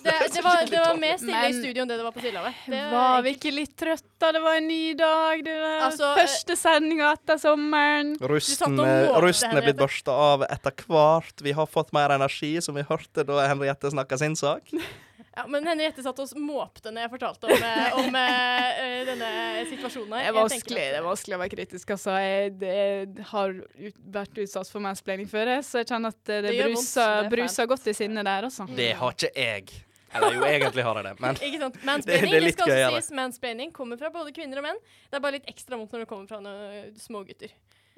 Det, 0.03 0.11
det, 0.33 0.41
var, 0.41 0.65
det 0.65 0.79
var 0.79 0.97
mer 0.97 1.19
stille 1.21 1.41
i 1.47 1.53
studio 1.53 1.83
enn 1.83 1.89
det 1.91 1.99
det 1.99 2.05
var 2.07 2.15
på 2.15 2.21
Stillehavet. 2.23 2.63
Var 2.65 3.19
vi 3.23 3.33
ikke 3.35 3.51
litt 3.53 3.75
trøtte? 3.77 4.31
Det 4.33 4.41
var 4.41 4.57
en 4.57 4.65
ny 4.67 4.95
dag. 4.97 5.43
Det 5.45 5.53
var 5.61 5.83
Altså, 5.85 6.09
første 6.17 6.57
sendinga 6.57 7.11
etter 7.13 7.37
sommeren. 7.39 8.15
Rusten, 8.17 8.79
eh, 8.81 9.05
er 9.13 9.61
blitt 9.61 9.79
børsta 9.79 10.15
av 10.33 10.47
etter 10.49 10.73
hvert. 10.89 11.45
Vi 11.45 11.53
har 11.55 11.69
fått 11.69 11.93
mer 11.95 12.15
energi, 12.17 12.55
som 12.65 12.75
vi 12.75 12.83
hørte 12.89 13.23
da 13.27 13.45
Henriette 13.45 13.93
snakka 13.93 14.17
sin 14.19 14.35
sak. 14.39 14.73
Ja, 15.35 15.47
men 15.49 15.65
Henriette 15.65 16.03
satt 16.05 16.19
og 16.21 16.33
måpte 16.37 16.91
når 16.93 17.07
jeg 17.07 17.11
fortalte 17.15 17.47
om, 17.49 17.63
eh, 17.65 17.95
om 18.03 18.17
eh, 18.19 18.81
eh, 18.83 18.99
denne 19.07 19.29
situasjonen 19.71 20.13
her. 20.13 20.27
Det 20.27 20.29
er 20.29 20.35
vanskelig, 20.37 20.83
det 20.93 20.99
er 20.99 21.05
vanskelig 21.07 21.37
å 21.37 21.39
være 21.41 21.53
kritisk. 21.55 21.93
Altså. 21.95 22.17
Jeg, 22.21 22.51
det, 22.61 22.73
jeg 22.75 23.25
har 23.31 23.55
ut, 23.57 23.97
vært 24.19 24.43
utsatt 24.45 24.69
for 24.69 24.85
mansplaining 24.85 25.31
før, 25.31 25.55
så 25.65 25.81
jeg 25.81 25.89
kjenner 25.89 26.13
at 26.13 26.21
det, 26.29 26.37
det, 26.45 26.53
Det 26.53 26.69
bruser, 26.69 27.15
det 27.17 27.25
er 27.25 27.33
bruser 27.33 27.71
godt 27.73 27.89
i 27.89 27.97
sinnet 27.97 28.29
der, 28.29 28.47
altså. 28.51 28.67
Det 28.77 28.91
har 29.01 29.17
ikke 29.17 29.33
jeg. 29.33 29.73
Eller 30.13 30.37
jo, 30.37 30.45
egentlig 30.45 30.85
har 30.85 31.01
jeg 31.01 31.05
det, 31.07 31.13
men 31.25 31.39
Ikke 31.41 31.59
sant? 31.63 31.77
Mansplaining, 31.89 32.29
det 32.29 32.37
er 32.37 32.37
det, 32.37 32.45
litt 32.45 32.59
skal 32.59 32.69
gøy, 32.69 32.81
også 32.85 32.99
sies. 33.01 33.13
Mansplaining 33.17 33.73
kommer 33.73 33.97
fra 33.97 34.13
både 34.13 34.33
kvinner 34.35 34.61
og 34.61 34.67
menn. 34.69 34.81
Det 35.09 35.17
er 35.17 35.23
bare 35.25 35.39
litt 35.39 35.49
ekstra 35.49 35.79
vondt 35.79 35.95
når 35.95 36.05
det 36.05 36.11
kommer 36.13 36.29
fra 36.29 36.43
noen 36.45 36.91
små 37.01 37.25
gutter. 37.25 37.55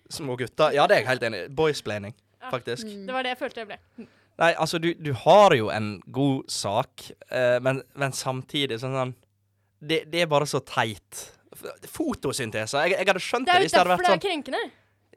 små 0.07 0.37
gutter 0.39 0.71
Ja, 0.77 0.87
det 0.87 1.01
er 1.01 1.03
jeg 1.03 1.11
helt 1.11 1.27
enig 1.27 1.43
i. 1.43 1.49
Boysplaining, 1.59 2.15
Ja. 2.39 2.53
faktisk. 2.53 2.87
Mm. 2.87 3.03
Det 3.09 3.17
var 3.17 3.27
det 3.27 3.35
jeg 3.35 3.43
følte 3.43 3.65
jeg 3.65 3.73
ble. 3.73 4.07
Nei, 4.41 4.51
altså, 4.59 4.79
du, 4.83 4.89
du 4.99 5.13
har 5.15 5.55
jo 5.55 5.69
en 5.71 5.93
god 6.11 6.49
sak, 6.51 7.05
eh, 7.29 7.57
men, 7.63 7.79
men 7.95 8.15
samtidig 8.15 8.81
sånn 8.81 8.97
sånn 8.97 9.13
det, 9.85 10.01
det 10.11 10.23
er 10.23 10.31
bare 10.31 10.47
så 10.49 10.59
teit. 10.65 11.21
Fotosyntese. 11.91 12.81
Jeg, 12.83 12.97
jeg 12.97 13.07
hadde 13.07 13.21
skjønt 13.23 13.47
Det 13.47 13.53
det, 13.53 13.57
er 13.57 13.63
hvis 13.63 13.75
det 13.75 13.79
hadde 13.79 13.93
vært 13.93 14.03
det 14.03 14.09
er 14.09 14.15
sånn 14.17 14.23
krenkende. 14.25 14.63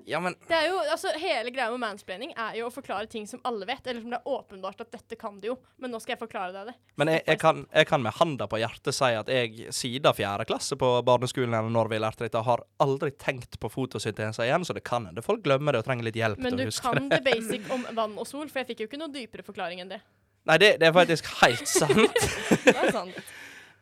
Ja, 0.08 0.20
men 0.24 0.34
Det 0.48 0.56
er 0.56 0.70
jo, 0.70 0.78
altså 0.88 1.10
Hele 1.20 1.50
greia 1.52 1.68
med 1.74 1.82
mansplaining 1.82 2.30
er 2.32 2.54
jo 2.56 2.68
å 2.68 2.72
forklare 2.72 3.08
ting 3.10 3.26
som 3.28 3.42
alle 3.48 3.66
vet, 3.68 3.84
eller 3.86 4.00
som 4.00 4.14
det 4.14 4.20
er 4.22 4.30
åpenbart 4.32 4.80
at 4.84 4.92
dette 4.94 5.18
kan 5.20 5.36
du 5.40 5.50
jo, 5.50 5.56
men 5.76 5.92
nå 5.92 6.00
skal 6.00 6.14
jeg 6.14 6.22
forklare 6.22 6.54
deg 6.54 6.70
det. 6.70 6.74
Men 7.00 7.12
jeg, 7.12 7.22
jeg, 7.26 7.40
kan, 7.42 7.64
jeg 7.74 7.88
kan 7.90 8.04
med 8.04 8.16
handa 8.16 8.48
på 8.48 8.60
hjertet 8.62 8.96
si 8.96 9.10
at 9.18 9.28
jeg 9.32 9.74
siden 9.74 10.16
fjerde 10.16 10.46
klasse 10.48 10.78
på 10.80 10.90
barneskolen 11.04 11.52
eller 11.58 11.72
når 11.74 11.92
vi 11.92 12.00
lærte 12.00 12.24
dette, 12.24 12.44
har 12.48 12.64
aldri 12.80 13.12
tenkt 13.20 13.58
på 13.60 13.70
fotosyntese 13.72 14.46
igjen, 14.48 14.64
så 14.64 14.76
det 14.76 14.84
kan 14.88 15.10
hende 15.10 15.24
folk 15.24 15.44
glemmer 15.44 15.76
det 15.76 15.82
og 15.82 15.90
trenger 15.90 16.08
litt 16.08 16.16
hjelp 16.18 16.40
Men 16.40 16.54
til 16.56 16.62
du 16.62 16.66
å 16.66 16.70
huske 16.70 16.88
kan 16.88 17.10
det. 17.10 17.18
det 17.18 17.34
basic 17.34 17.68
om 17.74 17.84
vann 17.98 18.16
og 18.16 18.28
sol, 18.28 18.48
for 18.48 18.62
jeg 18.62 18.72
fikk 18.72 18.84
jo 18.84 18.88
ikke 18.90 19.02
noe 19.02 19.12
dypere 19.12 19.44
forklaring 19.44 19.84
enn 19.84 19.92
det. 19.92 20.00
Nei, 20.48 20.56
det, 20.62 20.70
det 20.80 20.88
er 20.88 20.94
faktisk 20.96 21.28
helt 21.42 21.68
sant. 21.68 22.24
Det 22.64 22.72
er 22.72 22.94
sant. 22.94 23.18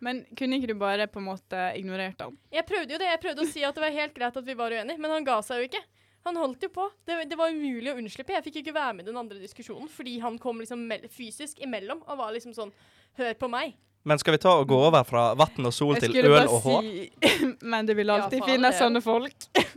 Men 0.03 0.25
kunne 0.37 0.59
ikke 0.59 0.73
du 0.73 0.79
bare 0.81 1.07
på 1.09 1.21
en 1.23 1.29
måte 1.29 1.61
ignorert 1.79 2.21
han? 2.21 2.35
Jeg 2.53 2.67
prøvde 2.69 2.97
jo 2.97 2.99
det. 3.01 3.09
Jeg 3.15 3.21
prøvde 3.23 3.45
å 3.47 3.49
si 3.49 3.63
at 3.65 3.77
det 3.77 3.85
var 3.85 3.95
helt 3.95 4.17
greit 4.17 4.37
at 4.37 4.47
vi 4.49 4.57
var 4.59 4.75
uenige, 4.75 4.99
men 5.01 5.15
han 5.15 5.25
ga 5.27 5.39
seg 5.47 5.63
jo 5.63 5.69
ikke. 5.71 5.81
Han 6.27 6.39
holdt 6.43 6.65
jo 6.67 6.71
på. 6.75 6.89
Det, 7.07 7.21
det 7.31 7.39
var 7.39 7.55
umulig 7.55 7.93
å 7.93 7.97
unnslippe. 8.01 8.35
Jeg 8.35 8.43
fikk 8.49 8.61
ikke 8.65 8.75
være 8.75 8.97
med 8.99 9.07
i 9.07 9.11
den 9.13 9.19
andre 9.21 9.39
diskusjonen 9.39 9.87
fordi 9.93 10.19
han 10.25 10.39
kom 10.43 10.59
liksom 10.63 10.83
fysisk 11.15 11.61
imellom 11.63 12.03
og 12.03 12.19
var 12.19 12.35
liksom 12.37 12.55
sånn 12.57 12.75
Hør 13.17 13.37
på 13.41 13.49
meg. 13.49 13.77
Men 14.07 14.21
skal 14.21 14.35
vi 14.35 14.39
ta 14.43 14.53
og 14.61 14.67
gå 14.69 14.77
over 14.89 15.07
fra 15.09 15.31
vann 15.39 15.67
og 15.67 15.73
sol 15.73 15.97
til 16.03 16.13
øl 16.21 16.35
og 16.45 16.59
hår? 16.67 16.83
si 16.85 17.31
Men 17.73 17.89
det 17.89 17.97
vil 17.97 18.11
Ja, 18.11 18.19
alltid 18.21 18.43
faen, 18.43 18.51
finnes 18.51 18.75
det. 18.75 18.83
sånne 18.83 19.03
folk. 19.03 19.47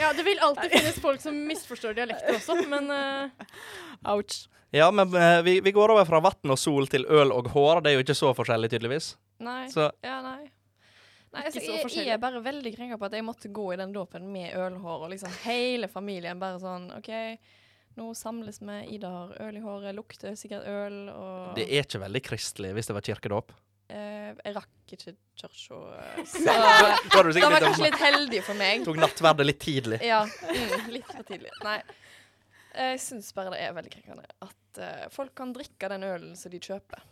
Ja, 0.00 0.08
det 0.16 0.24
vil 0.26 0.40
alltid 0.42 0.72
finnes 0.72 0.96
folk 0.98 1.20
som 1.22 1.36
misforstår 1.46 1.92
dialekter 1.94 2.34
også, 2.34 2.56
men 2.66 2.88
uh... 2.90 3.50
Ouch. 4.10 4.48
Ja, 4.74 4.88
men 4.90 5.12
uh, 5.12 5.38
vi, 5.44 5.58
vi 5.62 5.72
går 5.76 5.92
over 5.92 6.08
fra 6.08 6.18
vann 6.24 6.50
og 6.50 6.58
sol 6.58 6.88
til 6.90 7.04
øl 7.06 7.30
og 7.30 7.52
hår. 7.52 7.84
Det 7.84 7.92
er 7.92 8.00
jo 8.00 8.02
ikke 8.02 8.16
så 8.18 8.32
forskjellig, 8.34 8.72
tydeligvis. 8.72 9.12
Nei. 9.44 9.68
Så 9.70 9.92
Ja, 10.02 10.18
nei. 10.24 10.48
Nei, 11.34 11.44
altså, 11.48 11.60
jeg, 11.64 11.90
jeg 11.98 12.14
er 12.14 12.22
bare 12.22 12.40
veldig 12.44 12.72
krenka 12.76 12.98
på 13.00 13.08
at 13.08 13.16
jeg 13.18 13.26
måtte 13.26 13.50
gå 13.54 13.66
i 13.74 13.78
den 13.80 13.92
dåpen 13.94 14.26
med 14.32 14.54
ølhår, 14.58 15.04
og 15.06 15.12
liksom 15.12 15.34
hele 15.44 15.88
familien 15.90 16.40
bare 16.40 16.60
sånn 16.62 16.88
OK, 16.94 17.10
nå 17.98 18.08
samles 18.18 18.60
vi, 18.62 18.78
Ida 18.96 19.10
har 19.10 19.34
øl 19.48 19.58
i 19.58 19.62
håret, 19.62 19.94
lukter 19.96 20.34
sikkert 20.38 20.66
øl, 20.70 20.96
og 21.12 21.58
det 21.58 21.68
er 21.68 21.86
ikke 21.86 22.02
veldig 22.02 22.22
kristelig 22.26 22.72
hvis 22.78 22.90
det 22.90 22.96
var 22.96 23.06
kirkedåp. 23.10 23.52
eh, 23.88 24.30
Jeg 24.44 24.56
rakk 24.56 24.70
ikke 24.86 25.00
kirka, 25.04 25.50
eh, 25.50 26.24
så 26.32 26.46
Da 26.46 26.56
var 27.14 27.28
du 27.28 27.32
Det 27.32 27.42
var 27.42 27.58
sikkert 27.58 27.66
kanskje 27.68 27.84
litt, 27.84 27.92
litt 27.92 28.00
heldig 28.02 28.42
for 28.46 28.60
meg. 28.60 28.84
tok 28.88 28.98
nattverdet 29.02 29.46
litt 29.46 29.62
tidlig. 29.62 30.00
Ja, 30.06 30.24
mm, 30.26 30.90
litt 30.94 31.10
for 31.10 31.22
tidlig. 31.28 31.54
Nei. 31.66 31.78
Jeg 32.74 32.98
syns 32.98 33.30
bare 33.36 33.52
det 33.54 33.60
er 33.62 33.74
veldig 33.76 33.92
krenkende 33.92 34.24
at 34.42 34.80
uh, 34.82 35.04
folk 35.14 35.30
kan 35.38 35.52
drikke 35.54 35.90
den 35.92 36.02
ølen 36.08 36.34
som 36.38 36.50
de 36.50 36.58
kjøper. 36.58 37.04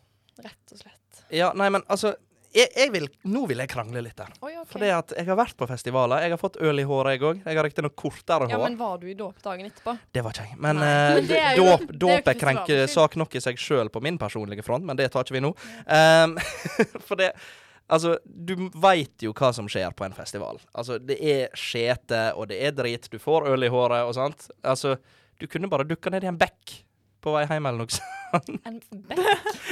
Rett 0.43 0.75
og 0.75 0.81
slett. 0.81 1.23
Ja, 1.31 1.53
nei, 1.55 1.69
men 1.71 1.85
altså 1.93 2.17
jeg, 2.53 2.69
jeg 2.77 2.93
vil, 2.93 3.07
Nå 3.33 3.45
vil 3.51 3.63
jeg 3.63 3.71
krangle 3.73 4.03
litt 4.05 4.19
der. 4.19 4.33
Oi, 4.41 4.53
okay. 4.61 4.69
Fordi 4.75 4.91
at 4.93 5.15
jeg 5.17 5.29
har 5.29 5.39
vært 5.39 5.57
på 5.59 5.69
festivaler. 5.71 6.25
Jeg 6.27 6.35
har 6.35 6.41
fått 6.41 6.59
øl 6.61 6.83
i 6.83 6.85
håret, 6.89 7.17
jeg 7.17 7.25
òg. 7.29 7.41
Jeg 7.45 7.59
har 7.59 7.67
riktignok 7.67 7.97
kortere 7.99 8.51
Ja, 8.53 8.61
men 8.61 8.77
var 8.81 9.01
du 9.01 9.09
i 9.11 9.17
dåp 9.19 9.41
dagen 9.45 9.71
etterpå? 9.71 9.97
Det 10.13 10.25
var 10.25 10.37
ikke 10.37 10.47
jeg. 10.51 10.61
Men, 10.67 10.83
uh, 10.83 10.91
eh, 10.91 11.15
Men 11.23 11.35
er 11.39 11.59
jo- 11.59 11.67
dåp, 11.71 11.89
er 11.89 11.99
dåp 12.05 12.31
er 12.35 12.39
krenkesak 12.45 13.19
nok 13.23 13.37
i 13.39 13.45
seg 13.45 13.61
sjøl 13.61 13.93
på 13.93 14.05
min 14.05 14.21
personlige 14.21 14.65
front, 14.67 14.85
men 14.85 14.99
det 15.01 15.11
tar 15.13 15.27
ikke 15.27 15.39
vi 15.39 15.45
nå. 15.45 15.55
Um, 15.89 16.39
for 17.09 17.21
det 17.21 17.35
Altså, 17.93 18.15
du 18.25 18.55
veit 18.81 19.21
jo 19.21 19.35
hva 19.37 19.51
som 19.53 19.67
skjer 19.69 19.91
på 19.93 20.07
en 20.07 20.15
festival. 20.17 20.61
Altså, 20.73 20.97
det 21.03 21.19
er 21.19 21.51
skjete, 21.59 22.31
og 22.41 22.49
det 22.49 22.63
er 22.65 22.73
drit. 22.73 23.11
Du 23.13 23.19
får 23.21 23.51
øl 23.51 23.67
i 23.67 23.69
håret 23.69 24.07
og 24.07 24.15
sånt. 24.17 24.47
Altså, 24.65 24.95
du 25.37 25.45
kunne 25.51 25.69
bare 25.69 25.85
dukka 25.85 26.13
ned 26.15 26.25
i 26.25 26.31
en 26.31 26.39
bekk 26.41 26.79
på 27.23 27.35
vei 27.37 27.45
hjem 27.47 27.69
eller 27.71 27.85
noe 27.85 27.95
sånt. 27.95 28.09
En 28.69 28.79
bekk? 29.11 29.19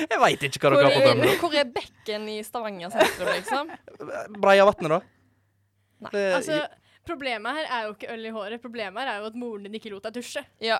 Jeg 0.04 0.18
veit 0.20 0.42
ikke 0.44 0.60
hva 0.66 0.70
dere 0.74 0.90
har 0.90 0.96
på 0.96 1.12
er- 1.30 1.38
hvor 1.40 1.54
er 1.56 1.70
bekken 1.72 2.26
i 2.28 2.40
Stavanger 2.44 2.92
sentrum, 2.92 3.30
liksom? 3.32 3.70
Breiavatnet, 4.42 4.92
da? 4.92 5.00
Nei. 6.04 6.10
Det, 6.12 6.24
altså 6.36 6.58
Problemet 7.08 7.56
her 7.56 7.70
er 7.72 7.86
jo 7.86 7.94
ikke 7.94 8.10
øl 8.12 8.26
i 8.28 8.30
håret. 8.34 8.60
Problemet 8.62 9.00
her 9.00 9.08
er 9.14 9.22
jo 9.22 9.30
at 9.30 9.36
moren 9.40 9.64
din 9.64 9.78
ikke 9.78 9.90
lot 9.90 10.04
deg 10.04 10.18
dusje. 10.18 10.42
Ja. 10.62 10.76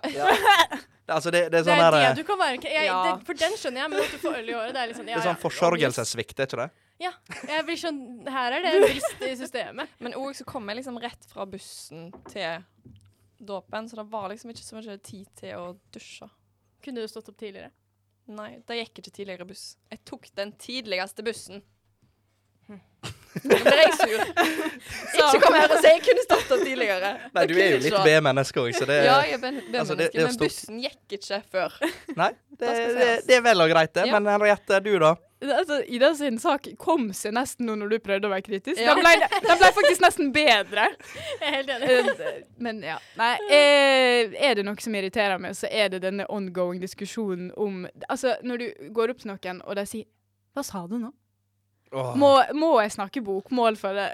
altså, 1.16 1.33
det, 1.33 1.46
det 1.50 1.62
er 1.62 1.64
Det 1.64 1.64
sånn 1.70 1.80
er 1.80 1.96
der, 1.96 2.04
det 2.04 2.20
du 2.20 2.28
kan 2.28 2.38
være 2.38 2.61
jeg, 2.61 2.85
Ja. 2.87 2.98
det, 3.09 3.14
For 3.26 3.40
den 3.40 3.56
skjønner 3.59 3.83
jeg, 3.83 3.90
men 3.94 4.04
at 4.04 4.12
du 4.12 4.20
får 4.22 4.37
øl 4.42 4.52
i 4.52 4.54
håret, 4.59 4.76
det 4.76 4.83
er 4.83 4.90
litt 4.92 5.00
sånn 5.00 5.09
det 5.09 5.16
er 5.16 5.24
sånn 5.24 5.33
ja. 5.33 5.40
forsørgelsessvikt, 5.42 6.37
er 6.37 6.50
ikke 6.50 6.61
det? 6.61 6.68
Ja. 7.00 7.14
Jeg 7.48 7.64
blir 7.64 7.80
sånn 7.80 8.00
Her 8.28 8.59
er 8.59 8.66
det 8.66 8.74
en 8.76 8.85
brist 8.85 9.24
i 9.24 9.33
systemet. 9.40 9.96
Men 10.04 10.16
òg 10.20 10.37
så 10.37 10.44
kom 10.48 10.68
jeg 10.68 10.83
liksom 10.83 11.00
rett 11.02 11.24
fra 11.33 11.48
bussen 11.48 12.11
til 12.28 12.61
dåpen, 13.40 13.88
så 13.88 13.96
det 14.02 14.06
var 14.12 14.28
liksom 14.35 14.52
ikke 14.52 14.66
så 14.66 14.76
mye 14.76 14.98
tid 15.00 15.33
til 15.40 15.56
å 15.56 15.66
dusje. 15.96 16.28
Kunne 16.84 17.02
du 17.04 17.08
stått 17.10 17.28
opp 17.28 17.36
tidligere? 17.40 17.70
Nei, 18.30 18.50
det 18.66 18.76
gikk 18.78 19.00
ikke 19.02 19.12
tidligere 19.16 19.46
buss. 19.48 19.76
Jeg 19.90 20.00
tok 20.06 20.28
den 20.38 20.52
tidligste 20.60 21.24
bussen. 21.26 21.62
Nå 22.70 23.56
ble 23.64 23.72
jeg 23.78 23.92
sur. 23.98 24.22
Ikke 25.20 25.38
kom 25.42 25.54
her 25.56 25.70
og 25.72 25.80
si 25.82 25.90
jeg 25.90 26.02
kunne 26.04 26.22
stått 26.24 26.50
opp 26.54 26.62
tidligere. 26.66 27.10
Nei, 27.34 27.44
du 27.50 27.54
er 27.58 27.72
jo 27.76 27.78
litt. 27.82 27.96
B-menneske 28.04 28.62
òg, 28.62 28.70
så 28.76 28.86
det 28.90 28.96
Ja, 29.06 29.16
jeg 29.26 29.36
er 29.36 29.42
B-menneske, 29.42 29.78
Altså, 29.80 29.96
det- 29.98 30.08
det 30.12 30.20
er 30.20 30.26
men 30.28 30.34
stort. 30.36 30.46
bussen 30.48 30.80
gikk 30.82 31.16
ikke 31.18 31.38
før. 31.50 31.76
Nei, 32.18 32.30
det, 32.60 32.70
skal 32.74 32.94
det, 33.00 33.08
det 33.28 33.36
er 33.38 33.42
vel 33.46 33.64
og 33.66 33.70
greit, 33.72 33.92
det. 33.94 34.06
Ja. 34.10 34.18
Men 34.18 34.30
Henriette, 34.34 34.80
du, 34.86 34.92
da? 35.02 35.12
Altså, 35.40 35.79
Ida 35.88 36.11
sin 36.14 36.37
sak 36.38 36.66
kom 36.79 37.07
seg 37.16 37.33
nesten 37.33 37.64
nå 37.68 37.76
når 37.81 37.94
du 37.94 37.98
prøvde 38.05 38.29
å 38.29 38.33
være 38.33 38.44
kritisk. 38.44 38.76
Ja. 38.81 38.92
Den, 38.92 39.07
ble, 39.07 39.29
den 39.46 39.61
ble 39.62 39.70
faktisk 39.79 40.03
nesten 40.05 40.33
bedre. 40.35 40.88
Jeg 41.40 41.46
er 41.48 41.55
helt 41.55 41.72
enig. 41.76 42.16
Eh, 42.26 42.42
Men 42.61 42.83
ja. 42.85 42.98
Nei, 43.16 43.31
eh, 43.48 44.35
er 44.50 44.59
det 44.61 44.66
noe 44.68 44.76
som 44.85 44.94
irriterer 45.00 45.40
meg, 45.40 45.57
så 45.57 45.70
er 45.72 45.88
det 45.94 46.03
denne 46.05 46.26
ongoing 46.29 46.83
diskusjonen 46.83 47.50
om 47.57 47.87
Altså, 48.11 48.37
når 48.44 48.61
du 48.61 48.92
går 48.92 49.14
opp 49.14 49.22
til 49.24 49.33
noen, 49.33 49.62
og 49.64 49.76
de 49.81 49.87
sier 49.88 50.05
'Hva 50.55 50.64
sa 50.66 50.87
du 50.87 50.98
nå?' 50.98 51.12
Må, 51.90 52.37
må 52.55 52.68
jeg 52.85 52.92
snakke 52.94 53.18
bokmål 53.24 53.76
for 53.76 53.96
det, 53.98 54.05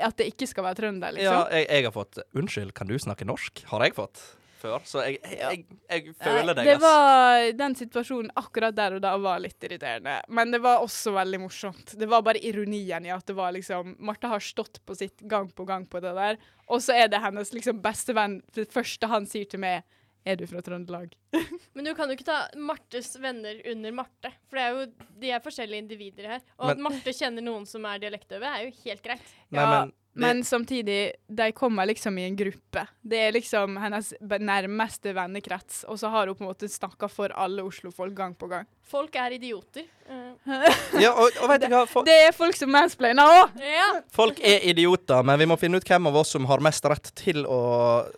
at 0.00 0.16
det 0.16 0.30
ikke 0.32 0.46
skal 0.48 0.64
være 0.64 0.78
trønder, 0.78 1.12
Ja, 1.20 1.44
liksom? 1.44 1.52
jeg, 1.52 1.66
jeg 1.68 1.84
har 1.84 1.92
fått 1.92 2.18
'Unnskyld, 2.32 2.72
kan 2.74 2.86
du 2.86 2.94
snakke 2.98 3.26
norsk?' 3.28 3.64
Har 3.68 3.82
jeg 3.84 3.94
fått 3.94 4.22
før. 4.60 4.84
Så 4.86 5.02
jeg, 5.06 5.18
jeg, 5.24 5.64
jeg, 5.88 6.14
føler 6.20 6.56
deg, 6.56 6.68
det 6.68 6.76
var, 6.82 7.46
den 7.58 7.76
situasjonen 7.78 8.32
akkurat 8.40 8.76
der 8.76 8.98
og 8.98 9.04
da 9.04 9.14
var 9.20 9.42
litt 9.42 9.66
irriterende. 9.66 10.18
Men 10.28 10.54
det 10.54 10.62
var 10.64 10.84
også 10.84 11.14
veldig 11.16 11.42
morsomt. 11.44 11.94
Det 12.00 12.08
var 12.10 12.24
bare 12.26 12.42
ironien 12.46 13.06
i 13.08 13.14
at 13.14 13.26
det 13.26 13.36
var 13.38 13.54
liksom 13.56 13.96
Marte 13.98 14.30
har 14.30 14.42
stått 14.44 14.82
på 14.86 14.96
sitt 14.98 15.24
gang 15.30 15.50
på 15.52 15.66
gang 15.68 15.86
på 15.90 16.02
det 16.04 16.12
der, 16.16 16.40
og 16.70 16.82
så 16.84 16.94
er 16.96 17.08
det 17.10 17.22
hennes 17.22 17.50
liksom 17.50 17.80
bestevenn 17.82 18.40
Det 18.54 18.68
første 18.70 19.08
han 19.10 19.26
sier 19.26 19.48
til 19.50 19.62
meg, 19.62 19.82
er 20.24 20.36
du 20.36 20.44
fra 20.46 20.60
Trøndelag? 20.62 21.14
Men 21.74 21.86
du 21.86 21.94
kan 21.96 22.10
jo 22.10 22.16
ikke 22.18 22.28
ta 22.28 22.40
Martes 22.60 23.14
venner 23.20 23.60
under 23.72 23.94
Marte. 23.96 24.32
For 24.50 24.58
det 24.58 24.64
er 24.66 24.74
jo, 24.76 25.08
de 25.22 25.30
er 25.32 25.44
forskjellige 25.44 25.84
individer 25.86 26.28
her. 26.34 26.42
Og 26.58 26.66
Men- 26.68 26.74
at 26.76 26.82
Marte 26.88 27.14
kjenner 27.16 27.46
noen 27.46 27.64
som 27.68 27.86
er 27.88 28.02
dialektdøve, 28.02 28.44
er 28.44 28.66
jo 28.66 28.74
helt 28.84 29.02
greit. 29.06 29.32
Nei, 29.48 29.62
Ja, 29.62 29.70
men 29.72 29.94
Men 30.12 30.44
samtidig, 30.44 31.12
de 31.28 31.52
kommer 31.52 31.86
liksom 31.86 32.18
i 32.18 32.24
en 32.24 32.36
gruppe. 32.36 32.82
Det 33.00 33.18
er 33.18 33.32
liksom 33.32 33.76
hennes 33.78 34.10
nærmeste 34.20 35.12
vennekrets, 35.14 35.84
og 35.86 36.00
så 36.00 36.10
har 36.10 36.26
hun 36.26 36.34
på 36.34 36.44
en 36.44 36.50
måte 36.50 36.68
snakka 36.68 37.08
for 37.08 37.30
alle 37.30 37.62
Oslo-folk 37.62 38.14
gang 38.16 38.34
på 38.34 38.48
gang. 38.50 38.66
Folk 38.90 39.14
er 39.14 39.36
idioter. 39.36 39.86
Eh, 40.10 40.80
ja, 40.98 41.12
og, 41.14 41.30
og 41.38 41.52
vet 41.52 41.62
du 41.62 41.68
hva? 41.76 41.84
Folk... 41.86 42.08
Det 42.10 42.16
er 42.26 42.34
folk 42.34 42.58
som 42.58 42.72
mansplainer 42.74 43.36
òg! 43.36 43.62
ja. 43.62 43.86
Folk 44.10 44.42
er 44.42 44.66
idioter, 44.72 45.22
men 45.22 45.38
vi 45.38 45.46
må 45.46 45.56
finne 45.60 45.78
ut 45.78 45.86
hvem 45.86 46.10
av 46.10 46.18
oss 46.24 46.34
som 46.34 46.48
har 46.50 46.64
mest 46.66 46.90
rett 46.90 47.12
til 47.14 47.46
å 47.46 47.60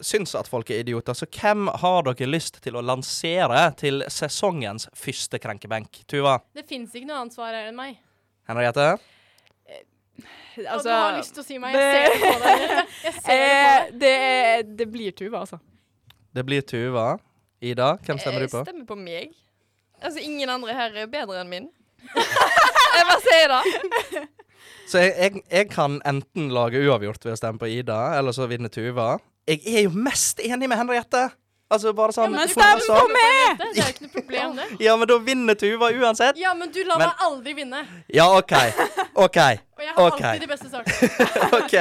synes 0.01 0.33
at 0.39 0.49
folk 0.49 0.73
er 0.73 0.81
idioter. 0.87 1.13
Så 1.19 1.29
hvem 1.29 1.69
har 1.85 2.09
dere 2.09 2.31
lyst 2.33 2.63
til 2.65 2.81
å 2.81 2.85
lansere 2.85 3.67
til 3.77 4.01
sesongens 4.09 4.89
første 4.97 5.39
krenkebenk? 5.43 6.07
Tuva? 6.09 6.39
Det 6.57 6.65
fins 6.65 6.97
ikke 6.97 7.13
noe 7.13 7.21
annet 7.21 7.37
svar 7.37 7.53
her 7.53 7.69
enn 7.69 7.77
meg. 7.77 8.01
Henriette? 8.49 8.95
Og 10.21 10.83
du 10.85 10.89
har 10.93 11.17
lyst 11.19 11.35
til 11.35 11.43
å 11.43 11.47
si 11.47 11.59
meg. 11.59 11.73
det- 11.75 11.83
Jeg 11.83 12.13
ser 12.13 12.19
det 12.19 12.33
på 12.33 12.41
deg. 12.45 12.87
Jeg 13.05 13.13
ser 13.15 13.21
det 13.23 13.35
Eh, 13.35 13.85
på 13.85 13.93
deg. 13.93 13.99
det, 14.01 14.77
det 14.77 14.89
blir 14.93 15.13
Tuva, 15.13 15.41
altså. 15.47 15.59
Det 16.35 16.45
blir 16.47 16.61
Tuva. 16.63 17.19
Ida, 17.63 17.93
hvem 18.03 18.19
stemmer 18.19 18.41
Jeg 18.41 18.51
du 18.51 18.57
på? 18.57 18.59
Jeg 18.65 18.67
stemmer 18.67 18.87
på 18.87 18.97
meg. 18.99 19.33
Altså, 20.03 20.19
ingen 20.21 20.51
andre 20.51 20.75
her 20.75 20.91
er 20.97 21.07
bedre 21.07 21.41
enn 21.41 21.49
min. 21.49 21.69
Jeg 22.93 23.05
bare 23.09 23.21
sier 23.23 23.49
det. 23.53 24.29
Så 24.91 24.99
jeg, 25.01 25.13
jeg, 25.17 25.43
jeg 25.51 25.69
kan 25.71 26.01
enten 26.05 26.51
lage 26.53 26.81
uavgjort 26.83 27.23
ved 27.25 27.33
å 27.33 27.37
stemme 27.39 27.59
på 27.63 27.69
Ida, 27.71 28.19
eller 28.19 28.35
så 28.37 28.45
vinne 28.51 28.69
Tuva. 28.69 29.15
Jeg 29.49 29.63
er 29.67 29.83
jo 29.87 29.91
mest 29.95 30.43
enig 30.45 30.69
med 30.69 30.77
Henriette! 30.79 31.31
Altså 31.73 31.93
bare 31.97 32.13
sånn 32.13 32.35
ja, 32.35 32.37
men 32.37 32.51
stem 32.53 32.81
sånn- 32.85 32.99
på 33.01 33.13
meg! 33.15 33.61
Det 33.61 33.69
er 33.71 33.77
jo 33.79 33.93
ikke 33.95 34.05
noe 34.05 34.15
problem, 34.17 34.57
det. 34.59 34.67
Ja, 34.85 34.97
men 35.01 35.09
da 35.09 35.17
vinner 35.25 35.57
Tuva 35.57 35.89
uansett. 35.89 36.37
Ja, 36.37 36.53
men 36.55 36.73
du 36.73 36.83
lar 36.85 36.99
Men- 36.99 37.09
meg 37.09 37.23
aldri 37.27 37.55
vinne. 37.57 37.87
Ja, 38.13 38.27
OK. 38.37 38.53
OK. 39.15 39.39
Og 39.79 39.85
jeg 39.87 39.95
har 39.97 40.11
okay. 40.11 40.27
alltid 40.27 40.41
de 40.41 40.47
beste 40.47 40.69
sakene. 40.69 41.29
OK. 41.63 41.77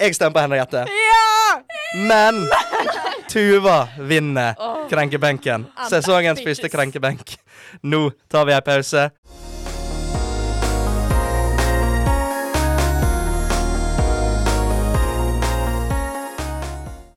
Jeg 0.00 0.14
stemmer 0.16 0.32
på 0.32 0.40
Henriette. 0.46 0.86
Ja! 0.88 1.60
Men 2.08 2.48
Tuva 3.28 3.88
vinner 3.98 4.56
oh. 4.58 4.88
Krenkebenken. 4.88 5.68
Sesongens 5.90 6.40
første 6.40 6.72
krenkebenk. 6.72 7.36
Nå 7.84 8.10
tar 8.32 8.48
vi 8.48 8.56
ei 8.56 8.64
pause. 8.64 9.10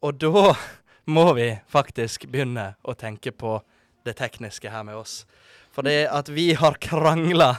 Og 0.06 0.20
da 0.22 0.52
må 1.06 1.34
vi 1.38 1.52
faktisk 1.72 2.26
begynne 2.32 2.74
å 2.84 2.96
tenke 2.98 3.32
på 3.32 3.60
det 4.06 4.18
tekniske 4.20 4.70
her 4.70 4.84
med 4.86 4.98
oss. 5.00 5.24
For 5.74 5.86
det 5.86 6.06
at 6.14 6.30
vi 6.32 6.54
har 6.58 6.78
krangla 6.82 7.56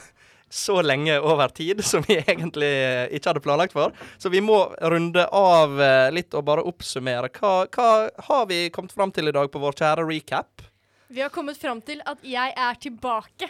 så 0.49 0.81
lenge 0.81 1.19
over 1.19 1.51
tid 1.51 1.83
som 1.85 2.03
vi 2.07 2.17
egentlig 2.27 2.69
eh, 2.71 3.09
ikke 3.15 3.33
hadde 3.33 3.43
planlagt 3.43 3.75
for. 3.75 3.91
Så 4.17 4.31
vi 4.31 4.41
må 4.41 4.61
runde 4.79 5.27
av 5.35 5.75
eh, 5.81 6.07
litt 6.15 6.33
og 6.37 6.45
bare 6.47 6.63
oppsummere. 6.67 7.29
Hva, 7.35 7.67
hva 7.67 7.89
har 8.29 8.47
vi 8.49 8.67
kommet 8.73 8.95
fram 8.95 9.11
til 9.11 9.27
i 9.27 9.35
dag 9.35 9.51
på 9.51 9.61
vår 9.61 9.77
kjære 9.81 10.07
recap? 10.07 10.63
Vi 11.07 11.21
har 11.23 11.31
kommet 11.31 11.59
fram 11.59 11.79
til 11.87 12.01
at 12.03 12.23
jeg 12.27 12.51
er 12.51 12.79
tilbake. 12.83 13.47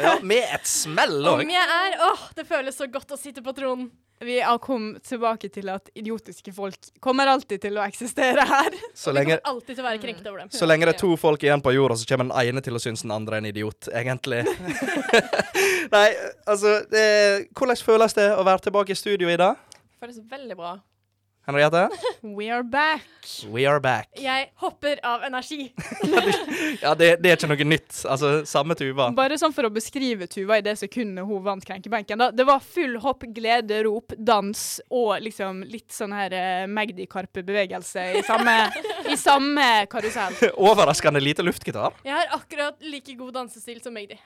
Ja, 0.00 0.14
Med 0.24 0.46
et 0.56 0.68
smell 0.68 1.18
òg. 1.20 1.42
Om 1.44 1.52
jeg 1.52 1.74
er 1.80 1.98
Åh, 2.06 2.22
det 2.36 2.46
føles 2.48 2.78
så 2.80 2.88
godt 2.92 3.12
å 3.12 3.20
sitte 3.20 3.44
på 3.44 3.52
tronen. 3.56 3.90
Vi 4.24 4.40
har 4.40 4.58
kommet 4.58 5.02
tilbake 5.04 5.48
til 5.52 5.68
at 5.68 5.90
idiotiske 5.94 6.52
folk 6.56 6.88
kommer 7.04 7.28
alltid 7.28 7.60
til 7.60 7.76
å 7.76 7.82
eksistere 7.84 8.46
her. 8.48 8.76
Så 8.96 9.12
Vi 9.12 9.18
lenge, 9.18 9.36
kommer 9.36 9.52
alltid 9.52 9.76
til 9.76 9.84
å 9.84 9.88
være 9.88 10.00
krenket 10.00 10.30
over 10.30 10.38
dem. 10.44 10.52
så 10.54 10.68
lenge 10.68 10.88
det 10.88 10.94
er 10.94 11.00
to 11.02 11.10
folk 11.20 11.44
igjen 11.44 11.62
på 11.64 11.74
jorda, 11.74 11.98
så 12.00 12.08
kommer 12.08 12.30
den 12.30 12.54
ene 12.54 12.64
til 12.64 12.78
å 12.78 12.80
synes 12.80 13.04
den 13.04 13.12
andre 13.12 13.36
er 13.36 13.44
en 13.44 13.50
idiot, 13.50 13.90
egentlig. 13.92 14.40
Nei, 15.94 16.08
altså 16.46 16.78
det, 16.90 17.04
Hvordan 17.52 17.84
føles 17.84 18.16
det 18.16 18.30
å 18.32 18.46
være 18.46 18.64
tilbake 18.68 18.96
i 18.96 18.98
studio 18.98 19.28
i 19.28 19.38
dag? 19.40 19.60
Føles 20.00 20.20
veldig 20.30 20.56
bra. 20.56 20.74
Henriette? 21.46 21.88
We 22.22 22.50
are 22.50 22.62
back. 22.62 23.04
We 23.52 23.66
are 23.68 23.80
back. 23.80 24.08
Jeg 24.16 24.52
hopper 24.54 25.00
av 25.04 25.22
energi. 25.22 25.72
Ja, 26.80 26.94
det, 26.94 27.16
det 27.22 27.30
er 27.30 27.36
ikke 27.36 27.48
noe 27.50 27.66
nytt. 27.66 27.98
Altså, 28.08 28.30
samme 28.48 28.74
Tuva. 28.76 29.10
Bare 29.16 29.36
sånn 29.40 29.52
for 29.54 29.68
å 29.68 29.70
beskrive 29.72 30.26
Tuva 30.30 30.58
i 30.58 30.64
det 30.64 30.74
sekundet 30.80 31.26
hun 31.28 31.42
vant 31.44 31.64
krenkebenken. 31.64 32.20
Da. 32.20 32.30
Det 32.34 32.46
var 32.48 32.62
full 32.64 32.96
hopp, 33.02 33.24
glede, 33.36 33.82
rop, 33.86 34.14
dans 34.16 34.62
og 34.88 35.20
liksom 35.24 35.62
litt 35.68 35.92
sånn 35.94 36.14
her 36.16 36.34
uh, 36.34 36.64
Magdi 36.70 37.06
Karpe-bevegelse 37.10 38.06
i 38.20 38.24
samme, 38.26 38.56
i 39.12 39.16
samme 39.20 39.68
karusell. 39.92 40.36
Overraskende 40.56 41.22
lite 41.22 41.44
luftgitar. 41.44 41.96
Jeg 42.04 42.16
har 42.16 42.32
akkurat 42.38 42.80
like 42.84 43.16
god 43.20 43.36
dansestil 43.42 43.80
som 43.84 43.96
Magdi. 43.96 44.18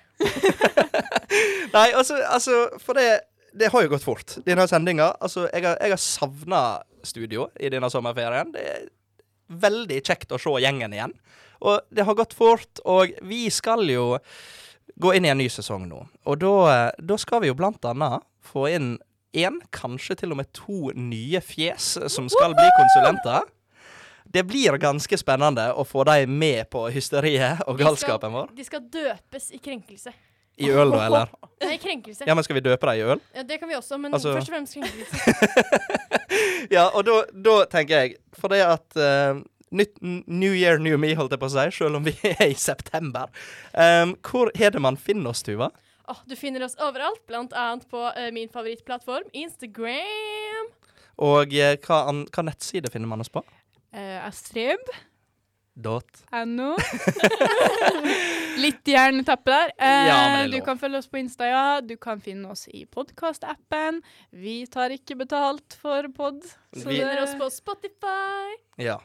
Nei, 1.74 1.88
altså, 1.92 2.18
altså 2.26 2.64
For 2.82 2.98
det, 2.98 3.08
det 3.52 3.70
har 3.72 3.84
jo 3.84 3.90
gått 3.94 4.04
fort. 4.04 4.36
Denne 4.46 4.66
sendinga 4.68 5.12
Altså, 5.24 5.48
jeg 5.52 5.64
har, 5.64 5.78
jeg 5.80 5.94
har 5.94 6.02
savna 6.02 6.62
studio 7.06 7.48
i 7.60 7.70
denne 7.72 7.90
sommerferien. 7.90 8.52
Det 8.54 8.64
er 8.64 8.86
veldig 9.48 10.00
kjekt 10.04 10.32
å 10.34 10.40
se 10.40 10.54
gjengen 10.62 10.94
igjen. 10.94 11.14
Og 11.64 11.80
det 11.90 12.04
har 12.06 12.18
gått 12.18 12.36
fort, 12.38 12.80
og 12.86 13.14
vi 13.26 13.48
skal 13.50 13.82
jo 13.90 14.18
gå 14.98 15.14
inn 15.14 15.26
i 15.26 15.32
en 15.32 15.40
ny 15.40 15.48
sesong 15.50 15.88
nå. 15.88 16.04
Og 16.28 16.40
da, 16.42 16.90
da 16.98 17.18
skal 17.20 17.42
vi 17.42 17.50
jo 17.50 17.58
blant 17.58 17.84
annet 17.88 18.24
få 18.46 18.68
inn 18.70 18.96
én, 19.36 19.58
kanskje 19.74 20.18
til 20.22 20.34
og 20.34 20.40
med 20.40 20.50
to 20.56 20.92
nye 20.96 21.40
fjes 21.44 21.96
som 22.10 22.28
skal 22.32 22.54
bli 22.56 22.68
konsulenter. 22.78 23.48
Det 24.28 24.44
blir 24.44 24.76
ganske 24.80 25.18
spennende 25.18 25.70
å 25.72 25.86
få 25.88 26.04
dem 26.08 26.34
med 26.40 26.68
på 26.72 26.84
hysteriet 26.92 27.62
og 27.68 27.78
galskapen 27.80 28.34
vår. 28.34 28.50
De 28.56 28.66
skal 28.66 28.84
døpes 28.92 29.52
i 29.56 29.60
krenkelse. 29.62 30.12
I 30.58 30.70
øl, 30.70 30.90
da, 30.94 31.04
eller? 31.06 31.34
Nei, 31.64 31.76
krenkelse. 31.82 32.26
Ja, 32.28 32.34
men 32.38 32.44
skal 32.46 32.58
vi 32.58 32.62
døpe 32.62 32.86
dem 32.86 32.98
i 33.00 33.04
øl? 33.14 33.20
Ja, 33.34 33.42
det 33.46 33.58
kan 33.60 33.68
vi 33.70 33.74
også, 33.78 33.98
men 33.98 34.14
Altså- 34.14 34.34
først 34.36 34.50
og 34.50 34.54
fremst 34.54 34.78
krenkelse. 34.78 35.98
Ja, 36.70 36.84
og 36.94 37.06
da, 37.08 37.22
da 37.32 37.54
tenker 37.72 38.02
jeg 38.02 38.16
For 38.36 38.52
det 38.52 38.60
at 38.62 38.98
uh, 39.00 39.40
nytt, 39.74 39.96
New 40.02 40.52
year, 40.52 40.78
new 40.78 40.98
me, 41.00 41.14
holdt 41.18 41.32
jeg 41.34 41.40
på 41.42 41.48
å 41.48 41.52
si, 41.54 41.64
selv 41.78 41.98
om 41.98 42.04
vi 42.06 42.14
er 42.34 42.50
i 42.50 42.54
september. 42.58 43.30
Um, 43.74 44.14
hvor 44.28 44.52
er 44.54 44.74
det 44.74 44.82
man 44.84 44.98
finner 45.00 45.32
oss, 45.32 45.42
Tuva? 45.46 45.70
Oh, 46.08 46.20
du 46.28 46.36
finner 46.40 46.62
oss 46.64 46.76
overalt, 46.80 47.20
blant 47.28 47.52
annet 47.52 47.88
på 47.90 48.00
uh, 48.00 48.28
min 48.32 48.48
favorittplattform, 48.52 49.26
Instagram. 49.36 50.70
Og 51.18 51.52
uh, 51.58 51.74
hva, 51.84 52.02
an, 52.12 52.22
hva 52.32 52.46
nettside 52.48 52.92
finner 52.94 53.10
man 53.10 53.24
oss 53.24 53.32
på? 53.34 53.42
Uh, 53.92 54.18
Astrib. 54.28 54.84
Dot. 55.78 56.24
NO. 56.46 56.72
Litt 58.64 58.88
jernteppe 58.90 59.52
der. 59.52 59.70
Eh, 59.78 60.06
Ja, 60.08 60.46
du 60.50 60.56
kan 60.66 60.78
følge 60.80 60.98
oss 60.98 61.06
på 61.06 61.20
Insta, 61.20 61.46
ja. 61.46 61.80
Du 61.80 61.94
kan 61.96 62.18
finne 62.20 62.50
oss 62.50 62.66
i 62.74 62.82
podkastappen. 62.90 64.00
Vi 64.34 64.56
tar 64.66 64.90
ikke 64.96 65.14
betalt 65.20 65.76
for 65.80 66.08
pod. 66.16 66.42
så 66.74 66.88
Vi- 66.88 66.98
finner 66.98 67.14
det- 67.14 67.22
oss 67.28 67.34
på 67.38 67.50
Spotify. 67.54 68.56
Ja. 68.82 68.98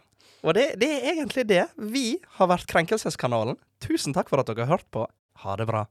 Og 0.44 0.54
det, 0.58 0.80
det 0.82 0.90
er 1.04 1.12
egentlig 1.14 1.46
det. 1.48 1.68
Vi 1.78 2.18
har 2.40 2.48
vært 2.52 2.66
Krenkelseskanalen. 2.68 3.56
Tusen 3.80 4.14
takk 4.14 4.28
for 4.30 4.40
at 4.42 4.48
dere 4.50 4.66
har 4.66 4.78
hørt 4.78 4.90
på. 4.92 5.06
Ha 5.46 5.56
det 5.56 5.68
bra. 5.70 5.86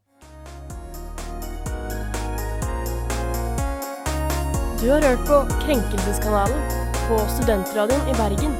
Du 4.82 4.90
har 4.90 5.00
hørt 5.06 5.22
på 5.30 5.38
Krenkelseskanalen 5.62 6.58
på 7.06 7.18
Studentradioen 7.38 8.08
i 8.10 8.14
Bergen. 8.18 8.54